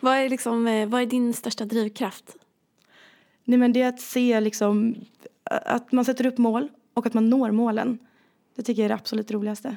Vad 0.00 0.16
är, 0.16 0.28
liksom, 0.28 0.66
eh, 0.66 0.88
vad 0.88 1.02
är 1.02 1.06
din 1.06 1.34
största 1.34 1.64
drivkraft? 1.64 2.36
Nej 3.44 3.58
men 3.58 3.72
det 3.72 3.82
är 3.82 3.88
att 3.88 4.00
se 4.00 4.40
liksom 4.40 4.94
att 5.44 5.92
man 5.92 6.04
sätter 6.04 6.26
upp 6.26 6.38
mål 6.38 6.68
och 6.94 7.06
att 7.06 7.14
man 7.14 7.30
når 7.30 7.50
målen. 7.50 7.98
Det 8.54 8.62
tycker 8.62 8.82
jag 8.82 8.84
är 8.84 8.88
det 8.88 8.94
absolut 8.94 9.30
roligaste. 9.30 9.76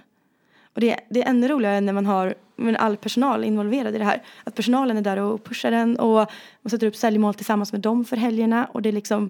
Och 0.74 0.82
det 0.82 0.92
är, 0.92 1.00
det 1.10 1.24
är 1.24 1.30
ännu 1.30 1.48
roligare 1.48 1.82
när 1.82 1.94
man 1.94 2.06
har 2.06 2.36
men, 2.56 2.76
all 2.76 2.98
personal 2.98 3.44
involverad 3.44 3.96
i 3.96 3.98
det 3.98 4.04
här. 4.04 4.24
Att 4.44 4.56
personalen 4.56 4.98
är 4.98 5.02
där 5.02 5.18
och 5.18 5.44
pushar 5.44 5.72
den 5.72 6.00
och 6.00 6.32
man 6.62 6.70
sätter 6.70 6.88
upp 6.88 6.96
säljmål 6.96 7.34
tillsammans 7.34 7.72
med 7.72 7.82
dem 7.82 8.06
för 8.06 8.18
helgerna 8.18 8.66
och 8.66 8.82
det 8.82 8.90
är 8.90 8.94
liksom, 8.94 9.30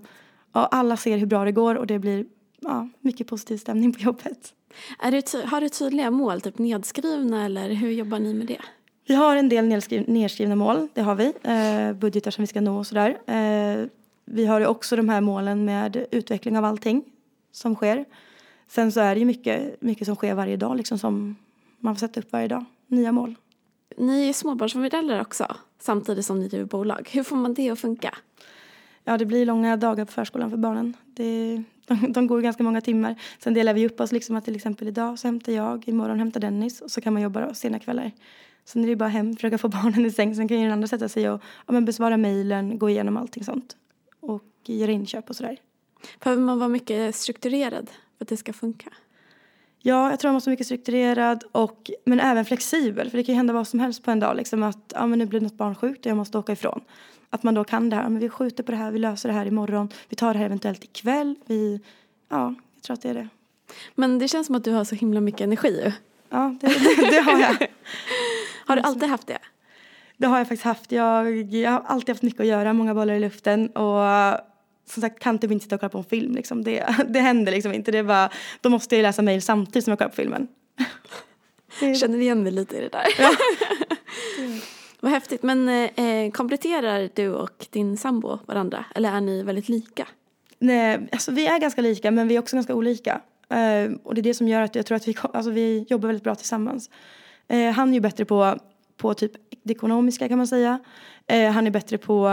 ja, 0.54 0.66
alla 0.66 0.98
ser 0.98 1.18
hur 1.18 1.26
bra 1.26 1.46
det 1.46 1.52
går 1.52 1.76
och 1.76 1.88
det 1.88 2.00
blir 2.00 2.26
ja, 2.60 2.90
mycket 3.00 3.28
positiv 3.28 3.58
stämning 3.58 3.94
på 3.94 4.00
jobbet. 4.00 4.54
Är 5.00 5.12
det 5.12 5.46
har 5.46 5.62
du 5.62 5.70
tydliga 5.70 6.12
mål, 6.12 6.42
typ 6.42 6.58
nedskrivna 6.58 7.46
eller 7.46 7.70
hur 7.70 7.92
jobbar 7.92 8.20
ni 8.20 8.34
med 8.34 8.48
det? 8.48 8.62
Vi 9.08 9.16
har 9.16 9.36
en 9.36 9.50
del 9.50 9.68
nedskriv, 9.68 10.10
nedskrivna 10.10 10.56
mål, 10.56 10.88
det 10.94 11.02
har 11.02 11.16
vi. 11.16 11.34
Eh, 11.44 11.94
budgetar 11.94 12.32
som 12.32 12.42
vi 12.42 12.48
ska 12.48 12.62
nå 12.62 12.78
och 12.78 12.88
sådär. 12.88 13.10
Eh, 13.28 13.88
vi 14.26 14.46
har 14.46 14.60
ju 14.60 14.66
också 14.66 14.96
de 14.96 15.10
här 15.10 15.22
målen 15.22 15.66
med 15.66 16.06
utveckling 16.12 16.58
av 16.58 16.66
allting 16.66 17.04
som 17.52 17.76
sker. 17.76 18.06
Sen 18.72 18.92
så 18.92 19.00
är 19.00 19.16
det 19.16 19.20
ju 19.20 19.26
mycket, 19.26 19.82
mycket 19.82 20.06
som 20.08 20.16
sker 20.16 20.34
varje 20.34 20.58
dag 20.58 20.78
liksom 20.78 20.98
som 20.98 21.36
man 21.80 21.96
får 21.96 22.00
sätta 22.00 22.20
upp 22.20 22.32
varje 22.32 22.48
dag. 22.48 22.66
Nya 22.88 23.12
mål. 23.12 23.36
Ni 23.98 24.30
är 24.30 24.34
småbarnsföräldrar 24.34 25.22
också, 25.22 25.56
samtidigt 25.80 26.26
som 26.26 26.40
ni 26.40 26.48
driver 26.48 26.66
bolag. 26.66 27.10
Hur 27.12 27.24
får 27.24 27.36
man 27.36 27.54
det 27.54 27.70
att 27.70 27.80
funka? 27.80 28.16
Ja, 29.04 29.18
det 29.18 29.26
blir 29.26 29.46
långa 29.46 29.78
dagar 29.78 30.06
på 30.06 30.12
förskolan 30.12 30.50
för 30.50 30.58
barnen. 30.58 30.94
Det, 31.06 31.64
de, 31.88 31.96
de 32.14 32.28
går 32.28 32.42
ganska 32.42 32.64
många 32.64 32.82
timmar. 32.82 33.16
Sen 33.40 33.54
delar 33.54 33.74
vi 33.74 33.86
upp 33.86 34.00
oss 34.00 34.12
liksom 34.12 34.36
att 34.36 34.46
till 34.46 34.56
exempel 34.56 34.88
idag 34.88 35.20
så 35.20 35.28
hämtar 35.28 35.52
jag, 35.52 35.88
imorgon 35.88 36.20
hämtar 36.20 36.40
Dennis 36.40 36.82
och 36.82 36.92
så 36.92 37.02
kan 37.02 37.14
man 37.14 37.22
jobba 37.22 37.48
då 37.48 37.54
sena 37.54 37.80
kvällar. 37.80 38.12
Sen 38.66 38.84
är 38.84 38.88
det 38.88 38.96
bara 38.96 39.10
hem, 39.10 39.36
försöka 39.36 39.58
få 39.58 39.68
barnen 39.68 40.06
i 40.06 40.12
säng. 40.12 40.36
Sen 40.36 40.48
kan 40.48 40.58
ju 40.58 40.64
den 40.64 40.74
andra 40.74 40.88
sätta 40.88 41.10
sig 41.10 41.30
och 41.30 41.42
ja, 41.68 41.74
men 41.74 41.86
besvara 41.86 42.18
mejlen, 42.18 42.80
gå 42.80 42.90
igenom 42.90 43.18
allting 43.18 43.44
sånt. 43.44 43.76
Och 44.20 44.44
göra 44.66 44.92
inköp 44.92 45.30
och 45.30 45.36
sådär. 45.36 45.58
Behöver 46.24 46.42
man 46.42 46.60
vara 46.60 46.70
mycket 46.70 47.16
strukturerad 47.16 47.90
för 48.22 48.26
att 48.26 48.30
det 48.30 48.38
ska 48.38 48.54
funka? 48.54 48.90
Ja, 49.80 50.10
jag 50.10 50.20
tror 50.20 50.30
man 50.30 50.34
måste 50.34 50.50
vara 50.50 50.54
mycket 50.54 50.66
strukturerad 50.66 51.44
och, 51.52 51.92
men 52.06 52.20
även 52.20 52.46
flexibel. 52.46 53.10
För 53.10 53.18
det 53.18 53.24
kan 53.24 53.36
hända 53.36 53.54
vad 53.54 53.68
som 53.68 53.80
helst 53.80 54.04
på 54.04 54.12
en 54.12 54.20
dag. 54.20 54.36
Liksom 54.36 54.64
att 54.64 54.94
ja, 54.96 55.08
men 55.08 55.20
nu 55.20 55.26
blir 55.26 55.42
något 55.42 55.58
barn 55.58 55.76
sjukt 55.76 56.06
och 56.06 56.10
jag 56.10 56.18
måste 56.18 56.38
åka 56.38 56.52
ifrån. 56.52 56.82
Att 57.30 57.44
man 57.44 57.54
då 57.54 57.64
kan 57.64 57.90
det 57.90 57.96
här, 57.96 58.04
men 58.04 58.20
vi 58.20 58.30
skjuter 58.30 58.64
på 58.64 58.72
det 58.72 58.78
här, 58.78 58.92
vi 58.92 59.00
löser 59.00 59.30
det 59.30 59.36
här 59.36 59.46
imorgon, 59.46 59.90
vi 60.10 60.16
tar 60.16 60.34
det 60.34 60.40
här 60.40 60.46
eventuellt 60.46 60.84
ikväll, 60.84 61.36
vi, 61.46 61.80
ja, 62.30 62.56
jag 62.76 62.84
tror 62.84 62.94
att 62.94 63.02
det 63.02 63.10
är 63.10 63.14
det. 63.14 63.28
Men 63.96 64.20
det 64.20 64.28
känns 64.28 64.48
som 64.48 64.56
att 64.56 64.64
du 64.64 64.72
har 64.72 64.84
så 64.84 64.96
himla 64.96 65.22
mycket 65.22 65.42
energi. 65.42 65.94
Ja, 66.30 66.56
det, 66.62 66.68
det, 66.68 67.10
det 67.12 67.22
har 67.22 67.40
jag. 67.40 67.68
Har 68.66 68.76
du 68.76 68.82
alltid 68.82 69.10
haft 69.10 69.28
det? 69.28 69.40
Det 70.18 70.28
har 70.28 70.38
jag 70.38 70.48
faktiskt 70.48 70.64
haft. 70.64 70.92
Jag, 70.92 71.42
jag 71.54 71.72
har 71.72 71.80
alltid 71.80 72.10
haft 72.10 72.24
mycket 72.24 72.42
att 72.42 72.48
göra, 72.48 72.74
många 72.74 72.94
bollar 72.94 73.14
i 73.14 73.20
luften 73.20 73.70
och 73.70 74.02
som 74.92 75.02
sagt 75.02 75.20
kan 75.20 75.40
typ 75.40 75.52
inte 75.52 75.64
sitta 75.64 75.76
och 75.76 75.82
kolla 75.82 75.90
på 75.90 75.98
en 75.98 76.04
film 76.04 76.36
liksom. 76.36 76.64
Det, 76.64 76.86
det 77.08 77.20
händer 77.20 77.52
liksom 77.52 77.74
inte. 77.74 77.92
Det 77.92 77.98
är 77.98 78.04
bara, 78.04 78.30
då 78.62 78.70
måste 78.70 78.96
jag 78.96 79.04
läsa 79.04 79.22
mejl 79.22 79.42
samtidigt 79.42 79.84
som 79.84 79.92
jag 79.92 79.98
kollar 79.98 80.10
på 80.10 80.16
filmen. 80.16 80.48
Det... 81.80 81.96
Känner 81.96 82.18
igen 82.18 82.44
mig 82.44 82.52
lite 82.52 82.78
i 82.78 82.82
det 82.82 82.90
där. 82.90 83.06
Ja. 83.18 83.32
Vad 85.00 85.12
häftigt. 85.12 85.44
Men 85.44 85.70
eh, 85.70 86.32
kompletterar 86.32 87.10
du 87.14 87.30
och 87.30 87.68
din 87.70 87.98
sambo 87.98 88.40
varandra? 88.46 88.86
Eller 88.96 89.12
är 89.12 89.22
ni 89.22 89.44
väldigt 89.44 89.70
lika? 89.70 90.08
Nej, 90.60 91.10
alltså 91.12 91.32
vi 91.32 91.48
är 91.48 91.60
ganska 91.60 91.82
lika 91.82 92.12
men 92.12 92.28
vi 92.28 92.36
är 92.36 92.40
också 92.40 92.56
ganska 92.56 92.76
olika. 92.76 93.22
Uh, 93.54 93.98
och 94.04 94.16
det 94.16 94.22
är 94.22 94.24
det 94.24 94.34
som 94.34 94.48
gör 94.48 94.62
att 94.62 94.76
jag 94.76 94.86
tror 94.86 94.96
att 94.96 95.08
vi, 95.08 95.16
alltså 95.34 95.52
vi 95.52 95.86
jobbar 95.90 96.08
väldigt 96.08 96.24
bra 96.24 96.36
tillsammans. 96.36 96.90
Uh, 97.54 97.72
han 97.72 97.90
är 97.90 97.94
ju 97.94 98.00
bättre 98.00 98.26
på, 98.26 98.58
på 98.98 99.14
typ 99.14 99.32
det 99.64 99.74
ekonomiska 99.74 100.28
kan 100.28 100.38
man 100.38 100.48
säga. 100.48 100.80
Uh, 101.34 101.50
han 101.50 101.68
är 101.68 101.72
bättre 101.72 101.98
på 101.98 102.30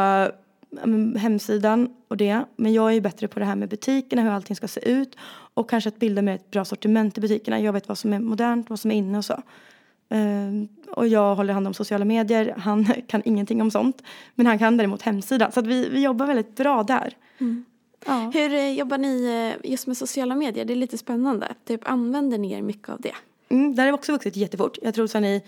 hemsidan 1.17 1.89
och 2.09 2.17
det. 2.17 2.45
Men 2.57 2.73
jag 2.73 2.89
är 2.91 2.95
ju 2.95 3.01
bättre 3.01 3.29
på 3.29 3.39
det 3.39 3.45
här 3.45 3.57
med 3.57 3.69
butikerna, 3.69 4.23
hur 4.23 4.31
allting 4.31 4.57
ska 4.57 4.69
se 4.69 4.91
ut. 4.91 5.17
Och 5.55 5.71
kanske 5.71 5.89
att 5.89 5.99
bilda 5.99 6.23
med 6.23 6.35
ett 6.35 6.51
bra 6.51 6.65
sortiment 6.65 7.19
i 7.19 7.21
butikerna. 7.21 7.61
Jag 7.61 7.73
vet 7.73 7.89
vad 7.89 7.99
som 7.99 8.13
är 8.13 8.19
modernt, 8.19 8.71
vad 8.71 8.81
som 8.81 8.91
är 8.91 8.95
inne 8.95 9.19
och 9.19 9.25
så. 9.25 9.43
Uh, 10.15 10.65
och 10.91 11.09
jag 11.09 11.35
håller 11.35 11.55
hand 11.55 11.67
om 11.67 11.75
sociala 11.75 12.05
medier. 12.05 12.55
Han 12.59 12.85
kan 13.07 13.23
ingenting 13.25 13.63
om 13.63 13.71
sånt. 13.71 14.03
Men 14.35 14.47
han 14.47 14.59
kan 14.59 14.77
däremot 14.77 15.03
hemsidan. 15.03 15.53
Så 15.53 15.61
att 15.61 15.67
vi, 15.67 15.89
vi 15.89 16.03
jobbar 16.03 16.27
väldigt 16.27 16.57
bra 16.57 16.83
där. 16.83 17.17
Mm. 17.39 17.65
Ja. 18.07 18.31
Hur 18.35 18.55
eh, 18.55 18.73
jobbar 18.73 18.99
ni 18.99 19.25
eh, 19.63 19.71
just 19.71 19.87
med 19.87 19.97
sociala 19.97 20.35
medier? 20.35 20.65
Det 20.65 20.73
är 20.73 20.77
lite 20.77 20.99
spännande. 20.99 21.55
Typ, 21.65 21.81
använder 21.89 22.39
ni 22.39 22.53
er 22.53 22.63
mycket 22.63 22.89
av 22.89 23.01
det? 23.01 23.15
Mm, 23.49 23.75
där 23.75 23.83
har 23.83 23.93
vi 23.93 23.99
också 23.99 24.13
vuxit 24.13 24.37
jättefort. 24.37 24.79
Jag 24.83 24.95
tror 24.95 25.07
sen 25.07 25.25
i 25.25 25.43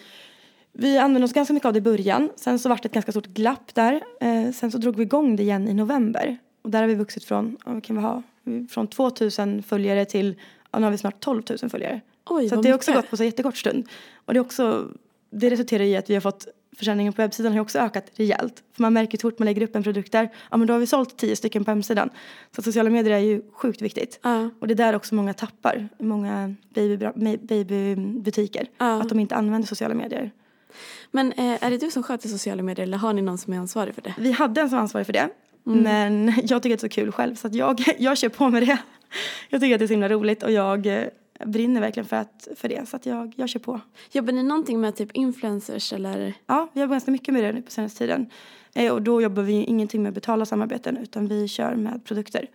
vi 0.73 0.99
använde 0.99 1.25
oss 1.25 1.33
ganska 1.33 1.55
mycket 1.55 1.67
av 1.67 1.73
det 1.73 1.79
i 1.79 1.83
början. 1.83 2.31
Sen 2.37 2.59
så 2.59 2.69
vart 2.69 2.83
det 2.83 2.87
ett 2.87 2.93
ganska 2.93 3.13
stort 3.13 3.27
glapp 3.27 3.75
där. 3.75 4.01
Eh, 4.21 4.53
sen 4.53 4.71
så 4.71 4.79
drog 4.79 4.97
vi 4.97 5.03
igång 5.03 5.37
det 5.37 5.43
igen 5.43 5.69
i 5.69 5.75
november. 5.75 6.39
Och 6.63 6.71
där 6.71 6.81
har 6.81 6.89
vi 6.89 6.95
vuxit 6.95 7.25
från, 7.25 7.57
vad 7.65 7.85
kan 7.85 7.97
vi 7.97 8.03
ha, 8.03 8.23
från 8.71 8.87
2000 8.87 9.63
följare 9.63 10.05
till, 10.05 10.35
ja, 10.71 10.79
nu 10.79 10.85
har 10.85 10.91
vi 10.91 10.99
snart 10.99 11.21
12 11.21 11.43
000 11.63 11.71
följare. 11.71 12.01
Oj, 12.31 12.49
så 12.49 12.57
det 12.57 12.69
har 12.69 12.77
också 12.77 12.93
gått 12.93 13.11
på 13.11 13.17
så 13.17 13.25
jättekort 13.25 13.57
stund. 13.57 13.89
Och 14.15 14.35
det, 14.35 14.39
är 14.39 14.41
också, 14.41 14.89
det 15.31 15.51
resulterar 15.51 15.85
i 15.85 15.97
att 15.97 16.11
vi 16.11 16.15
har 16.15 16.21
fått 16.21 16.47
försäljningen 16.77 17.13
på 17.13 17.23
webbsidan 17.23 17.53
har 17.53 17.61
också 17.61 17.79
ökat 17.79 18.05
rejält. 18.15 18.63
För 18.73 18.83
man 18.83 18.93
märker 18.93 19.19
ju 19.19 19.21
fort 19.21 19.39
man 19.39 19.47
lägger 19.47 19.63
upp 19.63 19.77
en 19.77 19.83
produkt 19.83 20.13
där, 20.13 20.29
ja 20.51 20.57
men 20.57 20.67
då 20.67 20.75
har 20.75 20.79
vi 20.79 20.87
sålt 20.87 21.17
tio 21.17 21.37
stycken 21.37 21.65
på 21.65 21.71
hemsidan. 21.71 22.11
Så 22.57 22.63
sociala 22.63 22.91
medier 22.91 23.15
är 23.15 23.19
ju 23.19 23.43
sjukt 23.53 23.83
viktigt. 23.83 24.21
Uh. 24.27 24.49
Och 24.61 24.69
det 24.69 24.75
är 24.75 24.77
där 24.77 24.97
också 24.97 25.15
många 25.15 25.35
tappar, 25.35 25.89
många 25.99 26.55
babybutiker. 27.41 28.63
Uh. 28.83 28.87
Att 28.87 29.09
de 29.09 29.21
inte 29.21 29.35
använder 29.35 29.69
sociala 29.69 29.95
medier. 29.95 30.31
Men 31.11 31.33
eh, 31.33 31.65
är 31.65 31.71
det 31.71 31.79
du 31.79 31.91
som 31.91 32.03
sköter 32.03 32.29
sociala 32.29 32.63
medier 32.63 32.87
eller 32.87 32.99
har 32.99 33.13
ni 33.13 33.23
någon 33.23 33.39
som 33.39 33.53
är 33.53 33.59
ansvarig 33.59 33.95
för 33.95 34.03
det? 34.03 34.15
Vi 34.19 34.33
hade 34.33 34.61
en 34.61 34.69
som 34.69 34.77
var 34.77 34.83
ansvarig 34.83 35.07
för 35.07 35.13
det. 35.13 35.29
Mm. 35.67 35.83
Men 35.83 36.27
jag 36.45 36.63
tycker 36.63 36.75
att 36.75 36.81
det 36.81 36.87
är 36.87 36.89
så 36.89 36.89
kul 36.89 37.13
själv 37.13 37.35
så 37.35 37.47
att 37.47 37.55
jag, 37.55 37.81
jag 37.99 38.19
kör 38.19 38.29
på 38.29 38.49
med 38.49 38.63
det. 38.63 38.79
Jag 39.49 39.61
tycker 39.61 39.75
att 39.75 39.79
det 39.79 39.85
är 39.85 39.87
så 39.87 39.93
himla 39.93 40.09
roligt 40.09 40.43
och 40.43 40.53
jag 40.53 40.87
eh, 40.87 41.05
brinner 41.45 41.81
verkligen 41.81 42.07
för, 42.07 42.17
att, 42.17 42.49
för 42.57 42.69
det 42.69 42.89
så 42.89 42.97
att 42.97 43.07
jag, 43.07 43.33
jag 43.37 43.49
kör 43.49 43.61
på. 43.61 43.81
Jobbar 44.13 44.33
ni 44.33 44.43
någonting 44.43 44.81
med 44.81 44.97
typ 44.97 45.13
influencers 45.13 45.93
eller? 45.93 46.35
Ja, 46.47 46.69
vi 46.73 46.81
jobbar 46.81 46.95
ganska 46.95 47.11
mycket 47.11 47.35
med 47.35 47.45
det 47.45 47.53
nu 47.53 47.63
på 47.63 47.71
senaste 47.71 47.99
tiden. 47.99 48.31
Eh, 48.75 48.93
och 48.93 49.03
då 49.03 49.23
jobbar 49.23 49.43
vi 49.43 49.53
ingenting 49.53 50.03
med 50.03 50.13
betalda 50.13 50.47
samarbeten 50.47 50.97
utan 50.97 51.27
vi 51.27 51.49
kör 51.49 51.75
med 51.75 52.05
produkter. 52.05 52.47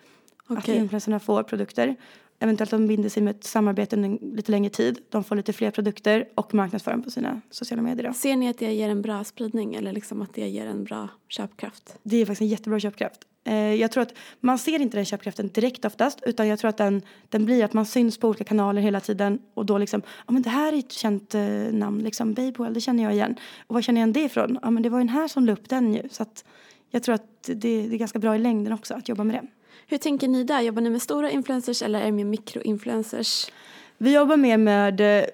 Okay. 0.48 0.58
Att 0.58 0.82
influencerna 0.82 1.20
får 1.20 1.44
produkter 1.44 1.96
eventuellt 2.40 2.72
de 2.72 2.88
binder 2.88 3.10
sig 3.10 3.24
med 3.24 3.36
ett 3.36 3.44
samarbete 3.44 3.96
en 3.96 4.16
lite 4.22 4.52
längre 4.52 4.70
tid. 4.70 5.00
De 5.10 5.24
får 5.24 5.36
lite 5.36 5.54
fler 5.54 5.72
produkter 5.72 6.26
och 6.36 6.54
marknadsför 6.54 6.92
dem 6.92 7.04
på 7.04 7.12
sina 7.12 7.42
sociala 7.50 7.82
medier. 7.82 8.08
Då. 8.08 8.14
Ser 8.14 8.36
ni 8.36 8.50
att 8.50 8.58
det 8.58 8.74
ger 8.74 8.90
en 8.90 9.02
bra 9.02 9.24
spridning 9.24 9.76
eller 9.76 9.94
liksom 9.94 10.22
att 10.22 10.34
det 10.34 10.48
ger 10.48 10.66
en 10.66 10.84
bra 10.84 11.10
köpkraft? 11.28 11.98
Det 12.04 12.18
är 12.18 12.26
faktiskt 12.26 12.42
en 12.42 12.48
jättebra 12.48 12.80
köpkraft. 12.80 13.20
Eh, 13.44 13.74
jag 13.74 13.92
tror 13.92 14.04
att 14.04 14.14
man 14.40 14.58
ser 14.58 14.82
inte 14.82 14.98
den 14.98 15.06
köpkraften 15.06 15.48
direkt 15.48 15.86
oftast 15.86 16.20
utan 16.26 16.48
jag 16.48 16.60
tror 16.60 16.70
att 16.70 16.78
den, 16.78 17.02
den 17.30 17.46
blir 17.46 17.66
att 17.66 17.74
man 17.74 17.86
syns 17.86 18.18
på 18.18 18.28
olika 18.28 18.44
kanaler 18.44 18.82
hela 18.82 19.00
tiden 19.00 19.40
och 19.54 19.66
då 19.66 19.78
liksom, 19.78 20.02
ja 20.28 20.34
men 20.34 20.42
det 20.42 20.50
här 20.50 20.74
är 20.74 20.80
ett 20.80 20.92
känt 20.92 21.36
eh, 21.36 21.42
namn 21.72 22.04
liksom, 22.04 22.34
Babywell, 22.34 22.74
det 22.74 22.82
känner 22.82 23.04
jag 23.04 23.14
igen. 23.14 23.36
Och 23.68 23.76
var 23.76 23.82
känner 23.82 24.02
jag 24.02 24.08
igen 24.08 24.14
det 24.14 24.24
ifrån? 24.24 24.60
Ja 24.62 24.72
men 24.72 24.84
det 24.84 24.90
var 24.90 24.98
den 24.98 25.10
här 25.10 25.28
som 25.28 25.46
la 25.46 25.54
upp 25.54 25.70
den 25.70 25.94
ju. 25.94 26.10
Så 26.12 26.24
att 26.24 26.46
jag 26.90 27.04
tror 27.04 27.16
att 27.16 27.44
det, 27.44 27.54
det 27.54 27.94
är 27.94 27.98
ganska 27.98 28.20
bra 28.20 28.36
i 28.36 28.40
längden 28.40 28.74
också 28.74 28.94
att 28.94 29.10
jobba 29.10 29.24
med 29.24 29.36
det. 29.36 29.48
Hur 29.88 29.98
tänker 29.98 30.28
ni 30.28 30.44
där? 30.44 30.62
Jobbar 30.62 30.82
ni 30.82 30.90
med 30.90 31.02
stora 31.02 31.32
influencers 31.32 31.82
eller 31.82 32.00
är 32.00 32.06
det 32.06 32.12
mer 32.12 32.26
mikroinfluencers? 32.26 33.52
Vi 33.98 34.16
jobbar 34.16 34.38
mer 34.38 34.58
med 34.58 35.02
eh, 35.02 35.26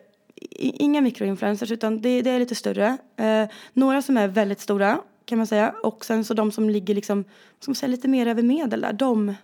inga 0.60 1.02
mikroinfluencers 1.02 1.72
utan 1.72 2.02
det, 2.02 2.22
det 2.22 2.30
är 2.30 2.40
lite 2.40 2.56
större. 2.56 2.98
Eh, 3.16 3.50
några 3.74 4.02
som 4.02 4.18
är 4.18 4.28
väldigt 4.28 4.60
stora 4.60 5.02
kan 5.26 5.38
man 5.38 5.48
säga 5.48 5.76
och 5.84 6.06
sen 6.06 6.26
så 6.26 6.34
de 6.34 6.52
som 6.52 6.70
ligger 6.70 6.96
liksom, 6.96 7.24
man 7.68 7.76
säga, 7.76 7.88
lite 7.88 8.08
mer 8.08 8.28
över 8.28 8.44
medel 8.44 8.82
där, 8.82 8.94
de, 8.94 9.36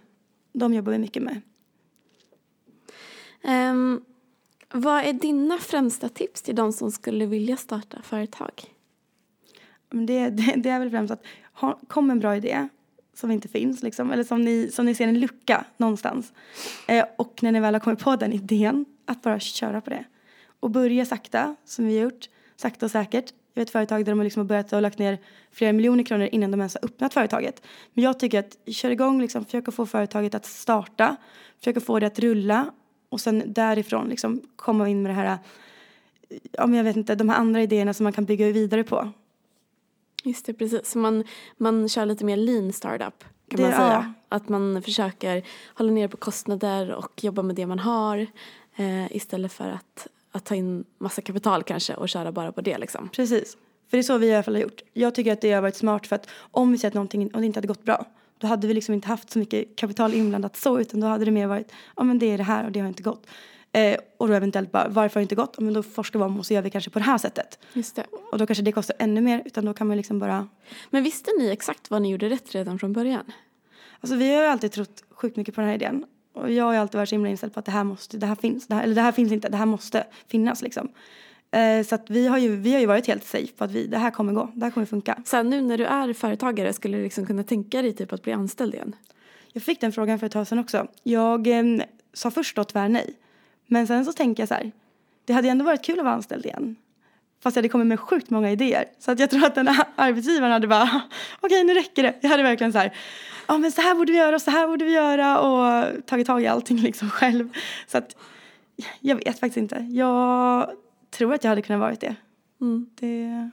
de 0.54 0.74
jobbar 0.74 0.92
vi 0.92 0.98
mycket 0.98 1.24
med. 1.24 1.42
Um, 3.44 4.06
vad 4.70 5.04
är 5.04 5.14
dina 5.14 5.58
främsta 5.58 6.10
tips 6.10 6.42
till 6.42 6.56
de 6.56 6.74
som 6.74 6.92
skulle 6.92 7.26
vilja 7.26 7.58
starta 7.58 8.02
företag? 8.02 8.64
Det, 9.90 10.30
det, 10.30 10.54
det 10.58 10.70
är 10.70 10.80
väl 10.80 10.90
främst 10.90 11.12
att 11.12 11.24
ha, 11.54 11.80
kom 11.88 12.10
en 12.10 12.20
bra 12.20 12.36
idé 12.36 12.70
som 13.18 13.32
inte 13.32 13.48
finns 13.48 13.84
liksom, 13.84 14.12
eller 14.12 14.24
som 14.24 14.42
ni, 14.42 14.72
som 14.72 14.86
ni 14.86 14.96
ser 14.96 15.08
en 15.08 15.20
lucka 15.20 15.66
någonstans. 15.78 16.34
Eh, 16.88 17.06
och 17.16 17.40
när 17.44 17.52
ni 17.52 17.60
väl 17.60 17.74
har 17.76 17.80
kommit 17.80 18.00
på 18.00 18.16
den 18.16 18.34
idén, 18.34 18.86
att 19.06 19.22
bara 19.22 19.40
köra 19.40 19.82
på 19.82 19.90
det. 19.90 20.04
Och 20.60 20.72
börja 20.72 21.06
sakta, 21.06 21.56
som 21.66 21.88
vi 21.88 21.98
har 21.98 22.04
gjort, 22.04 22.30
sakta 22.56 22.86
och 22.86 22.92
säkert. 22.92 23.34
Jag 23.54 23.62
vet 23.62 23.70
företag 23.70 24.06
där 24.06 24.12
de 24.12 24.24
liksom 24.24 24.40
har 24.40 24.48
börjat 24.48 24.74
och 24.74 24.82
lagt 24.82 25.00
ner 25.00 25.18
flera 25.52 25.74
miljoner 25.74 26.04
kronor 26.04 26.30
innan 26.32 26.52
de 26.52 26.60
ens 26.60 26.78
har 26.82 26.86
öppnat 26.86 27.14
företaget. 27.14 27.62
Men 27.94 28.04
jag 28.04 28.20
tycker 28.20 28.40
att 28.40 28.58
kör 28.68 28.90
igång, 28.90 29.22
liksom, 29.22 29.46
försök 29.46 29.74
få 29.74 29.86
företaget 29.86 30.36
att 30.36 30.46
starta, 30.46 31.16
försök 31.58 31.84
få 31.84 32.00
det 32.00 32.08
att 32.08 32.20
rulla 32.20 32.72
och 33.10 33.22
sen 33.22 33.44
därifrån 33.46 34.10
liksom 34.10 34.42
komma 34.56 34.90
in 34.90 35.02
med 35.02 35.10
det 35.12 35.16
här, 35.16 35.38
eh, 36.30 36.38
ja 36.52 36.68
men 36.68 36.78
jag 36.78 36.84
vet 36.84 36.96
inte, 36.96 37.16
de 37.16 37.30
här 37.30 37.38
andra 37.38 37.62
idéerna 37.62 37.94
som 37.94 38.04
man 38.04 38.14
kan 38.14 38.26
bygga 38.26 38.52
vidare 38.52 38.84
på. 38.84 39.12
Just 40.28 40.46
det, 40.46 40.54
precis. 40.54 40.92
Så 40.92 40.98
man, 40.98 41.24
man 41.58 41.90
kör 41.90 42.06
lite 42.06 42.26
mer 42.26 42.38
lean 42.38 42.74
startup 42.74 43.24
kan 43.50 43.58
det, 43.58 43.64
man 43.64 43.72
säga. 43.72 44.14
Ja. 44.30 44.36
Att 44.38 44.50
man 44.50 44.82
försöker 44.82 45.44
hålla 45.74 45.92
ner 45.92 46.08
på 46.08 46.18
kostnader 46.18 46.92
och 46.92 47.24
jobba 47.24 47.42
med 47.42 47.56
det 47.56 47.66
man 47.66 47.80
har 47.80 48.28
eh, 48.76 49.16
istället 49.16 49.54
för 49.54 49.70
att, 49.70 50.08
att 50.32 50.46
ta 50.46 50.56
in 50.56 50.84
massa 50.98 51.22
kapital 51.22 51.64
kanske 51.64 51.94
och 51.94 52.10
köra 52.10 52.32
bara 52.32 52.52
på 52.52 52.62
det 52.62 52.78
liksom. 52.78 53.10
Precis. 53.10 53.58
För 53.90 53.98
det 53.98 54.02
är 54.02 54.04
så 54.04 54.18
vi 54.18 54.28
i 54.28 54.34
alla 54.34 54.44
fall 54.44 54.56
har 54.56 54.62
gjort. 54.62 54.82
Jag 54.94 55.16
tycker 55.16 55.34
att 55.34 55.42
det 55.42 55.52
har 55.52 55.62
varit 55.62 55.76
smart 55.76 56.08
för 56.08 56.16
att 56.16 56.30
om 56.52 56.72
vi 56.72 56.78
ser 56.78 56.88
att 56.88 56.94
någonting 56.94 57.30
om 57.34 57.42
det 57.42 57.46
inte 57.46 57.58
hade 57.58 57.68
gått 57.68 57.84
bra 57.84 58.06
då 58.38 58.48
hade 58.48 58.68
vi 58.68 58.74
liksom 58.74 58.94
inte 58.94 59.08
haft 59.08 59.30
så 59.30 59.40
mycket 59.40 59.76
kapital 59.76 60.14
inblandat 60.14 60.56
så 60.56 60.80
utan 60.80 61.00
då 61.00 61.08
hade 61.08 61.26
det 61.26 61.32
mer 61.32 61.48
varit 61.48 61.72
ja 61.96 62.04
men 62.04 62.20
det 62.20 62.26
är 62.26 62.38
det 62.38 62.44
här 62.44 62.66
och 62.66 62.72
det 62.72 62.80
har 62.80 62.88
inte 62.88 63.04
gått. 63.04 63.28
Eh, 63.72 63.98
och 64.18 64.28
då 64.28 64.34
eventuellt 64.34 64.72
bara, 64.72 64.88
varför 64.88 65.16
har 65.16 65.22
det 65.22 65.24
inte 65.24 65.36
gått? 65.36 65.60
Men 65.60 65.74
då 65.74 65.84
forskar 65.84 66.20
vi 66.20 66.26
om 66.26 66.40
och 66.40 66.46
så 66.46 66.54
gör 66.54 66.62
vi 66.62 66.70
kanske 66.70 66.90
på 66.90 67.00
det 67.00 67.06
här 67.06 67.18
sättet. 67.18 67.60
Just 67.74 67.96
det. 67.96 68.06
Och 68.32 68.38
då 68.38 68.46
kanske 68.46 68.64
det 68.64 68.72
kostar 68.72 68.96
ännu 69.00 69.22
mer 69.22 69.44
utan 69.46 69.66
då 69.66 69.74
kan 69.74 69.88
man 69.88 69.98
liksom 69.98 70.20
bara... 70.20 70.48
Men 70.90 71.04
visste 71.04 71.32
ni 71.40 71.50
exakt 71.50 71.92
vad 71.92 72.02
ni 72.02 72.12
gjorde 72.12 72.30
rätt 72.30 72.56
redan 72.56 72.80
från 72.80 72.94
början? 72.94 73.24
Alltså 74.02 74.16
vi 74.16 74.36
har 74.36 74.44
ju 74.44 74.50
alltid 74.50 74.72
trott 74.72 75.04
sjukt 75.10 75.38
mycket 75.38 75.56
på 75.56 75.62
den 75.62 75.68
här 75.68 75.76
idén. 75.76 76.06
Och 76.34 76.52
jag 76.52 76.64
har 76.64 76.74
ju 76.74 76.80
alltid 76.80 76.98
varit 76.98 77.10
så 77.10 77.16
himla 77.16 77.30
inställd 77.30 77.54
på 77.54 77.60
att 77.60 77.66
det 77.66 77.72
här 77.72 77.84
måste, 77.84 78.18
det 78.18 78.26
här 78.26 78.36
finns, 78.36 78.68
det 78.68 78.76
här, 78.76 78.84
eller 78.84 78.96
det 78.96 79.02
här 79.02 79.12
finns 79.12 79.32
inte, 79.32 79.50
det 79.50 79.58
här 79.58 79.66
måste 79.66 80.04
finnas 80.28 80.62
liksom. 80.62 80.90
Eh, 81.52 81.86
så 81.86 81.96
att 81.96 82.10
vi 82.10 82.28
har, 82.28 82.38
ju, 82.38 82.56
vi 82.56 82.74
har 82.74 82.80
ju 82.80 82.86
varit 82.86 83.08
helt 83.08 83.24
safe 83.24 83.54
på 83.58 83.64
att 83.64 83.72
vi, 83.72 83.88
det 83.88 83.98
här 83.98 84.12
kommer 84.12 84.34
gå, 84.34 84.52
det 84.54 84.66
här 84.66 84.72
kommer 84.72 84.86
funka. 84.86 85.18
Så 85.26 85.44
nu 85.44 85.62
när 85.62 85.78
du 85.78 85.86
är 85.86 86.14
företagare, 86.14 86.74
skulle 86.74 86.98
du 86.98 87.04
liksom 87.04 87.26
kunna 87.26 87.44
tänka 87.44 87.82
dig 87.82 87.94
typ 87.94 88.14
att 88.14 88.24
bli 88.24 88.34
anställd 88.34 88.74
igen? 88.74 88.96
Jag 89.54 89.64
fick 89.64 89.82
den 89.82 89.92
frågan 89.92 90.20
för 90.20 90.26
ett 90.26 90.32
tag 90.32 90.48
sedan 90.48 90.60
också. 90.60 90.88
Jag 91.04 91.48
eh, 91.48 91.64
sa 92.14 92.32
först 92.32 92.56
då 92.56 92.64
tyvärr 92.64 92.90
nej. 92.90 93.14
Men 93.68 93.88
sen 93.88 94.06
så 94.06 94.14
tänker 94.14 94.42
jag 94.42 94.48
så 94.48 94.54
här, 94.54 94.72
det 95.26 95.34
hade 95.34 95.50
ändå 95.50 95.66
varit 95.66 95.82
kul 95.84 96.00
att 96.00 96.06
vara 96.06 96.16
anställd 96.16 96.46
igen. 96.46 96.76
Fast 97.40 97.56
jag 97.56 97.62
hade 97.62 97.70
kommit 97.70 97.88
med 97.88 98.00
sjukt 98.00 98.30
många 98.30 98.52
idéer. 98.52 98.86
Så 99.00 99.12
att 99.12 99.20
jag 99.20 99.30
tror 99.30 99.46
att 99.46 99.56
den 99.56 99.68
här 99.68 99.86
arbetsgivaren 99.96 100.52
hade 100.52 100.68
bara, 100.68 100.84
okej 101.40 101.46
okay, 101.46 101.64
nu 101.64 101.74
räcker 101.74 102.04
det. 102.04 102.16
Jag 102.22 102.30
hade 102.30 102.44
verkligen 102.44 102.74
så 102.74 102.80
här, 102.80 102.94
ja 103.48 103.58
men 103.58 103.72
så 103.72 103.82
här 103.82 103.96
borde 103.96 104.12
vi 104.12 104.18
göra 104.18 104.36
och 104.36 104.42
så 104.42 104.52
här 104.52 104.68
borde 104.68 104.86
vi 104.86 104.92
göra 104.92 105.40
och 105.40 105.88
tagit 106.06 106.28
tag 106.28 106.44
i 106.44 106.48
allting 106.48 106.78
liksom 106.82 107.10
själv. 107.10 107.50
Så 107.88 107.98
att 107.98 108.16
jag 109.00 109.16
vet 109.16 109.40
faktiskt 109.40 109.58
inte. 109.58 109.76
Jag 109.76 110.70
tror 111.12 111.34
att 111.34 111.44
jag 111.44 111.50
hade 111.50 111.62
kunnat 111.62 111.80
varit 111.80 112.02
det. 112.02 112.16
Mm. 112.62 112.90
det 113.00 113.50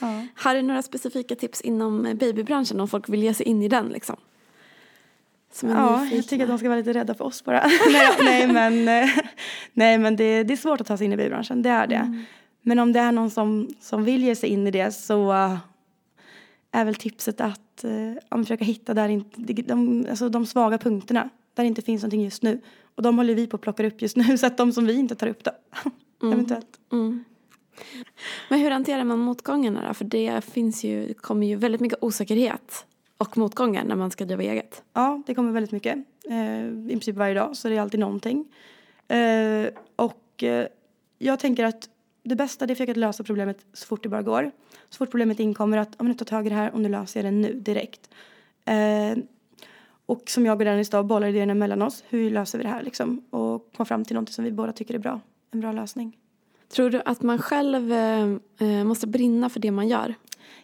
ja. 0.00 0.26
Har 0.34 0.54
du 0.54 0.62
några 0.62 0.82
specifika 0.82 1.36
tips 1.36 1.60
inom 1.60 2.02
babybranschen 2.02 2.80
om 2.80 2.88
folk 2.88 3.08
vill 3.08 3.22
ge 3.22 3.34
sig 3.34 3.46
in 3.46 3.62
i 3.62 3.68
den 3.68 3.88
liksom? 3.88 4.16
Ja, 5.62 6.06
jag 6.12 6.26
tycker 6.26 6.44
att 6.44 6.50
de 6.50 6.58
ska 6.58 6.68
vara 6.68 6.78
lite 6.78 6.92
rädda 6.92 7.14
för 7.14 7.24
oss 7.24 7.44
bara. 7.44 7.60
nej, 7.92 8.16
nej, 8.20 8.46
men, 8.52 8.84
nej, 9.72 9.98
men 9.98 10.16
det, 10.16 10.42
det 10.42 10.54
är 10.54 10.56
svårt 10.56 10.80
att 10.80 10.86
ta 10.86 10.96
sig 10.96 11.04
in 11.04 11.12
i 11.12 11.16
bilbranschen, 11.16 11.62
det 11.62 11.70
är 11.70 11.86
det. 11.86 11.94
Mm. 11.94 12.24
Men 12.62 12.78
om 12.78 12.92
det 12.92 13.00
är 13.00 13.12
någon 13.12 13.30
som, 13.30 13.68
som 13.80 14.04
vill 14.04 14.24
ge 14.24 14.36
sig 14.36 14.48
in 14.48 14.66
i 14.66 14.70
det 14.70 14.92
så 14.92 15.32
uh, 15.32 15.56
är 16.72 16.84
väl 16.84 16.94
tipset 16.94 17.40
att 17.40 17.84
eh, 17.84 18.12
ja, 18.30 18.38
försöka 18.38 18.64
hitta 18.64 18.94
där 18.94 19.08
inte, 19.08 19.52
de, 19.52 20.06
alltså 20.10 20.28
de 20.28 20.46
svaga 20.46 20.78
punkterna 20.78 21.30
där 21.54 21.62
det 21.62 21.68
inte 21.68 21.82
finns 21.82 22.02
någonting 22.02 22.24
just 22.24 22.42
nu. 22.42 22.60
Och 22.94 23.02
de 23.02 23.18
håller 23.18 23.34
vi 23.34 23.46
på 23.46 23.56
att 23.56 23.60
plocka 23.60 23.86
upp 23.86 24.02
just 24.02 24.16
nu 24.16 24.38
så 24.38 24.46
att 24.46 24.56
de 24.56 24.72
som 24.72 24.86
vi 24.86 24.98
inte 24.98 25.14
tar 25.14 25.26
upp 25.26 25.44
då, 25.44 25.52
eventuellt. 26.32 26.80
Mm. 26.92 27.24
Men 28.48 28.60
hur 28.60 28.70
hanterar 28.70 29.04
man 29.04 29.18
motgångarna 29.18 29.88
då? 29.88 29.94
För 29.94 30.04
det 30.04 30.44
finns 30.44 30.84
ju, 30.84 31.14
kommer 31.14 31.46
ju 31.46 31.56
väldigt 31.56 31.80
mycket 31.80 31.98
osäkerhet 32.02 32.86
och 33.18 33.38
motgångar 33.38 33.84
när 33.84 33.96
man 33.96 34.10
ska 34.10 34.24
driva 34.24 34.42
eget. 34.42 34.82
Ja, 34.92 35.22
det 35.26 35.34
kommer 35.34 35.52
väldigt 35.52 35.72
mycket. 35.72 35.98
Eh, 36.30 36.66
I 36.66 36.88
princip 36.88 37.16
varje 37.16 37.34
dag 37.34 37.56
så 37.56 37.68
det 37.68 37.76
är 37.76 37.80
alltid 37.80 38.00
någonting. 38.00 38.44
Eh, 39.08 39.66
och 39.96 40.42
eh, 40.42 40.66
jag 41.18 41.40
tänker 41.40 41.64
att 41.64 41.88
det 42.22 42.36
bästa 42.36 42.66
det 42.66 42.70
är 42.70 42.74
att 42.74 42.78
försöka 42.78 43.00
lösa 43.00 43.24
problemet 43.24 43.66
så 43.72 43.86
fort 43.86 44.02
det 44.02 44.08
bara 44.08 44.22
går. 44.22 44.50
Så 44.90 44.98
fort 44.98 45.10
problemet 45.10 45.40
inkommer 45.40 45.78
att 45.78 46.00
om 46.00 46.08
du 46.08 46.14
tar 46.14 46.26
tag 46.26 46.46
i 46.46 46.48
det 46.48 46.54
här 46.54 46.74
och 46.74 46.80
nu 46.80 46.88
löser 46.88 47.24
jag 47.24 47.32
det 47.32 47.38
nu 47.38 47.52
direkt. 47.52 48.10
Eh, 48.64 49.18
och 50.06 50.22
som 50.30 50.46
jag 50.46 50.58
och 50.58 50.64
Dennis 50.64 50.90
då 50.90 51.02
bollar 51.02 51.28
idéerna 51.28 51.54
mellan 51.54 51.82
oss. 51.82 52.04
Hur 52.08 52.30
löser 52.30 52.58
vi 52.58 52.64
det 52.64 52.70
här 52.70 52.82
liksom? 52.82 53.24
Och 53.30 53.72
kommer 53.76 53.84
fram 53.84 54.04
till 54.04 54.14
någonting 54.14 54.32
som 54.32 54.44
vi 54.44 54.52
båda 54.52 54.72
tycker 54.72 54.94
är 54.94 54.98
bra. 54.98 55.20
En 55.50 55.60
bra 55.60 55.72
lösning. 55.72 56.16
Tror 56.68 56.90
du 56.90 57.02
att 57.04 57.22
man 57.22 57.38
själv 57.38 57.92
eh, 57.92 58.22
eh, 58.58 58.84
måste 58.84 59.06
brinna 59.06 59.48
för 59.48 59.60
det 59.60 59.70
man 59.70 59.88
gör? 59.88 60.14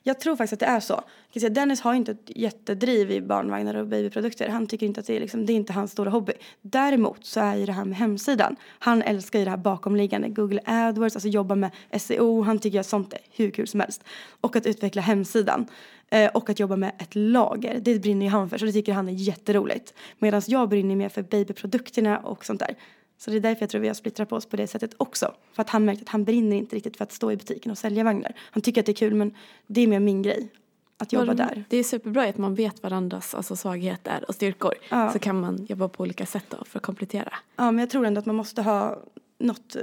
Jag 0.03 0.21
tror 0.21 0.37
faktiskt 0.37 0.53
att 0.53 0.61
det 0.61 0.67
är 0.67 0.81
så. 0.81 1.03
Dennis 1.51 1.81
har 1.81 1.95
inte 1.95 2.13
ett 2.13 2.31
jättedriv 2.37 3.11
i 3.11 3.21
barnvagnar 3.21 3.75
och 3.75 3.87
babyprodukter. 3.87 4.49
Han 4.49 4.67
tycker 4.67 4.87
inte 4.87 5.01
att 5.01 5.07
det 5.07 5.17
är, 5.17 5.21
liksom, 5.21 5.47
det 5.47 5.53
är 5.53 5.55
inte 5.55 5.73
hans 5.73 5.93
stora 5.93 6.11
hobby. 6.11 6.33
Däremot 6.63 7.25
så 7.25 7.41
är 7.41 7.57
ju 7.57 7.67
det 7.67 7.73
här 7.73 7.85
med 7.85 7.99
hemsidan. 7.99 8.57
Han 8.79 9.03
älskar 9.03 9.39
ju 9.39 9.45
det 9.45 9.51
här 9.51 9.59
bakomliggande. 9.59 10.29
Google 10.29 10.61
AdWords, 10.65 11.17
alltså 11.17 11.29
jobba 11.29 11.55
med 11.55 11.71
SEO. 11.99 12.43
Han 12.43 12.59
tycker 12.59 12.81
att 12.81 12.87
sånt 12.87 13.13
är 13.13 13.21
hur 13.31 13.51
kul 13.51 13.69
som 13.69 13.81
helst. 13.81 14.05
Och 14.41 14.57
att 14.57 14.67
utveckla 14.67 15.03
hemsidan. 15.03 15.67
Eh, 16.09 16.31
och 16.31 16.51
att 16.51 16.59
jobba 16.59 16.77
med 16.77 16.93
ett 16.99 17.15
lager. 17.15 17.81
Det 17.81 17.99
brinner 17.99 18.27
ju 18.27 18.31
han 18.31 18.51
för. 18.51 18.59
Så 18.59 18.65
det 18.65 18.73
tycker 18.73 18.93
han 18.93 19.09
är 19.09 19.13
jätteroligt. 19.13 19.95
Medan 20.19 20.43
jag 20.47 20.69
brinner 20.69 20.97
mer 20.97 21.09
för 21.09 21.23
babyprodukterna 21.23 22.19
och 22.19 22.45
sånt 22.45 22.61
där. 22.61 22.75
Så 23.21 23.31
det 23.31 23.37
är 23.37 23.41
därför 23.41 23.63
jag 23.63 23.71
tror 23.71 23.81
vi 23.81 23.89
har 23.89 23.95
splittrat 23.95 24.29
på 24.29 24.37
oss 24.37 24.47
på 24.47 24.57
det 24.57 24.67
sättet 24.67 24.95
också. 24.97 25.35
För 25.53 25.63
att 25.63 25.71
han 25.71 25.85
märkte 25.85 26.03
att 26.03 26.09
han 26.09 26.25
brinner 26.25 26.57
inte 26.57 26.77
riktigt 26.77 26.97
för 26.97 27.05
att 27.05 27.13
stå 27.13 27.33
i 27.33 27.37
butiken 27.37 27.73
och 27.73 27.79
sälja 27.79 28.05
vagnar. 28.05 28.33
Han 28.39 28.63
tycker 28.63 28.81
att 28.81 28.87
det 28.87 28.93
är 28.93 28.95
kul 28.95 29.15
men 29.15 29.35
det 29.67 29.81
är 29.81 29.87
mer 29.87 30.01
min 30.01 30.23
grej. 30.23 30.49
Att 30.97 31.13
jobba 31.13 31.35
där. 31.35 31.65
Det 31.69 31.77
är 31.77 31.85
superbra 31.85 32.25
att 32.25 32.39
man 32.39 32.55
vet 32.55 32.83
varandras 32.83 33.35
alltså, 33.35 33.57
svagheter 33.57 34.25
och 34.29 34.35
styrkor. 34.35 34.75
Ja. 34.89 35.13
Så 35.13 35.19
kan 35.19 35.41
man 35.41 35.67
jobba 35.69 35.89
på 35.89 36.03
olika 36.03 36.27
sätt 36.27 36.45
då 36.49 36.65
för 36.65 36.79
att 36.79 36.83
komplettera. 36.83 37.35
Ja 37.57 37.71
men 37.71 37.79
jag 37.79 37.91
tror 37.91 38.07
ändå 38.07 38.19
att 38.19 38.27
man 38.27 38.37
måste 38.37 38.63
ha 38.63 39.03
något, 39.39 39.77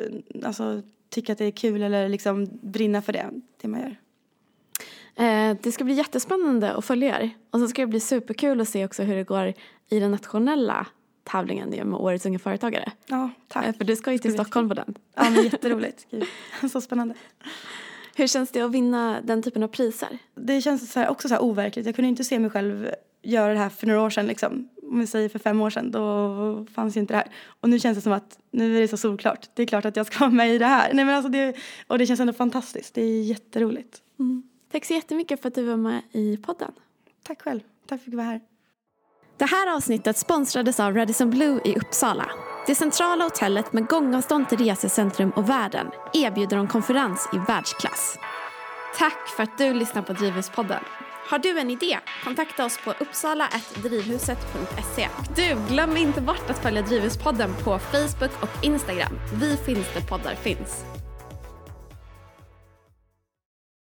alltså 0.44 0.82
tycka 1.10 1.32
att 1.32 1.38
det 1.38 1.46
är 1.46 1.52
kul 1.52 1.82
eller 1.82 2.10
liksom 2.10 2.48
brinna 2.62 3.02
för 3.02 3.14
det, 3.14 3.30
det 3.62 3.68
man 3.68 3.80
gör. 3.80 3.96
Eh, 5.26 5.58
det 5.62 5.72
ska 5.72 5.84
bli 5.84 5.94
jättespännande 5.94 6.74
att 6.74 6.86
följa 6.86 7.22
er. 7.22 7.30
Och 7.52 7.60
så 7.60 7.68
ska 7.68 7.82
det 7.82 7.88
bli 7.88 8.00
superkul 8.00 8.62
att 8.62 8.70
se 8.70 8.86
också 8.86 9.04
hur 9.04 9.16
det 9.16 9.24
går 9.24 9.54
i 9.90 10.00
den 10.00 10.12
nationella 10.12 10.88
tävlingen 11.28 11.70
med 11.70 12.00
Årets 12.00 12.26
unga 12.26 12.40
företagare. 12.40 12.92
Ja, 13.08 13.30
tack. 13.48 13.66
Eh, 13.66 13.74
för 13.74 13.84
du 13.84 13.96
ska 13.96 14.12
ju 14.12 14.18
till 14.18 14.34
Stockholm 14.34 14.70
på 14.70 14.76
den. 14.76 14.96
Ja, 15.16 15.30
men 15.30 15.44
jätteroligt. 15.44 16.08
så 16.72 16.82
spännande. 16.82 17.16
Hur 18.16 18.28
känns 18.28 18.52
det 18.52 18.62
att 18.62 18.72
vinna 18.72 19.22
den 19.24 19.44
typen 19.44 19.64
av 19.64 19.68
priser? 19.68 20.18
Det 20.36 20.62
känns 20.62 20.92
så 20.92 21.00
här, 21.00 21.10
också 21.10 21.28
så 21.28 21.34
här 21.34 21.42
overkligt. 21.42 21.86
Jag 21.86 21.96
kunde 21.96 22.10
inte 22.10 22.24
se 22.24 22.40
mig 22.40 22.50
själv 22.50 22.90
göra 23.22 23.54
det 23.54 23.60
här 23.60 23.70
för 23.70 23.88
några 23.88 24.02
år 24.02 24.10
sedan. 24.10 24.28
Liksom. 24.28 24.70
Om 24.84 25.00
vi 25.00 25.08
säger 25.08 25.30
för 25.30 25.40
fem 25.40 25.62
år 25.62 25.70
sedan, 25.70 25.92
då 25.92 26.66
fanns 26.74 26.98
ju 26.98 27.02
inte 27.02 27.14
det 27.14 27.18
här. 27.18 27.28
Och 27.62 27.70
nu 27.70 27.80
känns 27.80 27.98
det 27.98 28.02
som 28.02 28.14
att 28.14 28.40
nu 28.52 28.78
är 28.78 28.82
det 28.82 28.88
så 28.88 28.98
solklart. 28.98 29.50
Det 29.54 29.62
är 29.62 29.68
klart 29.68 29.86
att 29.86 29.96
jag 29.96 30.06
ska 30.06 30.20
vara 30.20 30.32
med 30.32 30.56
i 30.56 30.58
det 30.58 30.66
här. 30.66 30.94
Nej, 30.94 31.06
men 31.06 31.16
alltså 31.16 31.30
det, 31.30 31.56
och 31.88 31.98
det 31.98 32.06
känns 32.06 32.20
ändå 32.20 32.34
fantastiskt. 32.34 32.94
Det 32.94 33.02
är 33.02 33.24
jätteroligt. 33.24 34.02
Mm. 34.20 34.44
Tack 34.72 34.86
så 34.86 34.94
jättemycket 34.94 35.42
för 35.42 35.48
att 35.48 35.56
du 35.56 35.64
var 35.64 35.78
med 35.78 36.02
i 36.12 36.38
podden. 36.38 36.72
Tack 37.24 37.42
själv. 37.42 37.60
Tack 37.60 37.68
för 37.88 37.96
att 37.96 38.00
jag 38.00 38.02
fick 38.02 38.14
vara 38.14 38.26
här. 38.26 38.42
Det 39.38 39.46
här 39.46 39.76
avsnittet 39.76 40.18
sponsrades 40.18 40.80
av 40.80 40.94
Radisson 40.94 41.30
Blue 41.30 41.62
i 41.66 41.76
Uppsala. 41.76 42.30
Det 42.68 42.76
centrala 42.76 43.24
hotellet 43.24 43.74
med 43.74 43.88
gångavstånd 43.88 44.50
till 44.50 44.58
resecentrum 44.58 45.32
och 45.36 45.50
världen 45.50 45.88
erbjuder 46.14 46.58
en 46.58 46.68
konferens 46.68 47.30
i 47.34 47.38
världsklass. 47.38 48.18
Tack 48.98 49.28
för 49.36 49.44
att 49.44 49.58
du 49.58 49.74
lyssnar 49.74 50.02
på 50.02 50.14
Drivhuspodden. 50.14 50.84
Har 51.30 51.40
du 51.40 51.60
en 51.60 51.70
idé? 51.70 52.00
Kontakta 52.24 52.66
oss 52.66 52.80
på 52.84 52.94
uppsala.drivhuset.se. 53.00 55.08
Du, 55.36 55.58
glöm 55.74 55.98
inte 55.98 56.22
bort 56.22 56.50
att 56.50 56.60
följa 56.60 56.82
Drivhuspodden 56.82 57.54
på 57.64 57.80
Facebook 57.80 58.32
och 58.42 58.64
Instagram. 58.64 59.20
Vi 59.34 59.58
finns 59.58 59.94
där 59.94 60.02
poddar 60.02 60.36
finns. 60.36 60.97